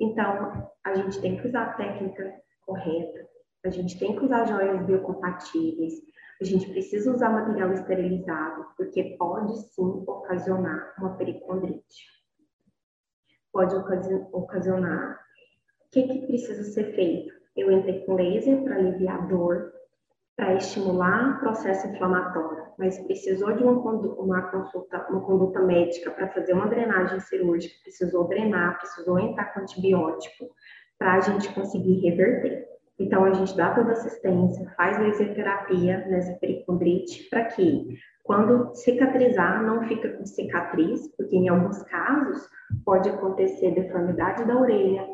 Então, 0.00 0.70
a 0.84 0.94
gente 0.94 1.20
tem 1.20 1.36
que 1.36 1.46
usar 1.46 1.62
a 1.62 1.72
técnica 1.74 2.34
correta, 2.64 3.28
a 3.64 3.70
gente 3.70 3.98
tem 3.98 4.16
que 4.16 4.24
usar 4.24 4.46
joias 4.46 4.84
biocompatíveis, 4.86 5.94
a 6.40 6.44
gente 6.44 6.68
precisa 6.70 7.14
usar 7.14 7.30
material 7.30 7.72
esterilizado, 7.72 8.66
porque 8.76 9.16
pode 9.16 9.56
sim 9.68 10.02
ocasionar 10.06 10.94
uma 10.98 11.16
pericondrite. 11.16 12.06
Pode 13.52 13.74
ocasionar. 14.32 15.20
O 15.86 15.90
que, 15.92 16.02
que 16.08 16.26
precisa 16.26 16.64
ser 16.64 16.94
feito? 16.94 17.32
Eu 17.54 17.70
entrei 17.70 18.04
com 18.04 18.14
laser 18.14 18.64
para 18.64 18.76
aliviar 18.76 19.22
a 19.22 19.26
dor, 19.26 19.72
para 20.36 20.54
estimular 20.54 21.36
o 21.36 21.40
processo 21.40 21.86
inflamatório, 21.88 22.64
mas 22.78 22.98
precisou 23.00 23.52
de 23.54 23.62
uma, 23.62 23.72
uma 23.72 24.42
consulta, 24.50 25.06
uma 25.10 25.20
conduta 25.20 25.60
médica 25.60 26.10
para 26.10 26.28
fazer 26.28 26.54
uma 26.54 26.68
drenagem 26.68 27.20
cirúrgica, 27.20 27.74
precisou 27.82 28.28
drenar, 28.28 28.78
precisou 28.78 29.18
entrar 29.18 29.52
com 29.52 29.60
antibiótico 29.60 30.46
para 30.98 31.14
a 31.14 31.20
gente 31.20 31.52
conseguir 31.52 32.00
reverter. 32.00 32.66
Então, 32.98 33.24
a 33.24 33.32
gente 33.32 33.56
dá 33.56 33.74
toda 33.74 33.92
assistência, 33.92 34.70
faz 34.76 34.98
laser 34.98 35.34
terapia 35.34 36.06
nessa 36.06 36.32
pericondrite, 36.34 37.28
para 37.28 37.44
que 37.46 37.98
quando 38.22 38.72
cicatrizar, 38.74 39.62
não 39.62 39.82
fica 39.88 40.08
com 40.10 40.24
cicatriz, 40.24 41.08
porque 41.16 41.36
em 41.36 41.48
alguns 41.48 41.82
casos 41.82 42.48
pode 42.84 43.08
acontecer 43.08 43.74
deformidade 43.74 44.44
da 44.44 44.56
orelha, 44.56 45.04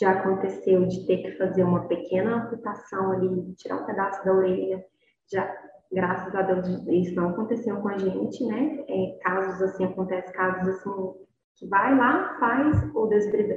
já 0.00 0.12
aconteceu 0.12 0.86
de 0.86 1.06
ter 1.06 1.18
que 1.18 1.32
fazer 1.38 1.64
uma 1.64 1.86
pequena 1.88 2.44
amputação 2.44 3.12
ali, 3.12 3.54
tirar 3.56 3.82
um 3.82 3.86
pedaço 3.86 4.24
da 4.24 4.32
orelha, 4.32 4.84
já, 5.30 5.52
graças 5.92 6.34
a 6.34 6.42
Deus, 6.42 6.68
isso 6.88 7.14
não 7.14 7.30
aconteceu 7.30 7.76
com 7.80 7.88
a 7.88 7.98
gente, 7.98 8.44
né? 8.46 8.84
É, 8.88 9.18
casos 9.22 9.60
assim, 9.62 9.84
acontecem 9.84 10.32
casos 10.32 10.68
assim, 10.68 11.12
que 11.56 11.66
vai 11.66 11.96
lá, 11.96 12.36
faz 12.38 12.84
o, 12.94 13.08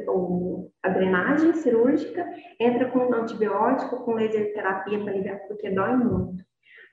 o, 0.08 0.72
a 0.82 0.89
drenagem 0.89 1.54
cirúrgica, 1.54 2.26
entra 2.60 2.89
com 2.89 3.14
antibiótico, 3.14 4.04
com 4.04 4.16
laser 4.16 4.54
terapia 4.54 5.00
para 5.00 5.14
aliviar, 5.14 5.39
porque 5.48 5.70
dói 5.70 5.96
muito. 5.96 6.44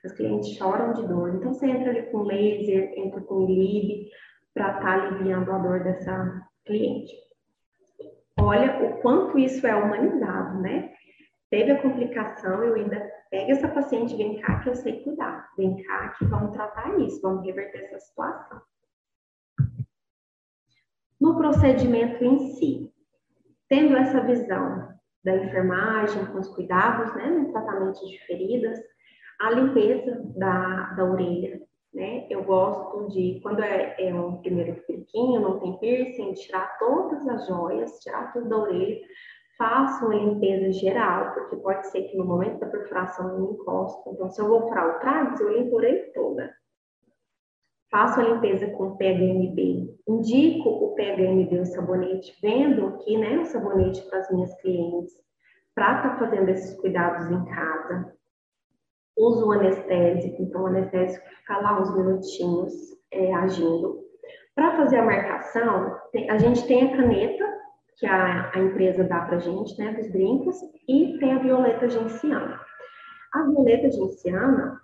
Os 0.05 0.13
clientes 0.13 0.55
choram 0.55 0.93
de 0.93 1.05
dor. 1.07 1.35
Então, 1.35 1.53
você 1.53 1.67
entra 1.67 1.89
ali 1.89 2.03
com 2.03 2.21
laser, 2.21 2.93
entra 2.95 3.19
com 3.21 3.45
lib, 3.45 4.07
para 4.53 4.77
estar 4.77 4.81
tá 4.81 4.93
aliviando 4.93 5.51
a 5.51 5.57
dor 5.57 5.83
dessa 5.83 6.41
cliente. 6.65 7.11
Olha 8.41 8.83
o 8.83 9.01
quanto 9.01 9.37
isso 9.37 9.65
é 9.67 9.75
humanizado, 9.75 10.61
né? 10.61 10.93
Teve 11.49 11.71
a 11.71 11.81
complicação, 11.81 12.63
eu 12.63 12.75
ainda 12.75 12.99
pego 13.29 13.51
essa 13.51 13.67
paciente, 13.67 14.15
vem 14.15 14.39
cá 14.39 14.59
que 14.59 14.69
eu 14.69 14.75
sei 14.75 15.03
cuidar, 15.03 15.49
vem 15.57 15.81
cá 15.83 16.09
que 16.09 16.25
vamos 16.25 16.51
tratar 16.51 16.99
isso, 16.99 17.21
vamos 17.21 17.45
reverter 17.45 17.85
essa 17.85 17.99
situação. 17.99 18.61
No 21.19 21.35
procedimento 21.35 22.23
em 22.23 22.53
si, 22.55 22.93
tendo 23.67 23.97
essa 23.97 24.21
visão 24.21 24.89
da 25.23 25.35
enfermagem, 25.35 26.25
com 26.27 26.39
os 26.39 26.47
cuidados, 26.47 27.13
né, 27.15 27.25
no 27.25 27.51
tratamento 27.51 27.99
de 28.07 28.17
feridas, 28.25 28.79
a 29.39 29.51
limpeza 29.51 30.21
da, 30.37 30.93
da 30.93 31.03
orelha, 31.03 31.61
né, 31.93 32.27
eu 32.29 32.43
gosto 32.43 33.07
de, 33.09 33.39
quando 33.41 33.61
é, 33.61 33.95
é 33.99 34.13
um 34.13 34.37
primeiro 34.37 34.75
friquinho, 34.83 35.41
não 35.41 35.59
tem 35.59 35.77
piercing, 35.79 36.33
tirar 36.33 36.77
todas 36.77 37.27
as 37.27 37.47
joias, 37.47 37.99
tirar 37.99 38.31
tudo 38.31 38.47
da 38.47 38.57
orelha, 38.57 38.99
faço 39.57 40.05
uma 40.05 40.15
limpeza 40.15 40.71
geral, 40.71 41.33
porque 41.33 41.57
pode 41.57 41.87
ser 41.87 42.03
que 42.03 42.17
no 42.17 42.25
momento 42.25 42.59
da 42.59 42.67
perfuração 42.67 43.29
eu 43.29 43.51
encosto. 43.51 44.09
Então, 44.11 44.29
se 44.29 44.41
eu 44.41 44.47
vou 44.47 44.69
para 44.69 44.87
o 44.87 44.99
tragus, 44.99 45.39
eu 45.41 45.51
limpo 45.51 45.81
ele 45.81 46.11
toda. 46.13 46.53
Faço 47.91 48.19
a 48.19 48.23
limpeza 48.23 48.67
com 48.67 48.95
PHMB. 48.95 49.97
Indico 50.07 50.69
o 50.69 50.95
PHMB, 50.95 51.59
o 51.59 51.65
sabonete, 51.65 52.37
vendo 52.41 52.85
aqui, 52.85 53.17
né, 53.17 53.39
o 53.39 53.45
sabonete 53.45 54.01
para 54.03 54.19
as 54.19 54.31
minhas 54.31 54.53
clientes, 54.61 55.13
para 55.73 55.97
estar 55.97 56.09
tá 56.11 56.19
fazendo 56.19 56.49
esses 56.49 56.79
cuidados 56.79 57.29
em 57.29 57.45
casa. 57.45 58.18
Uso 59.19 59.47
o 59.47 59.51
anestésico, 59.51 60.41
então 60.41 60.63
o 60.63 60.67
anestésico 60.67 61.27
fica 61.27 61.57
lá 61.57 61.81
uns 61.81 61.93
minutinhos 61.93 62.73
é, 63.11 63.33
agindo. 63.33 63.99
Para 64.55 64.77
fazer 64.77 64.97
a 64.97 65.05
marcação, 65.05 65.97
a 66.29 66.37
gente 66.37 66.65
tem 66.65 66.87
a 66.87 66.95
caneta 66.95 67.45
que 67.97 68.05
a, 68.05 68.49
a 68.55 68.59
empresa 68.59 69.03
dá 69.03 69.19
para 69.21 69.39
gente, 69.39 69.77
né, 69.77 69.91
dos 69.91 70.09
brincos, 70.09 70.55
e 70.87 71.17
tem 71.19 71.33
a 71.33 71.39
violeta 71.39 71.89
genciana. 71.89 72.59
A 73.33 73.43
violeta 73.43 73.91
genciana, 73.91 74.81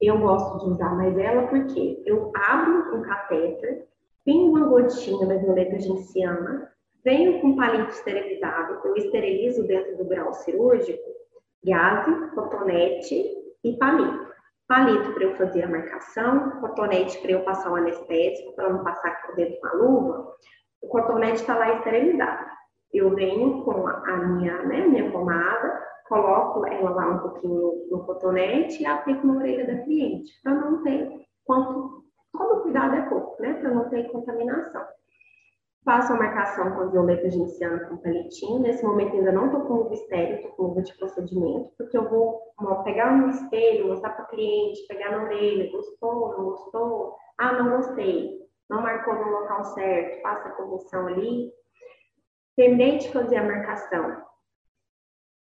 eu 0.00 0.18
gosto 0.18 0.58
de 0.64 0.72
usar 0.72 0.96
mais 0.96 1.16
ela 1.16 1.46
porque 1.46 2.02
eu 2.04 2.32
abro 2.34 2.96
um 2.96 3.02
catéter, 3.02 3.86
tenho 4.24 4.50
uma 4.50 4.66
gotinha 4.66 5.24
da 5.24 5.36
violeta 5.36 5.78
genciana, 5.78 6.68
venho 7.04 7.40
com 7.40 7.54
palito 7.54 7.90
esterilizado, 7.90 8.80
eu 8.84 8.96
esterilizo 8.96 9.64
dentro 9.68 9.96
do 9.96 10.04
grau 10.04 10.34
cirúrgico, 10.34 11.08
gaze, 11.66 12.30
cotonete 12.34 13.24
e 13.64 13.76
palito. 13.76 14.26
Palito 14.68 15.12
para 15.12 15.24
eu 15.24 15.36
fazer 15.36 15.62
a 15.62 15.68
marcação, 15.68 16.50
cotonete 16.60 17.18
para 17.18 17.32
eu 17.32 17.44
passar 17.44 17.70
o 17.70 17.76
anestésico, 17.76 18.54
para 18.54 18.70
não 18.70 18.82
passar 18.82 19.22
por 19.22 19.36
dentro 19.36 19.60
com 19.60 19.66
a 19.66 19.72
luva, 19.72 20.32
o 20.82 20.88
cotonete 20.88 21.40
está 21.40 21.56
lá 21.56 21.74
esterilizado. 21.74 22.46
Eu 22.92 23.14
venho 23.14 23.62
com 23.64 23.86
a 23.86 24.16
minha, 24.16 24.62
né, 24.62 24.86
minha 24.86 25.10
pomada, 25.10 25.82
coloco 26.08 26.66
ela 26.66 26.90
lá 26.90 27.08
um 27.08 27.18
pouquinho 27.18 27.88
no 27.90 28.04
cotonete 28.04 28.82
e 28.82 28.86
aplico 28.86 29.26
na 29.26 29.38
orelha 29.38 29.66
da 29.66 29.82
cliente, 29.82 30.30
para 30.42 30.54
não 30.54 30.82
ter 30.82 31.26
quanto, 31.44 32.04
todo 32.32 32.62
cuidado 32.62 32.94
é 32.94 33.02
pouco, 33.02 33.40
né, 33.42 33.54
para 33.54 33.70
não 33.70 33.88
ter 33.88 34.10
contaminação. 34.10 34.84
Faço 35.86 36.12
a 36.12 36.16
marcação 36.16 36.72
com 36.72 36.80
a 36.82 36.86
violeta 36.86 37.30
genciana 37.30 37.88
com 37.88 37.96
palitinho. 37.96 38.58
Nesse 38.58 38.84
momento 38.84 39.14
ainda 39.14 39.32
não 39.32 39.46
estou 39.46 39.62
com 39.62 39.74
luva 39.74 39.94
estéreo, 39.94 40.36
estou 40.36 40.50
com 40.50 40.62
luva 40.64 40.82
de 40.82 40.94
procedimento, 40.98 41.70
porque 41.78 41.96
eu 41.96 42.10
vou 42.10 42.42
pegar 42.84 43.12
um 43.12 43.30
espelho, 43.30 43.88
mostrar 43.88 44.10
para 44.10 44.24
o 44.24 44.28
cliente, 44.28 44.86
pegar 44.88 45.12
na 45.12 45.24
orelha, 45.24 45.70
gostou, 45.70 46.36
não 46.36 46.44
gostou? 46.44 47.16
Ah, 47.38 47.52
não 47.52 47.76
gostei 47.76 48.46
não 48.68 48.82
marcou 48.82 49.14
no 49.14 49.30
local 49.30 49.64
certo, 49.64 50.22
faça 50.22 50.48
a 50.48 50.52
correção 50.52 51.06
ali. 51.06 51.52
Terminei 52.56 52.98
de 52.98 53.12
fazer 53.12 53.36
a 53.36 53.44
marcação. 53.44 54.24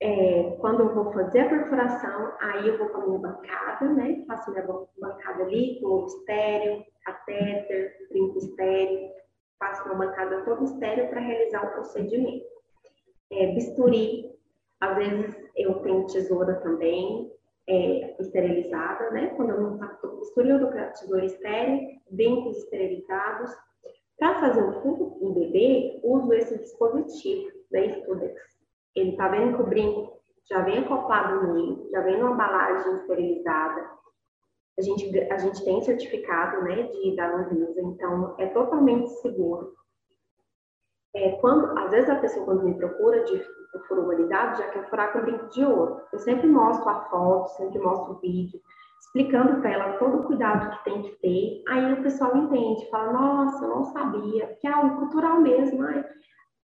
É, 0.01 0.55
quando 0.61 0.81
eu 0.81 0.93
vou 0.93 1.11
fazer 1.11 1.41
a 1.41 1.49
perfuração, 1.49 2.33
aí 2.39 2.67
eu 2.67 2.77
vou 2.77 2.89
para 2.89 3.05
minha 3.05 3.19
bancada, 3.19 3.93
né? 3.93 4.23
Faço 4.27 4.51
minha 4.51 4.65
bancada 4.65 5.43
ali 5.43 5.79
com 5.81 5.87
ovo 5.87 6.05
estéreo, 6.05 6.85
catéter, 7.03 7.93
brinco 8.09 8.37
estéreo, 8.37 9.09
faço 9.59 9.83
uma 9.85 10.05
bancada 10.05 10.43
toda 10.43 10.63
estéreo 10.63 11.09
para 11.09 11.19
realizar 11.19 11.65
o 11.65 11.73
procedimento. 11.73 12.45
É, 13.31 13.53
bisturi, 13.53 14.31
às 14.79 14.95
vezes 14.95 15.35
eu 15.55 15.75
tenho 15.81 16.07
tesoura 16.07 16.55
também, 16.61 17.31
é, 17.67 18.15
esterilizada, 18.19 19.11
né? 19.11 19.27
Quando 19.35 19.51
eu 19.51 19.61
não 19.61 19.85
estou 19.85 20.11
costura, 20.11 20.49
eu 20.49 20.59
dou 20.59 20.71
tesoura 20.71 21.25
estéril, 21.25 21.99
brincos 22.09 22.57
esterilizados. 22.57 23.51
Para 24.17 24.39
fazer 24.39 24.63
o 24.63 24.81
fundo 24.81 25.17
em 25.21 25.33
bebê, 25.33 25.99
uso 26.03 26.33
esse 26.33 26.57
dispositivo 26.57 27.51
da 27.71 27.79
Studex. 27.93 28.41
Ele 28.95 29.11
está 29.11 29.27
vendo 29.27 29.55
que 29.55 29.61
o 29.61 29.67
brinco 29.67 30.19
já 30.49 30.61
vem 30.63 30.79
acoplado 30.79 31.53
nele, 31.53 31.89
já 31.91 32.01
vem 32.01 32.17
numa 32.17 32.33
embalagem 32.33 32.95
esterilizada. 32.95 33.98
A 34.77 34.81
gente, 34.81 35.19
a 35.31 35.37
gente 35.37 35.63
tem 35.65 35.81
certificado 35.81 36.63
né, 36.63 36.83
de, 36.83 37.15
da 37.15 37.35
Anvisa, 37.35 37.81
então 37.81 38.35
é 38.37 38.47
totalmente 38.47 39.09
seguro. 39.21 39.73
É, 41.15 41.31
quando, 41.41 41.77
às 41.77 41.91
vezes 41.91 42.09
a 42.09 42.15
pessoa, 42.15 42.45
quando 42.45 42.63
me 42.63 42.75
procura 42.75 43.23
de 43.23 43.43
furunalidade, 43.87 44.59
já 44.59 44.67
quer 44.69 44.89
furar 44.89 45.11
com 45.11 45.21
brinco 45.21 45.49
de 45.49 45.63
ouro. 45.63 46.01
Eu 46.11 46.19
sempre 46.19 46.47
mostro 46.47 46.87
a 46.89 47.01
foto, 47.05 47.49
sempre 47.57 47.79
mostro 47.79 48.13
o 48.13 48.19
vídeo, 48.19 48.59
explicando 49.01 49.61
para 49.61 49.71
ela 49.71 49.97
todo 49.97 50.19
o 50.19 50.23
cuidado 50.23 50.69
que 50.77 50.83
tem 50.83 51.01
que 51.01 51.11
ter. 51.21 51.63
Aí 51.69 51.93
o 51.93 52.03
pessoal 52.03 52.35
entende, 52.35 52.89
fala, 52.89 53.13
nossa, 53.13 53.63
eu 53.63 53.69
não 53.69 53.83
sabia, 53.85 54.57
que 54.59 54.67
é 54.67 54.71
algo 54.71 54.97
cultural 54.99 55.39
mesmo. 55.41 55.83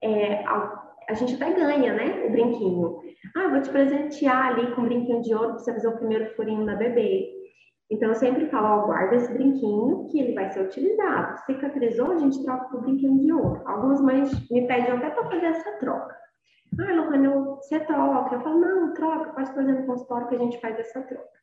É, 0.02 0.46
a, 0.46 0.90
a 1.10 1.14
gente 1.14 1.36
até 1.36 1.54
ganha, 1.54 1.94
né, 1.94 2.26
o 2.26 2.32
brinquinho. 2.32 3.02
Ah, 3.36 3.50
vou 3.50 3.62
te 3.62 3.70
presentear 3.70 4.48
ali 4.48 4.74
com 4.74 4.82
um 4.82 4.86
brinquinho 4.86 5.22
de 5.22 5.34
ouro 5.34 5.50
para 5.50 5.60
você 5.60 5.74
fazer 5.74 5.88
o 5.88 5.98
primeiro 5.98 6.34
furinho 6.36 6.66
da 6.66 6.76
bebê. 6.76 7.39
Então, 7.92 8.10
eu 8.10 8.16
sempre 8.16 8.48
falo, 8.50 8.84
ó, 8.84 8.86
guarda 8.86 9.16
esse 9.16 9.34
brinquinho 9.34 10.08
que 10.12 10.20
ele 10.20 10.34
vai 10.34 10.52
ser 10.52 10.62
utilizado. 10.62 11.40
Cicatrizou, 11.46 12.12
a 12.12 12.18
gente 12.18 12.44
troca 12.44 12.66
por 12.66 12.82
brinquinho 12.82 13.20
de 13.20 13.34
ouro. 13.34 13.64
Algumas 13.66 14.00
mães 14.00 14.32
me 14.50 14.68
pedem 14.68 14.92
até 14.92 15.10
para 15.10 15.30
fazer 15.30 15.46
essa 15.46 15.72
troca. 15.80 16.16
Ah, 16.80 16.94
Lohane, 16.94 17.28
você 17.28 17.80
troca. 17.80 18.36
Eu 18.36 18.42
falo, 18.42 18.60
não, 18.60 18.94
troca, 18.94 19.34
pode 19.34 19.54
fazer 19.54 19.72
no 19.72 19.86
consultório 19.88 20.28
que 20.28 20.36
a 20.36 20.40
gente 20.40 20.62
faz 20.62 20.78
essa 20.78 21.02
troca. 21.02 21.40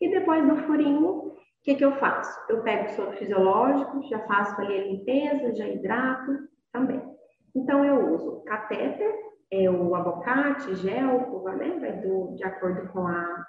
E 0.00 0.10
depois 0.10 0.46
do 0.46 0.56
furinho, 0.58 1.08
o 1.08 1.36
que, 1.62 1.74
que 1.74 1.84
eu 1.84 1.96
faço? 1.96 2.38
Eu 2.50 2.62
pego 2.62 2.84
o 2.84 2.90
soro 2.90 3.12
fisiológico, 3.12 4.02
já 4.08 4.20
faço 4.26 4.60
ali 4.60 4.78
a 4.78 4.84
limpeza, 4.84 5.54
já 5.54 5.66
hidrato 5.66 6.38
também. 6.70 7.02
Então, 7.54 7.84
eu 7.84 8.14
uso 8.14 8.42
catéter, 8.44 9.12
é 9.50 9.70
o 9.70 9.94
abocate, 9.94 10.74
gel, 10.76 11.42
né? 11.56 11.78
Vai 11.80 11.92
do, 12.00 12.34
de 12.34 12.44
acordo 12.44 12.92
com 12.92 13.06
a, 13.06 13.44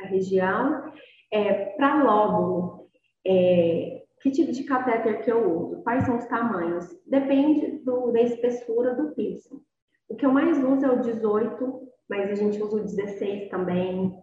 a 0.00 0.06
região. 0.06 0.92
É, 1.32 1.66
Para 1.76 2.02
lóbulo, 2.02 2.88
é, 3.26 4.02
que 4.22 4.30
tipo 4.30 4.52
de 4.52 4.64
catéter 4.64 5.24
que 5.24 5.32
eu 5.32 5.50
uso? 5.50 5.82
Quais 5.82 6.04
são 6.04 6.16
os 6.16 6.24
tamanhos? 6.26 6.86
Depende 7.06 7.78
do, 7.84 8.12
da 8.12 8.20
espessura 8.20 8.94
do 8.94 9.12
piercing. 9.14 9.60
O 10.08 10.14
que 10.14 10.24
eu 10.24 10.30
mais 10.30 10.62
uso 10.62 10.86
é 10.86 10.90
o 10.90 11.00
18, 11.00 11.88
mas 12.08 12.30
a 12.30 12.34
gente 12.34 12.62
usa 12.62 12.76
o 12.76 12.84
16 12.84 13.48
também. 13.48 14.14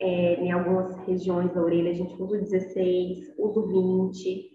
É, 0.00 0.34
em 0.34 0.52
algumas 0.52 0.94
regiões 1.06 1.52
da 1.52 1.62
orelha 1.62 1.90
a 1.90 1.94
gente 1.94 2.22
usa 2.22 2.36
o 2.36 2.40
16, 2.40 3.34
usa 3.36 3.60
o 3.60 3.66
20, 3.66 4.50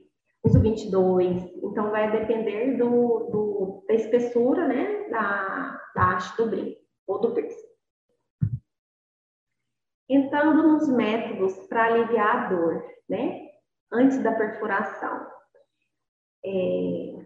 usa 0.46 0.60
o 0.60 0.62
22. 0.62 1.42
Então 1.64 1.90
vai 1.90 2.12
depender 2.12 2.78
do, 2.78 3.30
do 3.32 3.84
da 3.88 3.94
espessura, 3.96 4.68
né, 4.68 5.10
da, 5.10 5.82
da 5.96 6.14
haste 6.14 6.38
do 6.38 6.50
brinco 6.50 6.80
ou 7.08 7.20
do 7.20 7.34
piercing. 7.34 7.73
Entrando 10.10 10.64
nos 10.64 10.88
métodos 10.90 11.58
para 11.68 11.86
aliviar 11.86 12.46
a 12.46 12.50
dor, 12.50 12.84
né, 13.10 13.50
antes 13.92 14.22
da 14.22 14.34
perfuração. 14.34 15.28
É, 16.46 17.24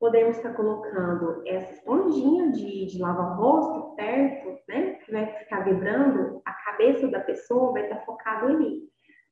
podemos 0.00 0.38
estar 0.38 0.54
colocando 0.54 1.42
essa 1.46 1.74
esponjinha 1.74 2.50
de, 2.52 2.86
de 2.86 2.98
lavar 2.98 3.36
rosto 3.36 3.94
perto, 3.94 4.58
né? 4.66 4.94
Que 4.94 5.12
vai 5.12 5.26
ficar 5.38 5.60
vibrando, 5.60 6.40
a 6.44 6.52
cabeça 6.52 7.06
da 7.08 7.20
pessoa 7.20 7.72
vai 7.72 7.84
estar 7.84 8.04
focado 8.06 8.46
ali. 8.46 8.88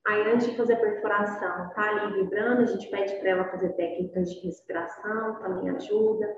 Aí, 0.06 0.30
antes 0.30 0.46
de 0.46 0.56
fazer 0.56 0.74
a 0.74 0.80
perfuração, 0.80 1.70
tá 1.70 1.82
ali 1.82 2.22
vibrando, 2.22 2.62
a 2.62 2.66
gente 2.66 2.88
pede 2.90 3.14
para 3.16 3.30
ela 3.30 3.50
fazer 3.50 3.70
técnicas 3.70 4.30
de 4.30 4.46
respiração, 4.46 5.38
também 5.40 5.70
ajuda. 5.70 6.34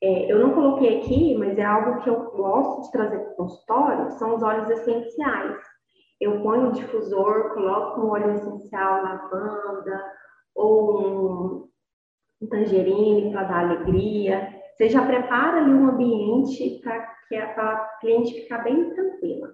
É, 0.00 0.30
eu 0.32 0.38
não 0.38 0.54
coloquei 0.54 0.98
aqui, 0.98 1.36
mas 1.36 1.58
é 1.58 1.64
algo 1.64 2.00
que 2.02 2.08
eu 2.08 2.30
gosto 2.30 2.82
de 2.82 2.92
trazer 2.92 3.18
para 3.18 3.32
o 3.32 3.36
consultório, 3.36 4.10
são 4.12 4.36
os 4.36 4.42
óleos 4.42 4.70
essenciais. 4.70 5.58
Eu 6.20 6.40
ponho 6.42 6.68
o 6.68 6.72
difusor, 6.72 7.54
coloco 7.54 8.00
um 8.00 8.10
óleo 8.10 8.32
essencial 8.32 9.02
lavanda, 9.02 10.04
ou 10.54 11.68
um, 12.40 12.48
tangerine 12.48 13.32
para 13.32 13.44
dar 13.44 13.60
alegria. 13.60 14.54
Você 14.76 14.88
já 14.88 15.04
prepara 15.04 15.58
ali 15.58 15.72
um 15.72 15.88
ambiente 15.88 16.80
para 16.82 17.00
que 17.28 17.36
a 17.36 17.76
cliente 18.00 18.42
ficar 18.42 18.58
bem 18.58 18.90
tranquila. 18.94 19.48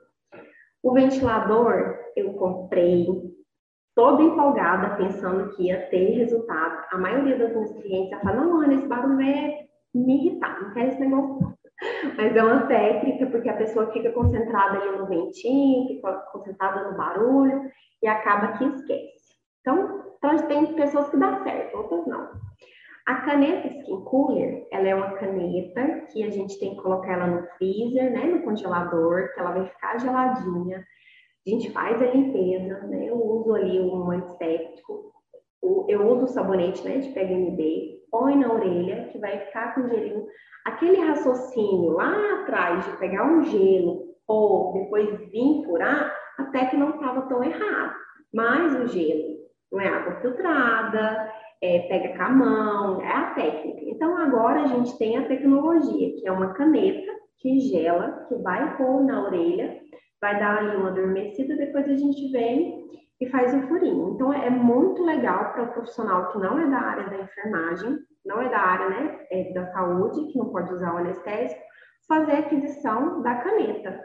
O 0.83 0.93
ventilador 0.93 1.97
eu 2.15 2.35
comprei 2.35 3.07
toda 3.95 4.23
empolgada, 4.23 4.97
pensando 4.97 5.51
que 5.55 5.65
ia 5.65 5.89
ter 5.89 6.11
resultado. 6.19 6.85
A 6.91 6.99
maioria 6.99 7.39
das 7.39 7.55
minhas 7.55 7.73
clientes 7.73 8.21
fala, 8.21 8.37
não, 8.37 8.61
Ana, 8.61 8.75
esse 8.75 8.87
barulho 8.87 9.17
vai 9.17 9.64
me 9.95 10.17
irritar, 10.17 10.63
não 10.63 10.73
quero 10.73 10.89
esse 10.89 11.01
negócio. 11.01 11.55
Mas 12.17 12.37
é 12.37 12.43
uma 12.43 12.67
técnica, 12.67 13.27
porque 13.27 13.49
a 13.49 13.57
pessoa 13.57 13.93
fica 13.93 14.13
concentrada 14.13 14.79
ali 14.79 14.97
no 14.97 15.07
ventinho, 15.07 15.89
fica 15.89 16.13
concentrada 16.33 16.91
no 16.91 16.97
barulho 16.97 17.71
e 18.03 18.07
acaba 18.07 18.59
que 18.59 18.65
esquece. 18.65 19.35
Então, 19.61 20.05
tem 20.49 20.75
pessoas 20.75 21.09
que 21.11 21.17
dá 21.17 21.43
certo, 21.43 21.77
outras 21.77 22.07
não. 22.07 22.31
A 23.07 23.17
caneta 23.17 23.69
Skin 23.69 24.03
Cooler, 24.05 24.67
ela 24.71 24.89
é 24.89 24.95
uma 24.95 25.13
caneta 25.13 26.07
que 26.11 26.23
a 26.23 26.31
gente 26.31 26.59
tem 26.59 26.75
que 26.75 26.83
colocar 26.83 27.13
ela 27.13 27.27
no 27.27 27.47
freezer, 27.59 28.11
né, 28.11 28.25
no 28.25 28.43
congelador, 28.43 29.31
que 29.35 29.41
ela 29.41 29.53
vai 29.53 29.67
ficar 29.67 29.99
geladinha. 29.99 30.83
A 31.47 31.51
gente 31.51 31.71
faz 31.71 32.01
a 32.01 32.07
limpeza, 32.07 32.79
né, 32.87 33.11
eu 33.11 33.23
uso 33.23 33.55
ali 33.55 33.79
um 33.79 34.11
antisséptico, 34.11 35.13
eu 35.87 36.07
uso 36.09 36.25
o 36.25 36.29
sabonete, 36.29 36.83
né, 36.83 36.99
de 36.99 37.11
PHMB, 37.11 38.04
põe 38.15 38.37
na 38.37 38.53
orelha, 38.53 39.09
que 39.11 39.19
vai 39.19 39.41
ficar 39.41 39.75
com 39.75 39.89
gelinho. 39.89 40.25
Aquele 40.65 41.01
raciocínio 41.01 41.95
lá 41.95 42.43
atrás 42.43 42.85
de 42.85 42.97
pegar 42.99 43.27
um 43.27 43.43
gelo 43.43 44.05
ou 44.29 44.73
depois 44.73 45.19
vir 45.31 45.65
furar, 45.67 46.17
até 46.39 46.67
que 46.67 46.77
não 46.77 46.91
estava 46.91 47.23
tão 47.23 47.43
errado. 47.43 47.93
Mas 48.33 48.73
o 48.77 48.87
gelo 48.87 49.35
não 49.73 49.81
é 49.81 49.89
água 49.89 50.21
filtrada, 50.21 51.33
é, 51.61 51.81
pega 51.89 52.17
com 52.17 52.23
a 52.23 52.29
mão, 52.29 53.01
é 53.01 53.11
a 53.11 53.35
técnica. 53.35 53.81
Então 53.83 54.17
agora 54.17 54.62
a 54.62 54.67
gente 54.69 54.97
tem 54.97 55.17
a 55.17 55.27
tecnologia, 55.27 56.15
que 56.15 56.29
é 56.29 56.31
uma 56.31 56.55
caneta 56.55 57.12
que 57.39 57.59
gela, 57.59 58.27
que 58.29 58.37
vai 58.37 58.77
pôr 58.77 59.03
na 59.03 59.25
orelha, 59.25 59.81
vai 60.21 60.39
dar 60.39 60.59
ali 60.59 60.77
uma 60.77 60.91
adormecida, 60.91 61.57
depois 61.57 61.89
a 61.89 61.97
gente 61.97 62.31
vem 62.31 62.85
e 63.21 63.29
faz 63.29 63.55
o 63.55 63.67
furinho. 63.69 64.15
Então 64.15 64.33
é 64.33 64.51
muito 64.51 65.03
legal 65.05 65.53
para 65.53 65.65
o 65.65 65.73
profissional 65.73 66.33
que 66.33 66.39
não 66.39 66.59
é 66.59 66.67
da 66.67 66.79
área 66.79 67.11
da 67.11 67.19
enfermagem, 67.19 67.99
não 68.25 68.41
é 68.41 68.49
da 68.49 68.59
área 68.59 68.89
né, 68.89 69.27
é 69.31 69.53
da 69.53 69.67
saúde, 69.67 70.33
que 70.33 70.39
não 70.39 70.51
pode 70.51 70.73
usar 70.73 70.95
o 70.95 70.99
anestésico, 70.99 71.61
fazer 72.09 72.33
a 72.33 72.39
aquisição 72.39 73.23
da 73.23 73.37
caneta. 73.37 74.05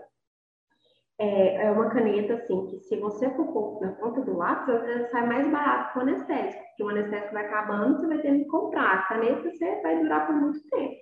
É, 1.21 1.65
é 1.65 1.71
uma 1.71 1.89
caneta 1.89 2.35
assim 2.35 2.67
que 2.67 2.79
se 2.79 2.95
você 2.97 3.29
for 3.31 3.81
na 3.81 3.91
ponta 3.93 4.21
do 4.21 4.37
lápis, 4.37 5.11
sai 5.11 5.27
mais 5.27 5.51
barato 5.51 5.91
que 5.91 5.99
o 5.99 6.01
anestésico, 6.01 6.63
porque 6.63 6.83
o 6.83 6.89
anestésico 6.89 7.33
vai 7.33 7.45
acabando, 7.45 7.97
você 7.97 8.07
vai 8.07 8.19
ter 8.19 8.37
que 8.37 8.45
comprar. 8.45 8.93
A 8.93 9.01
caneta 9.03 9.49
você 9.49 9.81
vai 9.81 9.99
durar 10.01 10.27
por 10.27 10.35
muito 10.35 10.61
tempo. 10.69 10.95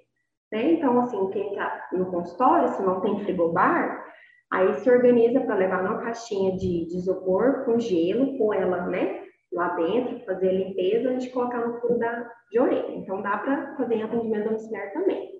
Né? 0.51 0.71
Então, 0.73 0.99
assim, 1.01 1.29
quem 1.29 1.51
está 1.51 1.87
no 1.91 2.09
consultório, 2.09 2.69
se 2.69 2.81
não 2.81 3.01
tem 3.01 3.23
frigobar, 3.25 4.05
aí 4.51 4.73
se 4.75 4.89
organiza 4.89 5.41
para 5.41 5.55
levar 5.55 5.83
numa 5.83 6.01
caixinha 6.01 6.55
de, 6.57 6.85
de 6.87 6.97
isopor 6.97 7.65
com 7.65 7.79
gelo, 7.79 8.37
pôr 8.37 8.55
ela, 8.55 8.85
né, 8.87 9.23
lá 9.51 9.75
dentro, 9.75 10.25
fazer 10.25 10.49
a 10.49 10.53
limpeza 10.53 11.09
antes 11.09 11.25
de 11.25 11.33
colocar 11.33 11.65
no 11.65 11.79
furo 11.79 11.97
da, 11.97 12.31
de 12.51 12.59
orelha. 12.59 12.95
Então, 12.95 13.21
dá 13.21 13.37
para 13.37 13.75
fazer 13.75 13.95
em 13.95 14.03
atendimento 14.03 14.45
domiciliar 14.45 14.93
também. 14.93 15.37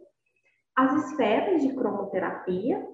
As 0.76 1.06
esferas 1.06 1.62
de 1.62 1.74
cromoterapia 1.74 2.86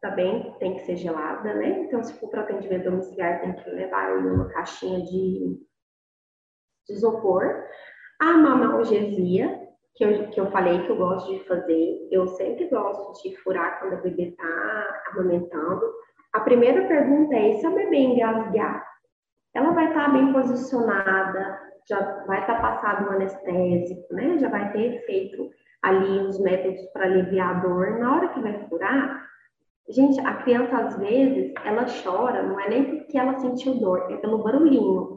também 0.00 0.54
tem 0.58 0.74
que 0.74 0.84
ser 0.84 0.96
gelada, 0.96 1.54
né? 1.54 1.80
Então, 1.80 2.02
se 2.02 2.12
for 2.20 2.28
para 2.28 2.42
atendimento 2.42 2.84
domiciliar, 2.84 3.40
tem 3.40 3.54
que 3.54 3.70
levar 3.70 4.16
uma 4.18 4.48
caixinha 4.48 5.00
de, 5.00 5.58
de 6.86 6.92
isopor. 6.92 7.64
A 8.20 8.34
mamalgesia, 8.34 9.66
que 9.94 10.04
eu, 10.04 10.28
que 10.30 10.40
eu 10.40 10.50
falei 10.50 10.82
que 10.82 10.90
eu 10.90 10.96
gosto 10.96 11.32
de 11.32 11.44
fazer, 11.44 12.08
eu 12.10 12.26
sempre 12.28 12.68
gosto 12.68 13.22
de 13.22 13.36
furar 13.42 13.78
quando 13.78 13.94
a 13.94 14.00
bebê 14.00 14.30
está 14.30 15.02
amamentando. 15.12 15.82
A 16.32 16.40
primeira 16.40 16.86
pergunta 16.88 17.34
é: 17.34 17.54
se 17.54 17.66
a 17.66 17.70
bebê 17.70 17.98
engasgar, 17.98 18.84
ela 19.54 19.70
vai 19.70 19.88
estar 19.88 20.06
tá 20.06 20.10
bem 20.10 20.32
posicionada, 20.32 21.60
já 21.88 22.24
vai 22.26 22.40
estar 22.40 22.56
tá 22.56 22.60
passado 22.60 23.08
o 23.08 23.12
anestésico, 23.12 24.14
né? 24.14 24.38
Já 24.38 24.48
vai 24.48 24.72
ter 24.72 25.04
feito 25.06 25.48
ali 25.82 26.18
os 26.26 26.40
métodos 26.40 26.84
para 26.92 27.04
aliviar 27.04 27.56
a 27.56 27.60
dor. 27.60 27.98
Na 27.98 28.16
hora 28.16 28.28
que 28.28 28.40
vai 28.40 28.66
furar, 28.68 29.28
gente, 29.88 30.18
a 30.20 30.34
criança 30.42 30.76
às 30.76 30.98
vezes 30.98 31.52
ela 31.64 31.84
chora, 32.02 32.42
não 32.42 32.58
é 32.58 32.68
nem 32.68 32.98
porque 32.98 33.16
ela 33.16 33.38
sentiu 33.38 33.74
dor, 33.78 34.10
é 34.10 34.16
pelo 34.16 34.42
barulhinho. 34.42 35.13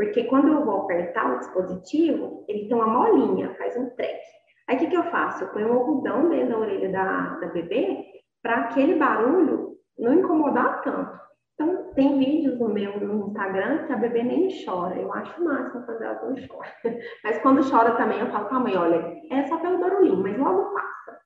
Porque 0.00 0.24
quando 0.24 0.48
eu 0.48 0.64
vou 0.64 0.84
apertar 0.84 1.30
o 1.30 1.38
dispositivo, 1.40 2.42
ele 2.48 2.66
tem 2.66 2.74
uma 2.74 2.86
molinha, 2.86 3.54
faz 3.56 3.76
um 3.76 3.90
treque. 3.90 4.30
Aí 4.66 4.76
o 4.76 4.78
que, 4.78 4.86
que 4.86 4.96
eu 4.96 5.04
faço? 5.10 5.44
Eu 5.44 5.48
ponho 5.48 5.68
um 5.68 5.74
algodão 5.74 6.30
dentro 6.30 6.48
da 6.48 6.58
orelha 6.58 6.90
da, 6.90 7.34
da 7.34 7.48
bebê 7.48 8.06
para 8.42 8.60
aquele 8.60 8.94
barulho 8.94 9.76
não 9.98 10.14
incomodar 10.14 10.80
tanto. 10.80 11.20
Então, 11.52 11.92
tem 11.92 12.18
vídeos 12.18 12.58
no 12.58 12.70
meu 12.70 12.98
no 12.98 13.28
Instagram 13.28 13.84
que 13.86 13.92
a 13.92 13.96
bebê 13.96 14.22
nem 14.22 14.48
chora. 14.64 14.96
Eu 14.96 15.12
acho 15.12 15.44
máximo 15.44 15.84
fazer 15.84 16.04
ela 16.06 16.30
não 16.30 16.48
chora. 16.48 16.74
Mas 17.22 17.38
quando 17.42 17.70
chora 17.70 17.94
também, 17.96 18.20
eu 18.20 18.30
falo 18.30 18.48
para 18.48 18.56
a 18.56 18.60
mãe, 18.60 18.76
olha, 18.78 19.20
é 19.30 19.46
só 19.48 19.58
pelo 19.58 19.80
barulhinho, 19.80 20.22
mas 20.22 20.38
logo 20.38 20.72
passa. 20.72 21.20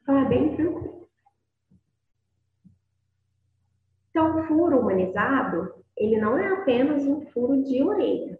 Então, 0.00 0.16
é 0.16 0.24
bem 0.24 0.56
tranquilo. 0.56 1.06
Então, 4.08 4.40
o 4.40 4.42
furo 4.44 4.80
humanizado, 4.80 5.75
ele 5.96 6.20
não 6.20 6.36
é 6.36 6.48
apenas 6.48 7.06
um 7.06 7.22
furo 7.26 7.62
de 7.62 7.82
orelha. 7.82 8.38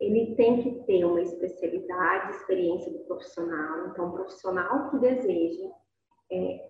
Ele 0.00 0.34
tem 0.36 0.62
que 0.62 0.84
ter 0.84 1.04
uma 1.04 1.20
especialidade, 1.20 2.36
experiência 2.36 2.92
do 2.92 3.00
profissional. 3.00 3.88
Então, 3.88 4.08
o 4.08 4.12
profissional 4.12 4.90
que 4.90 4.98
deseja. 4.98 5.70
É... 6.30 6.68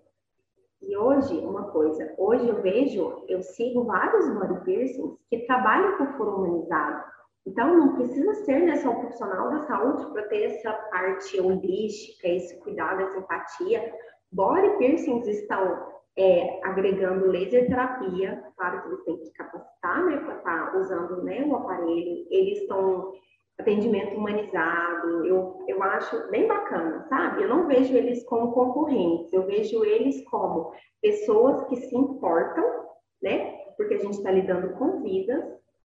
E 0.81 0.95
hoje, 0.95 1.37
uma 1.39 1.71
coisa, 1.71 2.15
hoje 2.17 2.47
eu 2.47 2.61
vejo, 2.61 3.25
eu 3.27 3.43
sigo 3.43 3.83
vários 3.83 4.29
body 4.33 4.63
piercings 4.63 5.17
que 5.29 5.45
trabalham 5.45 5.97
com 5.97 6.13
furo 6.13 6.37
humanizado. 6.37 7.03
Então, 7.45 7.77
não 7.77 7.95
precisa 7.95 8.33
ser 8.45 8.61
né, 8.61 8.77
só 8.77 8.89
um 8.91 9.01
profissional 9.01 9.49
da 9.49 9.65
saúde 9.65 10.11
para 10.13 10.27
ter 10.29 10.43
essa 10.43 10.71
parte 10.71 11.39
holística, 11.39 12.27
esse 12.27 12.57
cuidado, 12.61 13.01
essa 13.01 13.19
empatia. 13.19 13.93
Body 14.31 14.77
piercings 14.77 15.27
estão 15.27 15.98
é, 16.19 16.59
agregando 16.63 17.27
laser 17.27 17.65
terapia, 17.67 18.43
claro 18.57 18.81
que 18.81 18.87
eles 18.89 19.03
têm 19.05 19.17
que 19.19 19.31
capacitar, 19.31 20.05
né, 20.05 20.17
para 20.17 20.35
estar 20.35 20.71
tá 20.71 20.77
usando 20.77 21.23
né, 21.23 21.45
o 21.45 21.55
aparelho, 21.55 22.27
eles 22.29 22.59
estão 22.59 23.13
atendimento 23.57 24.17
humanizado, 24.17 25.25
eu, 25.25 25.63
eu 25.67 25.81
acho 25.83 26.29
bem 26.29 26.47
bacana, 26.47 27.05
sabe? 27.09 27.43
Eu 27.43 27.49
não 27.49 27.67
vejo 27.67 27.93
eles 27.95 28.23
como 28.25 28.53
concorrentes, 28.53 29.31
eu 29.33 29.45
vejo 29.45 29.83
eles 29.83 30.23
como 30.29 30.71
pessoas 31.01 31.63
que 31.65 31.75
se 31.75 31.95
importam, 31.95 32.63
né? 33.21 33.57
Porque 33.75 33.95
a 33.95 33.97
gente 33.97 34.17
está 34.17 34.31
lidando 34.31 34.73
com 34.77 35.01
vidas. 35.01 35.43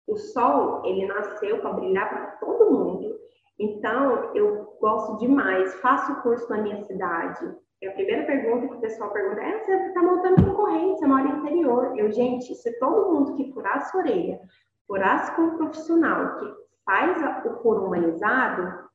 O 0.06 0.18
sol, 0.18 0.82
ele 0.86 1.06
nasceu 1.06 1.60
para 1.60 1.74
brilhar 1.74 2.10
para 2.10 2.26
todo 2.46 2.72
mundo. 2.72 3.18
Então, 3.58 4.36
eu 4.36 4.76
gosto 4.82 5.18
demais. 5.18 5.74
Faço 5.76 6.22
curso 6.22 6.50
na 6.50 6.62
minha 6.62 6.84
cidade, 6.84 7.56
e 7.82 7.88
a 7.88 7.92
primeira 7.94 8.26
pergunta 8.26 8.68
que 8.68 8.76
o 8.76 8.82
pessoal 8.82 9.12
pergunta 9.12 9.42
é: 9.42 9.60
você 9.60 9.72
está 9.88 10.02
montando 10.02 10.46
concorrente, 10.46 11.00
você 11.00 11.08
mora 11.08 11.24
no 11.24 11.40
interior. 11.40 11.98
Eu, 11.98 12.12
gente, 12.12 12.54
se 12.54 12.78
todo 12.80 13.12
mundo 13.12 13.36
que 13.36 13.52
furasse 13.52 13.96
a 13.96 14.00
orelha 14.00 14.42
furasse 14.86 15.34
com 15.36 15.44
um 15.44 15.58
profissional 15.58 16.38
que 16.38 16.54
faz 16.86 17.46
o 17.46 17.62
furo 17.62 17.86
humanizado, 17.86 18.90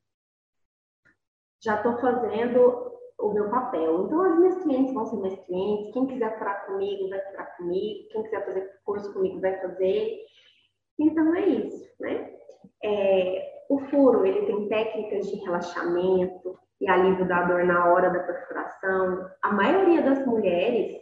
já 1.59 1.75
estou 1.75 1.97
fazendo 1.97 2.87
o 3.19 3.33
meu 3.33 3.49
papel. 3.49 4.05
Então, 4.05 4.21
as 4.21 4.37
minhas 4.37 4.63
clientes 4.63 4.93
vão 4.93 5.05
ser 5.05 5.17
minhas 5.17 5.39
clientes. 5.45 5.91
Quem 5.91 6.05
quiser 6.05 6.37
furar 6.37 6.67
comigo, 6.67 7.09
vai 7.09 7.19
furar 7.19 7.57
comigo. 7.57 8.09
Quem 8.11 8.23
quiser 8.23 8.45
fazer 8.45 8.79
curso 8.85 9.11
comigo, 9.11 9.41
vai 9.41 9.59
fazer. 9.59 10.19
Então, 10.99 11.35
é 11.35 11.47
isso, 11.47 11.89
né? 11.99 12.31
É, 12.83 13.65
o 13.69 13.79
furo, 13.89 14.25
ele 14.25 14.45
tem 14.45 14.67
técnicas 14.69 15.27
de 15.31 15.37
relaxamento, 15.37 16.57
e 16.79 16.89
alívio 16.89 17.27
da 17.27 17.43
dor 17.43 17.63
na 17.65 17.85
hora 17.85 18.09
da 18.09 18.19
perfuração. 18.19 19.29
A 19.41 19.51
maioria 19.51 20.01
das 20.01 20.25
mulheres 20.25 21.01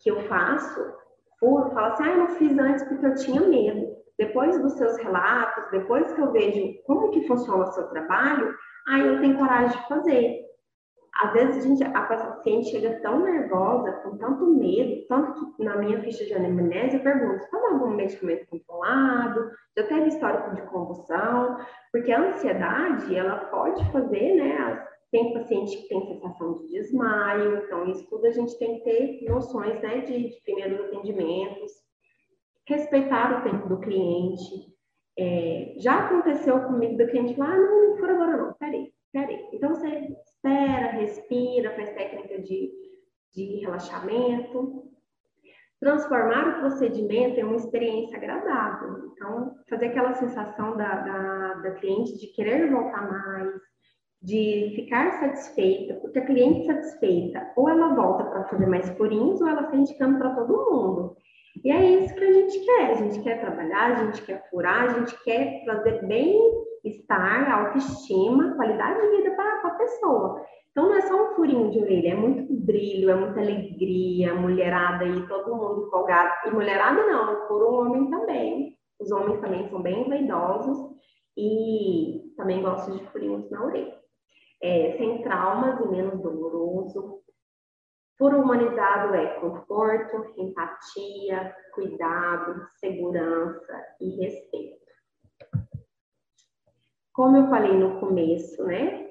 que 0.00 0.10
eu 0.10 0.20
faço, 0.28 0.94
furo, 1.40 1.70
fala 1.70 1.88
assim, 1.88 2.04
ah, 2.04 2.10
eu 2.10 2.18
não 2.18 2.28
fiz 2.28 2.58
antes 2.58 2.84
porque 2.84 3.06
eu 3.06 3.14
tinha 3.14 3.40
medo. 3.40 3.96
Depois 4.18 4.60
dos 4.60 4.72
seus 4.72 4.96
relatos, 4.98 5.70
depois 5.70 6.12
que 6.12 6.20
eu 6.20 6.32
vejo 6.32 6.74
como 6.86 7.10
que 7.10 7.26
funciona 7.26 7.64
o 7.64 7.72
seu 7.72 7.86
trabalho, 7.88 8.54
aí 8.88 9.06
eu 9.06 9.20
tenho 9.20 9.38
coragem 9.38 9.80
de 9.80 9.88
fazer. 9.88 10.48
Às 11.20 11.32
vezes 11.32 11.64
a, 11.64 11.68
gente, 11.68 11.84
a 11.84 12.02
paciente 12.02 12.70
chega 12.70 13.00
tão 13.00 13.20
nervosa, 13.20 13.92
com 14.02 14.16
tanto 14.18 14.46
medo, 14.46 15.04
tanto 15.08 15.52
que 15.54 15.64
na 15.64 15.76
minha 15.76 16.00
ficha 16.00 16.24
de 16.24 16.34
anamnese 16.34 16.96
eu 16.96 17.02
pergunto, 17.02 17.44
toma 17.50 17.70
algum 17.70 17.90
medicamento 17.90 18.46
controlado? 18.46 19.50
Já 19.76 19.84
teve 19.84 20.08
histórico 20.08 20.54
de 20.54 20.62
convulsão? 20.62 21.58
Porque 21.90 22.12
a 22.12 22.20
ansiedade, 22.20 23.16
ela 23.16 23.36
pode 23.46 23.84
fazer, 23.90 24.34
né, 24.34 24.58
as, 24.58 24.88
tem 25.10 25.32
paciente 25.32 25.76
que 25.76 25.88
tem 25.88 26.06
sensação 26.06 26.58
de 26.58 26.68
desmaio, 26.68 27.64
então 27.64 27.88
isso 27.90 28.06
tudo 28.08 28.26
a 28.26 28.30
gente 28.30 28.58
tem 28.58 28.78
que 28.78 28.84
ter 28.84 29.24
noções 29.28 29.80
né, 29.80 30.00
de, 30.02 30.28
de 30.28 30.40
primeiros 30.42 30.80
atendimentos, 30.80 31.72
respeitar 32.66 33.40
o 33.40 33.50
tempo 33.50 33.68
do 33.68 33.80
cliente. 33.80 34.76
É, 35.18 35.74
já 35.78 36.06
aconteceu 36.06 36.60
comigo 36.64 36.96
do 36.96 37.08
cliente 37.08 37.38
lá, 37.38 37.52
ah, 37.52 37.56
não, 37.56 37.90
não 37.90 37.96
for 37.96 38.10
agora 38.10 38.36
não, 38.36 38.52
peraí, 38.54 38.92
peraí. 39.12 39.48
Então 39.52 39.70
você 39.70 39.88
espera, 39.88 40.92
respira, 40.92 41.74
faz 41.74 41.90
técnica 41.90 42.40
de, 42.40 42.70
de 43.34 43.60
relaxamento. 43.60 44.84
Transformar 45.80 46.48
o 46.48 46.60
procedimento 46.60 47.38
em 47.38 47.44
uma 47.44 47.56
experiência 47.56 48.16
agradável. 48.16 49.12
Então, 49.12 49.54
fazer 49.70 49.86
aquela 49.86 50.12
sensação 50.14 50.76
da, 50.76 50.94
da, 50.96 51.54
da 51.54 51.70
cliente 51.74 52.18
de 52.18 52.26
querer 52.28 52.68
voltar 52.68 53.08
mais, 53.08 53.60
de 54.20 54.72
ficar 54.74 55.12
satisfeita, 55.20 55.94
porque 55.94 56.18
a 56.18 56.26
cliente 56.26 56.66
satisfeita, 56.66 57.52
ou 57.56 57.68
ela 57.68 57.94
volta 57.94 58.24
para 58.24 58.44
fazer 58.44 58.66
mais 58.66 58.88
furinhos, 58.90 59.40
ou 59.40 59.48
ela 59.48 59.62
está 59.62 59.76
indicando 59.76 60.18
para 60.18 60.34
todo 60.34 60.70
mundo. 60.70 61.16
E 61.64 61.70
é 61.70 62.00
isso 62.00 62.14
que 62.14 62.24
a 62.24 62.32
gente 62.32 62.58
quer. 62.60 62.90
A 62.90 62.94
gente 62.94 63.20
quer 63.20 63.40
trabalhar, 63.40 63.92
a 63.92 64.04
gente 64.04 64.22
quer 64.22 64.48
furar, 64.50 64.84
a 64.84 64.98
gente 64.98 65.24
quer 65.24 65.64
trazer 65.64 66.06
bem-estar, 66.06 67.50
autoestima, 67.50 68.54
qualidade 68.54 69.00
de 69.00 69.16
vida 69.16 69.30
para 69.34 69.60
a 69.64 69.70
pessoa. 69.70 70.44
Então 70.70 70.88
não 70.88 70.94
é 70.96 71.00
só 71.02 71.14
um 71.14 71.34
furinho 71.34 71.70
de 71.70 71.80
orelha, 71.80 72.12
é 72.12 72.14
muito 72.14 72.52
brilho, 72.54 73.10
é 73.10 73.14
muita 73.14 73.40
alegria, 73.40 74.34
mulherada 74.34 75.04
aí, 75.04 75.26
todo 75.26 75.56
mundo 75.56 75.86
empolgado. 75.86 76.48
E 76.48 76.50
mulherada 76.50 77.04
não, 77.06 77.48
por 77.48 77.64
um 77.64 77.74
homem 77.80 78.10
também. 78.10 78.76
Os 79.00 79.10
homens 79.10 79.40
também 79.40 79.68
são 79.68 79.82
bem 79.82 80.08
vaidosos 80.08 80.78
e 81.36 82.32
também 82.36 82.62
gostam 82.62 82.96
de 82.96 83.04
furinhos 83.06 83.50
na 83.50 83.64
orelha. 83.64 83.98
É, 84.62 84.96
sem 84.96 85.22
traumas 85.22 85.80
e 85.80 85.88
menos 85.88 86.20
doloroso. 86.20 87.20
Furo 88.18 88.40
humanizado 88.40 89.14
é 89.14 89.26
conforto, 89.40 90.34
empatia, 90.36 91.54
cuidado, 91.74 92.66
segurança 92.80 93.84
e 94.00 94.24
respeito. 94.24 94.78
Como 97.12 97.36
eu 97.36 97.48
falei 97.48 97.76
no 97.76 98.00
começo, 98.00 98.64
né? 98.64 99.06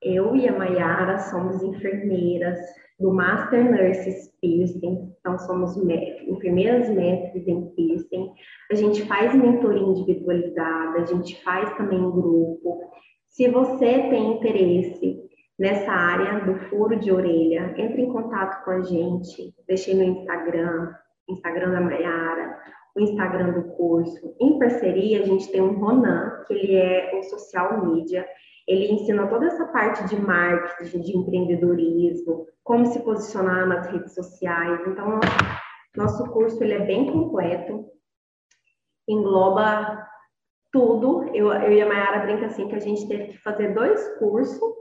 Eu 0.00 0.36
e 0.36 0.48
a 0.48 0.56
Mayara 0.56 1.18
somos 1.18 1.62
enfermeiras 1.62 2.58
do 2.98 3.12
Master 3.12 3.64
Nurses 3.70 4.32
Piercing, 4.40 5.14
então 5.18 5.38
somos 5.38 5.76
enfermeiras 5.76 6.88
mestres 6.88 7.46
em 7.46 7.70
piercing. 7.74 8.32
A 8.70 8.74
gente 8.74 9.04
faz 9.06 9.34
mentoria 9.34 9.82
individualizada, 9.82 11.02
a 11.02 11.04
gente 11.06 11.42
faz 11.42 11.74
também 11.76 12.10
grupo. 12.10 12.90
Se 13.36 13.48
você 13.48 14.08
tem 14.08 14.32
interesse 14.32 15.22
nessa 15.58 15.92
área 15.92 16.40
do 16.40 16.54
furo 16.70 16.98
de 16.98 17.12
orelha, 17.12 17.74
entre 17.76 18.00
em 18.00 18.10
contato 18.10 18.64
com 18.64 18.70
a 18.70 18.80
gente. 18.80 19.54
Deixei 19.68 19.94
no 19.94 20.04
Instagram, 20.04 20.94
Instagram 21.28 21.70
da 21.70 21.80
Mayara, 21.82 22.58
o 22.96 23.00
Instagram 23.00 23.52
do 23.52 23.64
curso. 23.74 24.34
Em 24.40 24.58
parceria, 24.58 25.20
a 25.20 25.26
gente 25.26 25.52
tem 25.52 25.60
o 25.60 25.78
Ronan, 25.78 26.44
que 26.46 26.54
ele 26.54 26.76
é 26.76 27.14
o 27.14 27.22
social 27.24 27.84
media. 27.86 28.26
Ele 28.66 28.94
ensina 28.94 29.26
toda 29.26 29.48
essa 29.48 29.66
parte 29.66 30.08
de 30.08 30.18
marketing, 30.18 31.02
de 31.02 31.14
empreendedorismo, 31.14 32.46
como 32.64 32.86
se 32.86 33.00
posicionar 33.00 33.66
nas 33.68 33.86
redes 33.86 34.14
sociais. 34.14 34.80
Então, 34.86 35.20
nosso 35.94 36.26
curso 36.30 36.64
ele 36.64 36.72
é 36.72 36.86
bem 36.86 37.12
completo, 37.12 37.84
engloba 39.06 40.06
tudo. 40.72 41.24
Eu, 41.34 41.52
eu 41.52 41.72
e 41.72 41.80
a 41.80 41.86
Mayara 41.86 42.26
brinca 42.26 42.46
assim 42.46 42.68
que 42.68 42.74
a 42.74 42.80
gente 42.80 43.06
teve 43.08 43.28
que 43.28 43.38
fazer 43.38 43.74
dois 43.74 44.18
cursos, 44.18 44.74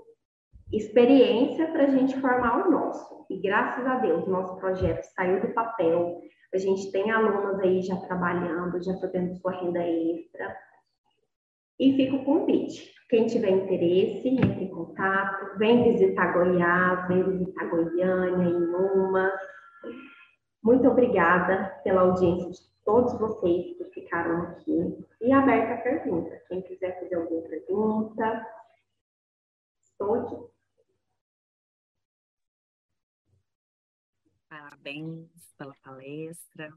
experiência 0.71 1.67
para 1.67 1.83
a 1.83 1.89
gente 1.89 2.19
formar 2.19 2.67
o 2.67 2.71
nosso. 2.71 3.25
E 3.29 3.39
graças 3.39 3.85
a 3.85 3.95
Deus, 3.95 4.27
nosso 4.27 4.57
projeto 4.57 5.03
saiu 5.15 5.41
do 5.41 5.53
papel. 5.53 6.21
A 6.53 6.57
gente 6.57 6.91
tem 6.91 7.11
alunos 7.11 7.59
aí 7.59 7.81
já 7.81 7.95
trabalhando, 7.97 8.81
já 8.83 8.95
fazendo 8.97 9.35
sua 9.35 9.51
renda 9.51 9.79
extra. 9.79 10.55
E 11.79 11.95
fica 11.95 12.15
o 12.15 12.23
convite. 12.23 12.93
Quem 13.09 13.27
tiver 13.27 13.49
interesse, 13.49 14.29
entre 14.29 14.63
em 14.63 14.69
contato, 14.69 15.57
vem 15.57 15.91
visitar 15.91 16.33
Goiás, 16.33 17.07
vem 17.07 17.23
visitar 17.23 17.69
Goiânia, 17.69 18.49
Inhumas. 18.49 19.39
Muito 20.63 20.87
obrigada 20.87 21.79
pela 21.83 22.01
audiência 22.01 22.49
de 22.49 22.74
todos 22.85 23.17
vocês 23.19 23.75
que 23.77 23.85
ficaram 23.85 24.43
aqui. 24.43 25.05
E 25.19 25.31
aberta 25.33 25.73
a 25.73 25.81
pergunta. 25.81 26.37
Quem 26.47 26.61
quiser 26.61 26.99
fazer 26.99 27.15
alguma 27.15 27.41
pergunta, 27.41 28.47
estou 29.83 30.13
aqui. 30.13 30.55
Parabéns 34.47 35.53
pela 35.57 35.73
palestra. 35.83 36.71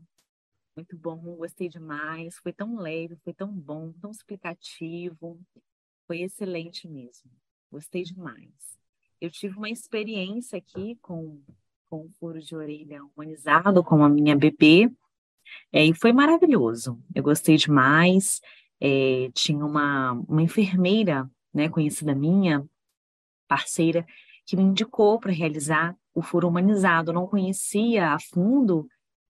Muito 0.74 0.96
bom, 0.96 1.36
gostei 1.36 1.68
demais. 1.68 2.38
Foi 2.38 2.52
tão 2.52 2.78
leve, 2.78 3.16
foi 3.16 3.34
tão 3.34 3.52
bom, 3.52 3.92
tão 4.00 4.10
explicativo. 4.10 5.38
Foi 6.06 6.22
excelente 6.22 6.88
mesmo. 6.88 7.30
Gostei 7.70 8.02
demais. 8.02 8.78
Eu 9.20 9.30
tive 9.30 9.56
uma 9.58 9.68
experiência 9.68 10.56
aqui 10.56 10.96
com, 11.02 11.42
com 11.90 12.06
o 12.06 12.10
furo 12.18 12.40
de 12.40 12.56
orelha 12.56 13.04
humanizado 13.04 13.84
com 13.84 14.02
a 14.02 14.08
minha 14.08 14.36
bebê, 14.36 14.90
é, 15.72 15.84
e 15.84 15.94
foi 15.94 16.12
maravilhoso. 16.12 16.98
Eu 17.14 17.22
gostei 17.22 17.56
demais. 17.56 18.40
É, 18.80 19.30
tinha 19.34 19.64
uma, 19.64 20.12
uma 20.28 20.42
enfermeira, 20.42 21.28
né, 21.52 21.68
conhecida 21.68 22.14
minha, 22.14 22.64
parceira, 23.48 24.06
que 24.46 24.56
me 24.56 24.62
indicou 24.62 25.18
para 25.18 25.32
realizar 25.32 25.96
o 26.14 26.22
furo 26.22 26.48
humanizado. 26.48 27.10
Eu 27.10 27.14
não 27.14 27.26
conhecia 27.26 28.12
a 28.12 28.18
fundo, 28.20 28.88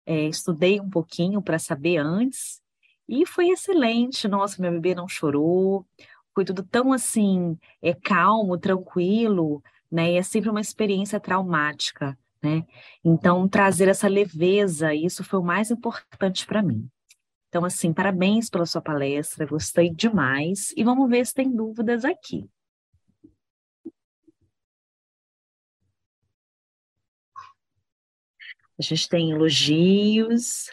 é, 0.07 0.25
estudei 0.25 0.81
um 0.81 0.89
pouquinho 0.89 1.43
para 1.43 1.59
saber 1.59 1.99
antes, 1.99 2.61
e 3.09 3.27
foi 3.27 3.51
excelente. 3.51 4.29
Nossa, 4.29 4.61
meu 4.61 4.71
bebê 4.73 4.95
não 4.95 5.09
chorou, 5.09 5.87
foi 6.35 6.45
tudo 6.45 6.63
tão 6.63 6.93
assim, 6.93 7.59
é 7.83 7.93
calmo, 7.95 8.59
tranquilo, 8.59 9.63
né? 9.91 10.13
E 10.13 10.17
é 10.17 10.23
sempre 10.23 10.49
uma 10.51 10.61
experiência 10.61 11.21
traumática, 11.21 12.19
né? 12.43 12.65
Então, 13.05 13.49
trazer 13.49 13.89
essa 13.89 14.09
leveza, 14.09 14.95
isso 14.95 15.23
foi 15.25 15.39
o 15.39 15.45
mais 15.45 15.71
importante 15.71 16.47
para 16.47 16.63
mim. 16.63 16.89
Então, 17.49 17.65
assim, 17.65 17.93
parabéns 17.93 18.49
pela 18.51 18.67
sua 18.67 18.81
palestra, 18.81 19.47
gostei 19.47 19.91
demais. 19.91 20.73
E 20.77 20.85
vamos 20.85 21.09
ver 21.09 21.27
se 21.27 21.35
tem 21.35 21.55
dúvidas 21.55 22.05
aqui. 22.05 22.49
A 28.79 28.83
gente 28.83 29.09
tem 29.09 29.31
elogios, 29.31 30.71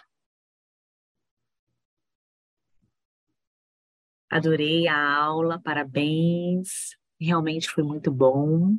Adorei 4.30 4.88
a 4.88 5.16
aula, 5.16 5.60
parabéns. 5.60 6.96
Realmente 7.20 7.70
foi 7.70 7.84
muito 7.84 8.12
bom. 8.12 8.78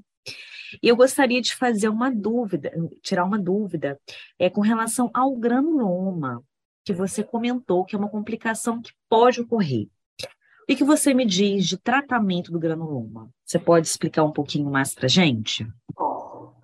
E 0.83 0.89
eu 0.89 0.97
gostaria 0.97 1.41
de 1.41 1.55
fazer 1.55 1.89
uma 1.89 2.11
dúvida, 2.11 2.73
tirar 3.03 3.25
uma 3.25 3.39
dúvida, 3.39 4.01
é 4.39 4.49
com 4.49 4.61
relação 4.61 5.11
ao 5.13 5.35
granuloma, 5.37 6.43
que 6.85 6.93
você 6.93 7.23
comentou 7.23 7.85
que 7.85 7.97
é 7.97 7.99
uma 7.99 8.09
complicação 8.09 8.81
que 8.81 8.93
pode 9.09 9.41
ocorrer. 9.41 9.89
O 10.63 10.77
que, 10.77 10.85
você 10.85 11.13
me 11.13 11.27
diz 11.27 11.67
de 11.67 11.77
tratamento 11.77 12.53
do 12.53 12.61
granuloma? 12.61 13.29
Você 13.45 13.59
pode 13.59 13.89
explicar 13.89 14.23
um 14.23 14.31
pouquinho 14.31 14.71
mais 14.71 14.95
para 14.95 15.09
gente? 15.09 15.67
Posso. 15.97 16.55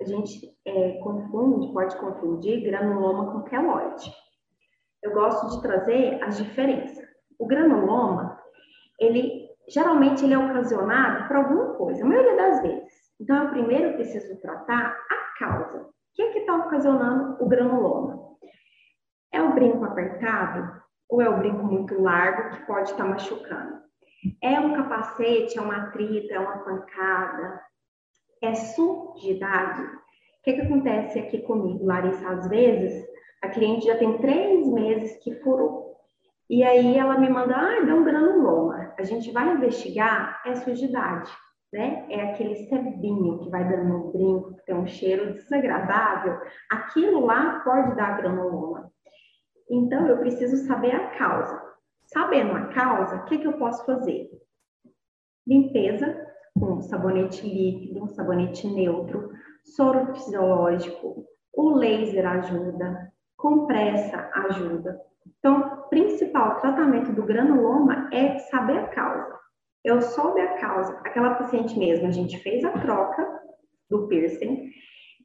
A 0.00 0.04
gente 0.04 0.56
é, 0.64 0.92
confunde, 0.92 1.70
pode 1.70 1.94
confundir 1.96 2.62
granuloma 2.62 3.30
com 3.30 3.42
queloide. 3.42 4.10
Eu 5.02 5.12
gosto 5.12 5.54
de 5.54 5.62
trazer 5.62 6.22
as 6.22 6.38
diferenças. 6.38 7.04
O 7.38 7.46
granuloma, 7.46 8.40
ele 8.98 9.51
geralmente 9.72 10.24
ele 10.24 10.34
é 10.34 10.38
ocasionado 10.38 11.26
por 11.26 11.36
alguma 11.36 11.74
coisa, 11.74 12.04
a 12.04 12.06
maioria 12.06 12.36
das 12.36 12.62
vezes. 12.62 12.92
Então, 13.20 13.44
eu 13.44 13.50
primeiro 13.50 13.94
preciso 13.94 14.40
tratar 14.40 14.96
a 15.10 15.38
causa. 15.38 15.82
O 15.82 15.92
que 16.14 16.22
é 16.22 16.32
que 16.32 16.38
está 16.40 16.56
ocasionando 16.56 17.42
o 17.42 17.48
granuloma? 17.48 18.36
É 19.32 19.40
o 19.40 19.54
brinco 19.54 19.84
apertado 19.84 20.82
ou 21.08 21.22
é 21.22 21.28
o 21.28 21.38
brinco 21.38 21.64
muito 21.64 22.00
largo 22.00 22.50
que 22.50 22.66
pode 22.66 22.90
estar 22.90 23.04
tá 23.04 23.08
machucando? 23.08 23.80
É 24.42 24.60
um 24.60 24.74
capacete, 24.74 25.58
é 25.58 25.62
uma 25.62 25.90
trita, 25.90 26.34
é 26.34 26.38
uma 26.38 26.58
pancada, 26.58 27.60
é 28.42 28.54
sujidade. 28.54 29.82
O 29.82 30.44
que, 30.44 30.52
que 30.54 30.60
acontece 30.60 31.18
aqui 31.18 31.38
comigo, 31.42 31.86
Larissa? 31.86 32.28
Às 32.28 32.48
vezes, 32.48 33.06
a 33.42 33.48
cliente 33.48 33.86
já 33.86 33.96
tem 33.96 34.18
três 34.18 34.66
meses 34.68 35.16
que 35.22 35.34
furou 35.36 35.91
e 36.52 36.62
aí 36.62 36.98
ela 36.98 37.18
me 37.18 37.30
manda, 37.30 37.56
ah, 37.56 37.80
deu 37.80 37.96
um 37.96 38.04
granuloma. 38.04 38.92
A 38.98 39.02
gente 39.04 39.32
vai 39.32 39.54
investigar, 39.54 40.42
é 40.44 40.54
sujidade, 40.54 41.32
né? 41.72 42.04
É 42.10 42.30
aquele 42.30 42.54
sebinho 42.66 43.38
que 43.38 43.48
vai 43.48 43.66
dando 43.66 43.88
no 43.88 44.12
brinco, 44.12 44.56
que 44.56 44.66
tem 44.66 44.74
um 44.74 44.86
cheiro 44.86 45.32
desagradável. 45.32 46.38
Aquilo 46.70 47.24
lá 47.24 47.60
pode 47.60 47.96
dar 47.96 48.18
granuloma. 48.18 48.92
Então, 49.70 50.06
eu 50.06 50.18
preciso 50.18 50.66
saber 50.66 50.94
a 50.94 51.16
causa. 51.16 51.58
Sabendo 52.04 52.52
a 52.52 52.66
causa, 52.66 53.16
o 53.16 53.24
que, 53.24 53.38
que 53.38 53.46
eu 53.46 53.54
posso 53.54 53.86
fazer? 53.86 54.28
Limpeza 55.46 56.14
com 56.60 56.82
sabonete 56.82 57.48
líquido, 57.48 58.08
sabonete 58.08 58.66
neutro, 58.66 59.32
soro 59.64 60.12
fisiológico, 60.12 61.24
o 61.54 61.70
laser 61.70 62.26
ajuda, 62.26 63.10
compressa 63.38 64.30
ajuda. 64.34 65.00
Então, 65.38 65.58
o 65.60 65.88
principal 65.88 66.60
tratamento 66.60 67.12
do 67.12 67.22
granuloma 67.24 68.08
é 68.12 68.38
saber 68.38 68.78
a 68.78 68.88
causa. 68.88 69.38
Eu 69.84 70.00
soube 70.00 70.40
a 70.40 70.54
causa, 70.58 70.92
aquela 71.04 71.34
paciente 71.34 71.76
mesmo, 71.78 72.06
a 72.06 72.10
gente 72.10 72.38
fez 72.38 72.64
a 72.64 72.70
troca 72.70 73.26
do 73.90 74.06
piercing, 74.06 74.70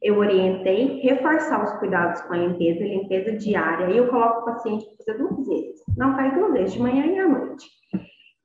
eu 0.02 0.18
orientei 0.18 1.00
reforçar 1.00 1.64
os 1.64 1.72
cuidados 1.78 2.20
com 2.22 2.34
a 2.34 2.36
limpeza, 2.36 2.84
limpeza 2.84 3.32
diária, 3.32 3.90
e 3.90 3.96
eu 3.96 4.08
coloco 4.08 4.42
o 4.42 4.44
paciente 4.44 4.86
para 4.86 4.96
fazer 4.96 5.18
duas 5.18 5.46
vezes. 5.46 5.82
Não 5.96 6.14
faz 6.14 6.34
duas 6.34 6.52
vezes, 6.52 6.74
de 6.74 6.80
manhã 6.80 7.06
e 7.06 7.18
à 7.18 7.28
noite. 7.28 7.66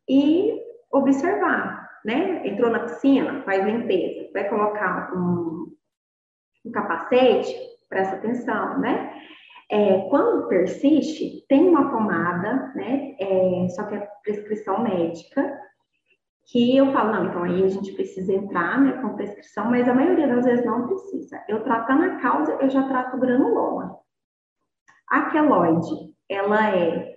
E 0.10 0.60
observar, 0.92 1.90
né? 2.04 2.48
Entrou 2.48 2.72
na 2.72 2.80
piscina, 2.80 3.44
faz 3.44 3.64
limpeza, 3.66 4.30
vai 4.34 4.50
colocar 4.50 5.14
um, 5.16 5.76
um 6.66 6.72
capacete, 6.72 7.56
presta 7.88 8.16
atenção, 8.16 8.80
né? 8.80 9.14
É, 9.74 10.08
quando 10.08 10.48
persiste, 10.48 11.44
tem 11.50 11.68
uma 11.68 11.90
pomada, 11.90 12.72
né? 12.76 13.16
É, 13.20 13.68
só 13.70 13.84
que 13.86 13.96
é 13.96 14.08
prescrição 14.22 14.84
médica, 14.84 15.60
que 16.46 16.78
eu 16.78 16.92
falo, 16.92 17.12
não, 17.12 17.26
então 17.26 17.44
aí 17.44 17.64
a 17.64 17.68
gente 17.70 17.92
precisa 17.94 18.34
entrar 18.34 18.80
né, 18.80 19.02
com 19.02 19.16
prescrição, 19.16 19.72
mas 19.72 19.90
a 19.90 19.94
maioria 19.96 20.28
das 20.28 20.46
vezes 20.46 20.64
não 20.64 20.86
precisa. 20.86 21.44
Eu 21.48 21.64
tratando 21.64 22.04
a 22.04 22.18
causa, 22.18 22.52
eu 22.62 22.70
já 22.70 22.88
trato 22.88 23.18
granuloma. 23.18 23.98
A 25.10 25.32
queloide, 25.32 26.14
ela 26.30 26.70
é, 26.78 27.16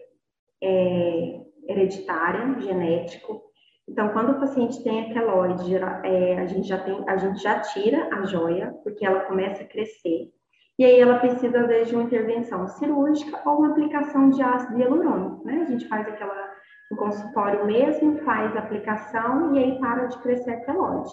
é 0.62 1.40
hereditária, 1.68 2.58
genético, 2.58 3.42
Então, 3.86 4.14
quando 4.14 4.30
o 4.30 4.40
paciente 4.40 4.82
tem 4.82 5.10
aqueloide, 5.10 5.76
é, 5.76 6.38
a 6.38 6.46
gente 6.46 6.66
já 6.66 6.78
tem, 6.78 7.04
a 7.06 7.18
gente 7.18 7.42
já 7.42 7.60
tira 7.60 8.08
a 8.14 8.24
joia, 8.24 8.74
porque 8.82 9.04
ela 9.04 9.26
começa 9.26 9.62
a 9.62 9.66
crescer. 9.66 10.32
E 10.78 10.84
aí 10.84 11.00
ela 11.00 11.18
precisa, 11.18 11.60
às 11.60 11.66
vezes, 11.66 11.88
de 11.88 11.94
uma 11.94 12.04
intervenção 12.04 12.68
cirúrgica 12.68 13.40
ou 13.48 13.58
uma 13.58 13.70
aplicação 13.70 14.28
de 14.30 14.42
ácido 14.42 14.78
hialurônico, 14.78 15.44
né? 15.46 15.62
A 15.62 15.70
gente 15.70 15.88
faz 15.88 16.06
aquela 16.06 16.54
no 16.90 16.96
consultório 16.96 17.66
mesmo, 17.66 18.18
faz 18.18 18.54
a 18.54 18.60
aplicação 18.60 19.54
e 19.54 19.58
aí 19.58 19.78
para 19.80 20.06
de 20.06 20.18
crescer 20.18 20.50
a 20.50 20.60
queloide. 20.60 21.10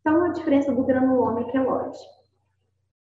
Então, 0.00 0.24
a 0.24 0.28
diferença 0.30 0.72
do 0.72 0.84
granuloma 0.84 1.42
e 1.42 1.50
queloide. 1.52 1.98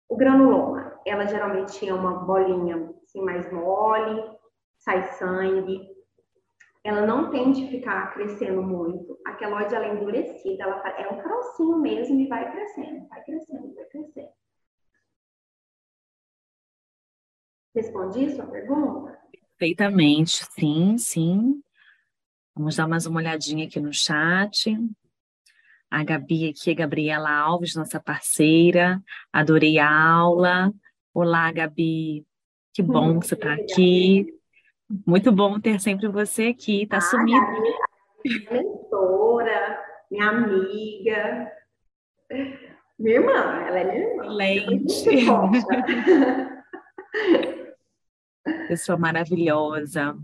O 0.07 0.15
granuloma, 0.15 0.99
ela 1.05 1.25
geralmente 1.25 1.87
é 1.87 1.93
uma 1.93 2.19
bolinha 2.25 2.93
assim, 3.03 3.21
mais 3.23 3.51
mole, 3.51 4.23
sai 4.77 5.03
sangue, 5.13 5.95
ela 6.83 7.05
não 7.07 7.31
tende 7.31 7.65
a 7.65 7.69
ficar 7.69 8.13
crescendo 8.13 8.61
muito. 8.61 9.17
A 9.25 9.33
queloide, 9.33 9.73
ela 9.73 9.85
é 9.85 9.93
endurecida, 9.95 10.63
ela 10.63 10.83
é 10.89 11.11
um 11.11 11.17
carocinho 11.17 11.77
mesmo 11.79 12.19
e 12.19 12.27
vai 12.27 12.51
crescendo, 12.51 13.07
vai 13.07 13.23
crescendo, 13.23 13.73
vai 13.73 13.85
crescendo. 13.85 14.34
Respondi 17.75 18.33
sua 18.33 18.45
pergunta? 18.45 19.19
Perfeitamente, 19.57 20.45
sim, 20.53 20.97
sim. 20.97 21.61
Vamos 22.55 22.77
dar 22.77 22.87
mais 22.87 23.05
uma 23.05 23.19
olhadinha 23.19 23.67
aqui 23.67 23.81
no 23.81 23.91
chat. 23.91 24.73
A 25.91 26.01
Gabi 26.01 26.49
aqui, 26.49 26.71
a 26.71 26.73
Gabriela 26.73 27.29
Alves, 27.29 27.75
nossa 27.75 27.99
parceira. 27.99 29.03
Adorei 29.31 29.77
a 29.77 29.91
aula. 29.91 30.71
Olá, 31.13 31.51
Gabi. 31.51 32.25
Que 32.73 32.81
bom 32.81 33.19
que 33.19 33.27
você 33.27 33.33
está 33.33 33.53
aqui. 33.53 34.33
Muito 35.05 35.29
bom 35.33 35.59
ter 35.59 35.81
sempre 35.81 36.07
você 36.07 36.47
aqui. 36.47 36.83
Está 36.83 36.97
ah, 36.97 37.01
sumida. 37.01 37.45
Minha 38.23 38.51
mentora, 38.51 39.83
minha 40.09 40.29
amiga. 40.29 41.51
Minha 42.97 43.15
irmã, 43.15 43.65
ela 43.67 43.79
é 43.79 43.83
minha 43.83 43.97
irmã. 43.97 44.33
Excelente. 44.85 46.55
Pessoa 48.67 48.97
maravilhosa. 48.97 50.17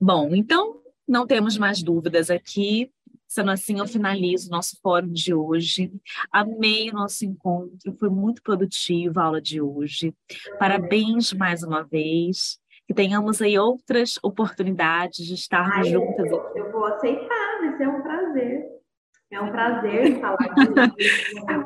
Bom, 0.00 0.34
então 0.34 0.80
não 1.06 1.26
temos 1.26 1.56
mais 1.56 1.82
dúvidas 1.82 2.30
aqui. 2.30 2.90
Sendo 3.26 3.50
assim, 3.50 3.78
eu 3.78 3.86
finalizo 3.86 4.48
o 4.48 4.50
nosso 4.50 4.78
fórum 4.80 5.10
de 5.10 5.34
hoje. 5.34 5.92
Amei 6.30 6.90
o 6.90 6.94
nosso 6.94 7.24
encontro, 7.24 7.96
foi 7.98 8.08
muito 8.08 8.42
produtiva 8.42 9.20
a 9.20 9.24
aula 9.24 9.40
de 9.40 9.60
hoje. 9.60 10.14
Parabéns 10.58 11.32
mais 11.32 11.62
uma 11.62 11.82
vez. 11.82 12.58
Que 12.86 12.92
tenhamos 12.92 13.40
aí 13.40 13.58
outras 13.58 14.18
oportunidades 14.22 15.24
de 15.26 15.34
estarmos 15.34 15.86
Ai, 15.86 15.92
juntas. 15.92 16.30
Eu, 16.30 16.52
eu, 16.54 16.70
vou 16.70 16.84
aceitar, 16.84 17.58
vai 17.60 17.76
ser 17.78 17.88
um 17.88 18.02
prazer. 18.02 18.62
É 19.30 19.40
um 19.40 19.50
prazer 19.50 20.20
falar 20.20 20.36
de 20.36 21.63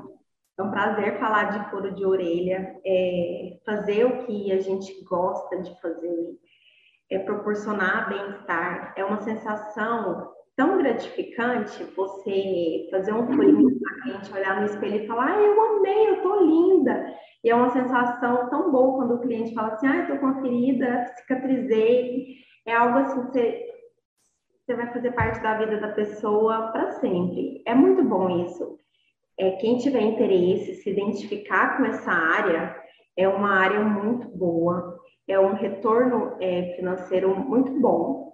É 0.58 0.62
um 0.62 0.72
prazer 0.72 1.20
falar 1.20 1.44
de 1.52 1.70
couro 1.70 1.94
de 1.94 2.04
orelha, 2.04 2.80
é 2.84 3.58
fazer 3.64 4.04
o 4.04 4.26
que 4.26 4.50
a 4.50 4.60
gente 4.60 5.04
gosta 5.04 5.62
de 5.62 5.80
fazer, 5.80 6.36
é 7.08 7.18
proporcionar 7.20 8.08
bem-estar. 8.08 8.92
É 8.96 9.04
uma 9.04 9.20
sensação 9.20 10.32
tão 10.56 10.78
gratificante 10.78 11.84
você 11.96 12.88
fazer 12.90 13.12
um 13.12 13.24
furinho 13.28 13.70
na 13.80 14.12
gente, 14.12 14.32
olhar 14.32 14.58
no 14.58 14.66
espelho 14.66 15.04
e 15.04 15.06
falar, 15.06 15.36
ah, 15.36 15.40
eu 15.40 15.76
amei, 15.76 16.10
eu 16.10 16.22
tô 16.22 16.40
linda. 16.40 17.14
E 17.44 17.50
é 17.50 17.54
uma 17.54 17.70
sensação 17.70 18.50
tão 18.50 18.72
boa 18.72 18.96
quando 18.96 19.14
o 19.14 19.20
cliente 19.20 19.54
fala 19.54 19.68
assim, 19.68 19.86
ah, 19.86 19.96
eu 19.98 20.06
tô 20.08 20.18
com 20.18 20.26
a 20.26 20.42
ferida, 20.42 21.06
cicatrizei. 21.18 22.34
É 22.66 22.74
algo 22.74 22.98
assim, 22.98 23.22
você, 23.22 23.64
você 24.66 24.74
vai 24.74 24.92
fazer 24.92 25.12
parte 25.12 25.40
da 25.40 25.56
vida 25.56 25.76
da 25.76 25.92
pessoa 25.92 26.72
para 26.72 26.90
sempre. 26.90 27.62
É 27.64 27.76
muito 27.76 28.02
bom 28.02 28.44
isso. 28.44 28.76
É, 29.38 29.52
quem 29.52 29.78
tiver 29.78 30.00
interesse, 30.00 30.74
se 30.74 30.90
identificar 30.90 31.76
com 31.76 31.84
essa 31.84 32.10
área, 32.10 32.76
é 33.16 33.28
uma 33.28 33.50
área 33.50 33.80
muito 33.80 34.28
boa 34.28 34.98
é 35.28 35.38
um 35.38 35.52
retorno 35.52 36.36
é, 36.40 36.74
financeiro 36.76 37.36
muito 37.36 37.78
bom. 37.78 38.32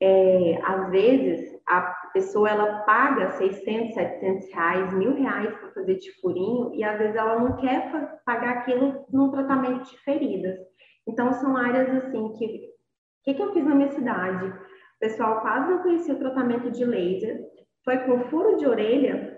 É, 0.00 0.60
às 0.62 0.90
vezes, 0.90 1.58
a 1.66 1.80
pessoa 2.12 2.50
ela 2.50 2.80
paga 2.80 3.30
600, 3.30 3.94
700 3.94 4.52
reais, 4.52 4.92
mil 4.92 5.14
reais 5.14 5.54
para 5.56 5.72
fazer 5.72 5.94
de 5.96 6.12
furinho 6.20 6.74
e 6.74 6.84
às 6.84 6.98
vezes 6.98 7.16
ela 7.16 7.38
não 7.38 7.56
quer 7.56 7.90
pagar 8.26 8.58
aquilo 8.58 9.06
num 9.10 9.30
tratamento 9.30 9.90
de 9.90 9.98
feridas. 10.02 10.58
Então, 11.08 11.32
são 11.32 11.56
áreas 11.56 11.88
assim 12.04 12.32
que... 12.34 12.44
O 12.44 13.24
que, 13.24 13.34
que 13.34 13.42
eu 13.42 13.54
fiz 13.54 13.64
na 13.64 13.74
minha 13.74 13.90
cidade? 13.90 14.46
O 14.46 14.98
pessoal 15.00 15.40
quase 15.40 15.70
não 15.70 15.82
conhecia 15.82 16.12
o 16.12 16.18
tratamento 16.18 16.70
de 16.70 16.84
laser. 16.84 17.40
Foi 17.82 17.96
com 18.00 18.20
furo 18.24 18.58
de 18.58 18.66
orelha 18.66 19.33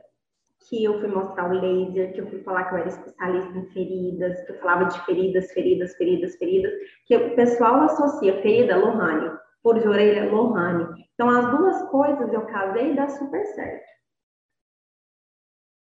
que 0.69 0.83
eu 0.83 0.99
fui 0.99 1.09
mostrar 1.09 1.49
o 1.49 1.61
laser, 1.61 2.13
que 2.13 2.21
eu 2.21 2.29
fui 2.29 2.43
falar 2.43 2.65
que 2.65 2.75
eu 2.75 2.79
era 2.79 2.89
especialista 2.89 3.59
em 3.59 3.67
feridas, 3.71 4.45
que 4.45 4.53
eu 4.53 4.59
falava 4.59 4.85
de 4.87 5.05
feridas, 5.05 5.53
feridas, 5.53 5.97
feridas, 5.97 6.37
feridas, 6.37 6.73
que 7.07 7.17
o 7.17 7.37
pessoal 7.37 7.83
associa 7.83 8.43
ferida, 8.43 8.77
Lohane, 8.77 9.39
furo 9.63 9.81
de 9.81 9.89
orelha, 9.89 10.31
Lohane. 10.31 11.07
Então, 11.15 11.31
as 11.31 11.51
duas 11.57 11.91
coisas 11.91 12.33
eu 12.33 12.47
casei 12.47 12.93
e 12.93 12.97
dá 12.97 13.09
super 13.09 13.45
certo. 13.47 13.87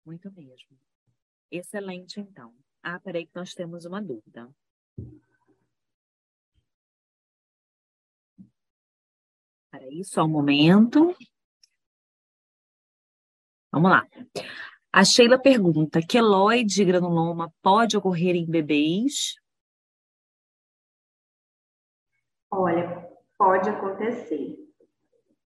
Muito 0.05 0.31
mesmo. 0.31 0.77
Excelente, 1.51 2.19
então. 2.19 2.53
Ah, 2.81 2.99
peraí 2.99 3.25
que 3.25 3.35
nós 3.35 3.53
temos 3.53 3.85
uma 3.85 4.01
dúvida. 4.01 4.49
Peraí, 9.69 10.03
só 10.03 10.23
um 10.23 10.29
momento. 10.29 11.15
Vamos 13.71 13.91
lá. 13.91 14.05
A 14.91 15.03
Sheila 15.03 15.39
pergunta: 15.39 16.01
queloide 16.01 16.83
granuloma 16.83 17.53
pode 17.61 17.95
ocorrer 17.95 18.35
em 18.35 18.45
bebês? 18.45 19.35
Olha, 22.51 23.09
pode 23.37 23.69
acontecer. 23.69 24.57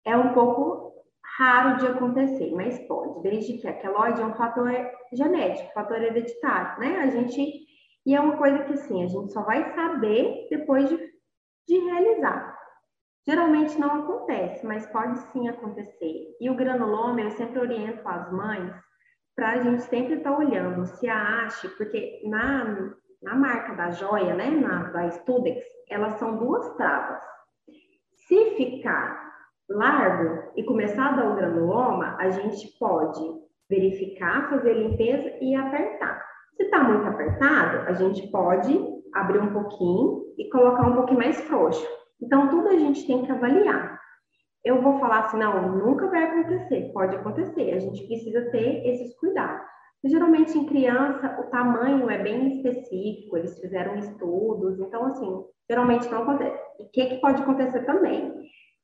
É 0.05 0.17
um 0.17 0.33
pouco 0.33 1.05
raro 1.39 1.79
de 1.79 1.87
acontecer, 1.87 2.51
mas 2.53 2.79
pode, 2.89 3.23
desde 3.23 3.59
que 3.59 3.69
a 3.69 3.79
queloide 3.79 4.21
é 4.21 4.27
um 4.27 4.35
fator 4.35 4.69
genético, 5.13 5.73
fator 5.73 6.03
hereditário, 6.03 6.81
né? 6.81 6.97
A 6.97 7.11
gente 7.11 7.69
e 8.09 8.15
é 8.15 8.21
uma 8.21 8.39
coisa 8.39 8.65
que 8.65 8.75
sim, 8.79 9.05
a 9.05 9.07
gente 9.07 9.31
só 9.35 9.43
vai 9.43 9.75
saber 9.75 10.49
depois 10.49 10.89
de, 10.89 10.97
de 11.67 11.79
realizar. 11.79 12.58
Geralmente 13.29 13.79
não 13.79 14.05
acontece, 14.05 14.67
mas 14.67 14.87
pode 14.87 15.19
sim 15.33 15.51
acontecer. 15.51 16.35
E 16.41 16.49
o 16.49 16.55
granuloma, 16.55 17.21
eu 17.21 17.31
sempre 17.33 17.61
oriento 17.61 18.01
as 18.09 18.33
mães 18.33 18.73
para 19.37 19.51
a 19.51 19.61
gente 19.61 19.83
sempre 19.83 20.15
estar 20.15 20.31
tá 20.31 20.39
olhando 20.39 20.87
se 20.87 21.07
a 21.07 21.45
haste, 21.45 21.69
porque 21.77 22.23
na, 22.25 22.95
na 23.23 23.35
marca 23.35 23.75
da 23.75 23.91
joia, 23.91 24.35
né, 24.35 24.49
na, 24.49 24.85
da 24.85 25.11
Studex, 25.11 25.63
elas 25.91 26.15
são 26.15 26.39
duas 26.39 26.75
travas. 26.77 27.23
Se 28.27 28.57
ficar 28.57 29.31
largo 29.69 30.51
e 30.57 30.65
começar 30.65 31.09
a 31.09 31.17
dar 31.17 31.31
o 31.31 31.37
granuloma, 31.37 32.17
a 32.19 32.31
gente 32.31 32.67
pode 32.79 33.21
verificar, 33.69 34.49
fazer 34.49 34.73
limpeza 34.73 35.37
e 35.43 35.55
apertar. 35.55 36.27
Se 36.57 36.63
está 36.63 36.83
muito 36.83 37.07
apertado, 37.07 37.89
a 37.89 37.93
gente 37.93 38.27
pode 38.29 38.75
abrir 39.13 39.39
um 39.39 39.53
pouquinho 39.53 40.25
e 40.39 40.49
colocar 40.49 40.89
um 40.89 40.95
pouquinho 40.95 41.19
mais 41.19 41.39
frouxo. 41.43 41.98
Então, 42.21 42.49
tudo 42.49 42.69
a 42.69 42.79
gente 42.79 43.07
tem 43.07 43.25
que 43.25 43.31
avaliar. 43.33 43.99
Eu 44.65 44.83
vou 44.83 44.99
falar 44.99 45.21
assim, 45.21 45.39
não, 45.39 45.77
nunca 45.77 46.09
vai 46.09 46.25
acontecer. 46.25 46.91
Pode 46.93 47.17
acontecer, 47.17 47.73
a 47.73 47.79
gente 47.79 48.07
precisa 48.07 48.51
ter 48.51 48.87
esses 48.87 49.17
cuidados. 49.19 49.67
Geralmente, 50.05 50.57
em 50.57 50.67
criança, 50.67 51.39
o 51.41 51.51
tamanho 51.51 52.09
é 52.09 52.19
bem 52.19 52.57
específico, 52.57 53.37
eles 53.37 53.59
fizeram 53.59 53.97
estudos, 53.97 54.79
então, 54.79 55.07
assim, 55.07 55.45
geralmente 55.69 56.09
não 56.09 56.23
acontece. 56.23 56.57
E 56.79 56.85
o 56.85 56.89
que, 56.91 57.07
que 57.07 57.21
pode 57.21 57.43
acontecer 57.43 57.85
também? 57.85 58.33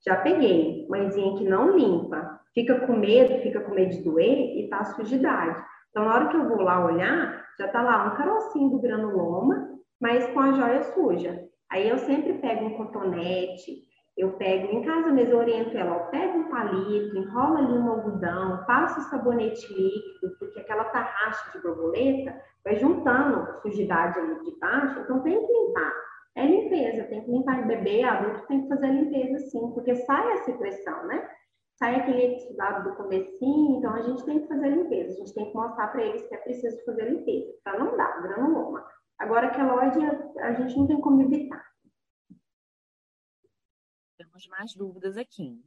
Já 0.05 0.17
peguei 0.17 0.87
mãezinha 0.89 1.39
que 1.39 1.45
não 1.45 1.77
limpa, 1.77 2.41
fica 2.53 2.87
com 2.87 2.97
medo, 2.97 3.43
fica 3.43 3.61
com 3.61 3.75
medo 3.75 3.93
de 3.93 4.03
doer 4.03 4.59
e 4.59 4.69
tá 4.69 4.85
sujidade. 4.85 5.65
Então, 5.91 6.05
na 6.05 6.15
hora 6.15 6.29
que 6.29 6.37
eu 6.37 6.49
vou 6.49 6.61
lá 6.61 6.85
olhar, 6.85 7.45
já 7.59 7.69
tá 7.69 7.81
lá 7.81 8.13
um 8.13 8.17
carocinho 8.17 8.71
do 8.71 8.81
granuloma, 8.81 9.71
mas 10.01 10.27
com 10.33 10.41
a 10.41 10.53
joia 10.53 10.83
suja. 10.83 11.49
Aí 11.75 11.89
eu 11.89 11.99
sempre 11.99 12.35
pego 12.35 12.67
um 12.67 12.77
cotonete, 12.77 13.83
eu 14.17 14.35
pego 14.35 14.73
em 14.73 14.83
casa 14.85 15.11
mesmo, 15.11 15.33
eu 15.33 15.39
oriento 15.39 15.77
ela, 15.77 15.97
ó, 15.97 15.99
pega 16.09 16.33
um 16.33 16.49
palito, 16.49 17.17
enrola 17.17 17.59
ali 17.59 17.73
um 17.73 17.91
algodão, 17.91 18.65
passa 18.65 19.01
o 19.01 19.03
sabonete 19.11 19.67
líquido, 19.75 20.39
porque 20.39 20.61
aquela 20.61 20.85
tarraxa 20.85 21.51
de 21.51 21.61
borboleta 21.65 22.41
vai 22.65 22.77
juntando 22.77 23.61
sujidade 23.61 24.17
ali 24.21 24.41
de 24.45 24.57
baixo, 24.61 25.01
então 25.01 25.21
tem 25.25 25.45
que 25.45 25.53
limpar. 25.53 25.93
É 26.37 26.47
limpeza, 26.47 27.09
tem 27.09 27.25
que 27.25 27.31
limpar 27.33 27.67
bebê, 27.67 28.05
adulto 28.05 28.47
tem 28.47 28.63
que 28.63 28.69
fazer 28.69 28.87
a 28.87 28.93
limpeza 28.93 29.39
sim, 29.49 29.73
porque 29.75 29.97
sai 29.97 30.33
a 30.33 30.45
secreção, 30.45 31.09
né? 31.09 31.29
Sai 31.77 31.97
aquele 31.97 32.37
exudado 32.37 32.89
do 32.89 32.97
comecinho, 32.97 33.79
então 33.79 33.93
a 33.95 34.03
gente 34.03 34.25
tem 34.25 34.39
que 34.39 34.47
fazer 34.47 34.67
a 34.67 34.77
limpeza, 34.77 35.11
a 35.11 35.17
gente 35.17 35.35
tem 35.35 35.51
que 35.51 35.57
mostrar 35.57 35.89
para 35.89 36.05
eles 36.05 36.23
que 36.29 36.35
é 36.37 36.39
preciso 36.39 36.85
fazer 36.85 37.03
a 37.03 37.11
limpeza, 37.11 37.53
para 37.65 37.81
não 37.81 37.97
dar 37.97 38.23
granuloma. 38.23 38.87
Agora, 39.19 39.51
queloide, 39.51 39.99
a 40.41 40.53
gente 40.55 40.77
não 40.77 40.87
tem 40.87 41.01
como 41.01 41.23
evitar. 41.23 41.65
Temos 44.17 44.47
mais 44.49 44.75
dúvidas 44.75 45.17
aqui. 45.17 45.63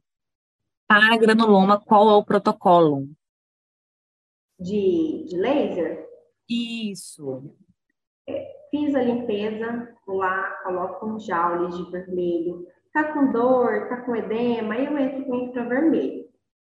Para 0.86 1.16
granuloma, 1.16 1.80
qual 1.80 2.08
é 2.10 2.14
o 2.14 2.24
protocolo? 2.24 3.08
De, 4.58 5.26
de 5.28 5.36
laser? 5.36 6.08
Isso. 6.48 7.54
É, 8.26 8.68
fiz 8.70 8.94
a 8.94 9.02
limpeza, 9.02 9.94
vou 10.06 10.16
lá, 10.16 10.50
coloco 10.62 11.06
um 11.06 11.20
jaule 11.20 11.70
de 11.76 11.90
vermelho. 11.90 12.66
Tá 12.92 13.12
com 13.12 13.30
dor, 13.30 13.88
tá 13.88 14.02
com 14.02 14.16
edema, 14.16 14.74
aí 14.74 14.86
eu 14.86 14.98
entro 14.98 15.24
com 15.24 15.34
infravermelho. 15.36 16.28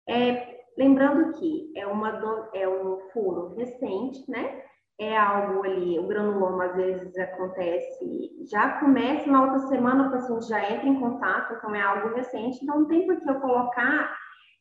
É, 0.08 0.64
lembrando 0.78 1.34
que 1.34 1.72
é, 1.76 1.88
uma 1.88 2.12
do, 2.12 2.50
é 2.54 2.68
um 2.68 3.00
furo 3.12 3.56
recente, 3.56 4.30
né? 4.30 4.64
É 5.00 5.18
algo 5.18 5.64
ali, 5.66 5.98
o 6.00 6.08
granuloma 6.08 6.66
às 6.66 6.76
vezes 6.76 7.18
acontece, 7.18 8.46
já 8.50 8.80
começa 8.80 9.30
na 9.30 9.44
outra 9.44 9.60
semana, 9.68 10.08
o 10.08 10.12
paciente 10.12 10.48
já 10.48 10.72
entra 10.72 10.88
em 10.88 11.00
contato, 11.00 11.56
então 11.56 11.74
é 11.74 11.82
algo 11.82 12.16
recente, 12.16 12.60
então 12.62 12.82
não 12.82 12.88
tem 12.88 13.08
por 13.08 13.20
que 13.20 13.28
eu 13.28 13.42
colocar 13.42 14.16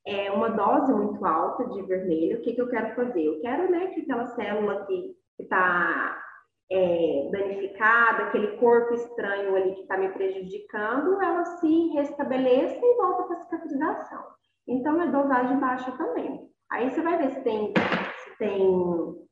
é, 0.07 0.31
uma 0.31 0.49
dose 0.49 0.93
muito 0.93 1.25
alta 1.25 1.67
de 1.69 1.83
vermelho. 1.83 2.39
O 2.39 2.43
que, 2.43 2.55
que 2.55 2.61
eu 2.63 2.69
quero 2.69 2.95
fazer? 2.95 3.25
Eu 3.25 3.41
quero 3.41 3.71
né, 3.71 3.89
que 3.89 4.01
aquela 4.01 4.27
célula 4.27 4.87
que 4.87 5.15
está 5.39 6.23
é, 6.71 7.29
danificada, 7.31 8.25
aquele 8.25 8.57
corpo 8.57 8.95
estranho 8.95 9.55
ali 9.55 9.75
que 9.75 9.83
está 9.83 9.97
me 9.97 10.09
prejudicando, 10.09 11.21
ela 11.21 11.45
se 11.45 11.89
restabeleça 11.91 12.81
e 12.83 12.97
volta 12.97 13.25
para 13.25 13.37
a 13.37 13.41
cicatrização. 13.41 14.25
Então, 14.67 15.01
é 15.03 15.09
dosagem 15.09 15.59
baixa 15.59 15.93
também. 15.93 16.49
Aí 16.71 16.91
você 16.91 17.03
vai 17.03 17.19
ver 17.19 17.31
se 17.31 17.41
tem, 17.43 17.75
se 18.25 18.39
tem 18.39 19.23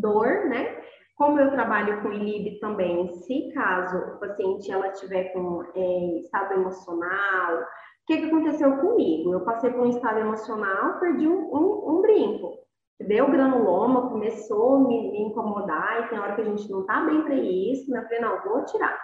dor, 0.00 0.46
né? 0.46 0.76
Como 1.16 1.40
eu 1.40 1.50
trabalho 1.50 2.00
com 2.02 2.12
ILIB 2.12 2.60
também, 2.60 3.08
se 3.08 3.52
caso 3.52 3.96
o 3.96 4.20
paciente 4.20 4.70
ela 4.70 4.90
tiver 4.92 5.32
com 5.32 5.64
é, 5.74 6.18
estado 6.20 6.54
emocional, 6.54 7.56
o 7.60 8.06
que, 8.06 8.18
que 8.18 8.26
aconteceu 8.26 8.76
comigo? 8.78 9.32
Eu 9.32 9.44
passei 9.44 9.70
por 9.70 9.80
um 9.80 9.90
estado 9.90 10.20
emocional, 10.20 11.00
perdi 11.00 11.26
um, 11.26 11.54
um, 11.54 11.98
um 11.98 12.00
brinco 12.00 12.68
deu 13.06 13.30
granuloma, 13.30 14.10
começou 14.10 14.76
a 14.76 14.80
me, 14.80 15.10
me, 15.10 15.22
incomodar, 15.22 16.04
e 16.04 16.08
tem 16.08 16.18
hora 16.18 16.34
que 16.34 16.40
a 16.40 16.44
gente 16.44 16.70
não 16.70 16.84
tá 16.84 17.00
bem 17.02 17.22
para 17.22 17.34
isso, 17.34 17.90
né? 17.90 18.02
Falei, 18.02 18.20
não, 18.20 18.42
vou 18.42 18.64
tirar. 18.64 18.98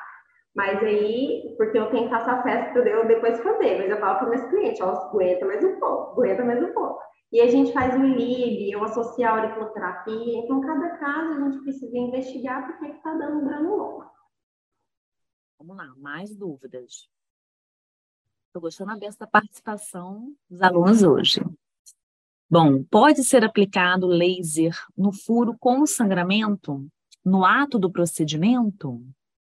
Mas 0.55 0.82
aí, 0.82 1.55
porque 1.57 1.78
eu 1.78 1.90
tenho 1.90 2.05
que 2.05 2.11
passar 2.11 2.42
festa 2.42 2.72
para 2.72 2.90
eu 2.90 3.07
depois 3.07 3.40
fazer, 3.40 3.78
mas 3.78 3.90
eu 3.90 3.99
falo 3.99 4.18
para 4.18 4.28
meus 4.28 4.45
clientes, 4.45 4.80
ó, 4.80 4.90
aguenta 4.90 5.47
mais 5.47 5.64
um 5.64 5.78
pouco, 5.78 6.12
aguenta 6.12 6.45
mais 6.45 6.62
um 6.62 6.72
pouco. 6.72 7.01
E 7.35 7.41
a 7.41 7.51
gente 7.51 7.72
faz 7.72 7.93
o 7.97 8.05
LIB, 8.05 8.70
eu 8.70 8.85
associo 8.85 9.26
a 9.26 9.30
auriculoterapia, 9.30 10.39
então 10.39 10.61
cada 10.61 10.97
caso 10.99 11.32
a 11.32 11.51
gente 11.51 11.64
precisa 11.64 11.99
investigar 11.99 12.64
porque 12.64 12.93
que 12.93 13.03
tá 13.03 13.12
dando 13.12 13.45
granuloma. 13.45 14.09
Vamos 15.59 15.76
lá, 15.76 15.93
mais 15.97 16.32
dúvidas. 16.37 17.09
Estou 18.47 18.62
gostando 18.62 18.97
dessa 19.01 19.26
participação 19.26 20.32
dos 20.49 20.62
alunos 20.62 21.03
hoje. 21.03 21.41
Bom, 22.49 22.85
pode 22.85 23.24
ser 23.24 23.45
aplicado 23.45 24.07
laser 24.07 24.72
no 24.97 25.12
furo 25.12 25.57
com 25.59 25.85
sangramento 25.87 26.87
no 27.24 27.45
ato 27.45 27.80
do 27.80 27.91
procedimento? 27.91 29.05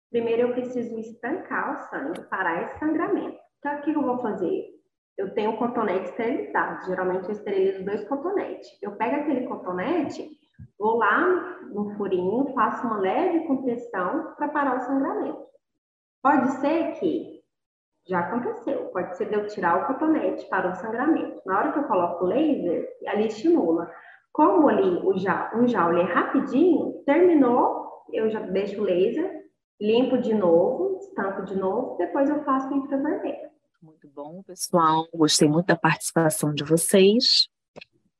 Primeiro 0.09 0.49
eu 0.49 0.53
preciso 0.53 0.99
estancar 0.99 1.71
o 1.71 1.89
sangue, 1.89 2.27
parar 2.27 2.61
esse 2.61 2.77
sangramento. 2.77 3.39
Então, 3.59 3.79
o 3.79 3.81
que 3.83 3.91
eu 3.91 4.01
vou 4.01 4.19
fazer? 4.19 4.78
Eu 5.19 5.33
tenho 5.33 5.57
cotonete 5.57 6.05
esterilizado. 6.05 6.85
Geralmente 6.85 7.25
eu 7.25 7.33
esterilizo 7.33 7.83
dois 7.83 8.07
cotonetes. 8.07 8.69
Eu 8.81 8.93
pego 8.93 9.17
aquele 9.17 9.47
cotonete, 9.47 10.31
vou 10.79 10.95
lá 10.95 11.59
no 11.73 11.89
furinho, 11.97 12.53
faço 12.53 12.87
uma 12.87 12.99
leve 12.99 13.45
compressão 13.45 14.33
para 14.37 14.47
parar 14.47 14.77
o 14.77 14.79
sangramento. 14.79 15.45
Pode 16.23 16.51
ser 16.61 16.93
que 16.93 17.41
já 18.07 18.21
aconteceu. 18.21 18.85
Pode 18.93 19.17
ser 19.17 19.25
de 19.27 19.35
eu 19.35 19.45
tirar 19.47 19.83
o 19.83 19.87
cotonete 19.87 20.47
para 20.47 20.71
o 20.71 20.75
sangramento. 20.75 21.41
Na 21.45 21.59
hora 21.59 21.73
que 21.73 21.79
eu 21.79 21.83
coloco 21.83 22.23
o 22.23 22.27
laser, 22.27 22.87
ali 23.05 23.27
estimula. 23.27 23.91
Como 24.31 24.69
ali 24.69 25.05
o 25.05 25.17
ja, 25.17 25.51
um 25.53 25.67
jaule 25.67 25.99
é 25.99 26.05
rapidinho, 26.05 27.03
terminou, 27.05 28.05
eu 28.13 28.29
já 28.29 28.39
deixo 28.39 28.79
o 28.79 28.85
laser, 28.85 29.43
limpo 29.81 30.17
de 30.17 30.33
novo, 30.33 30.97
estampo 30.99 31.41
de 31.41 31.57
novo, 31.57 31.97
depois 31.97 32.29
eu 32.29 32.41
faço 32.45 32.73
o 32.73 32.77
infravermelho. 32.77 33.48
Muito 33.81 34.09
bom, 34.09 34.43
pessoal. 34.43 35.07
Gostei 35.13 35.47
muito 35.47 35.67
da 35.67 35.75
participação 35.75 36.53
de 36.53 36.63
vocês. 36.63 37.47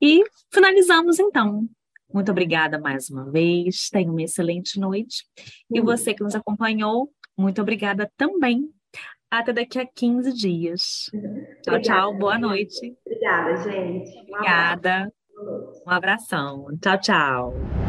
E 0.02 0.24
finalizamos 0.52 1.20
então. 1.20 1.68
Muito 2.14 2.32
obrigada 2.32 2.80
mais 2.80 3.10
uma 3.10 3.30
vez. 3.30 3.90
Tenha 3.90 4.10
uma 4.10 4.24
excelente 4.24 4.80
noite. 4.80 5.26
E 5.70 5.82
você 5.82 6.14
que 6.14 6.24
nos 6.24 6.34
acompanhou, 6.34 7.12
muito 7.38 7.62
obrigada 7.62 8.12
também 8.18 8.70
até 9.30 9.54
daqui 9.54 9.80
a 9.80 9.86
15 9.86 10.34
dias. 10.34 10.82
Tchau, 11.62 11.76
Obrigada, 11.76 11.82
tchau. 11.82 12.18
Boa 12.18 12.40
noite. 12.40 12.98
Obrigada, 13.06 13.56
gente. 13.58 14.18
Um 14.18 14.22
Obrigada. 14.22 15.14
Um 15.86 15.92
abração. 15.92 16.66
Tchau, 16.82 17.00
tchau. 17.00 17.89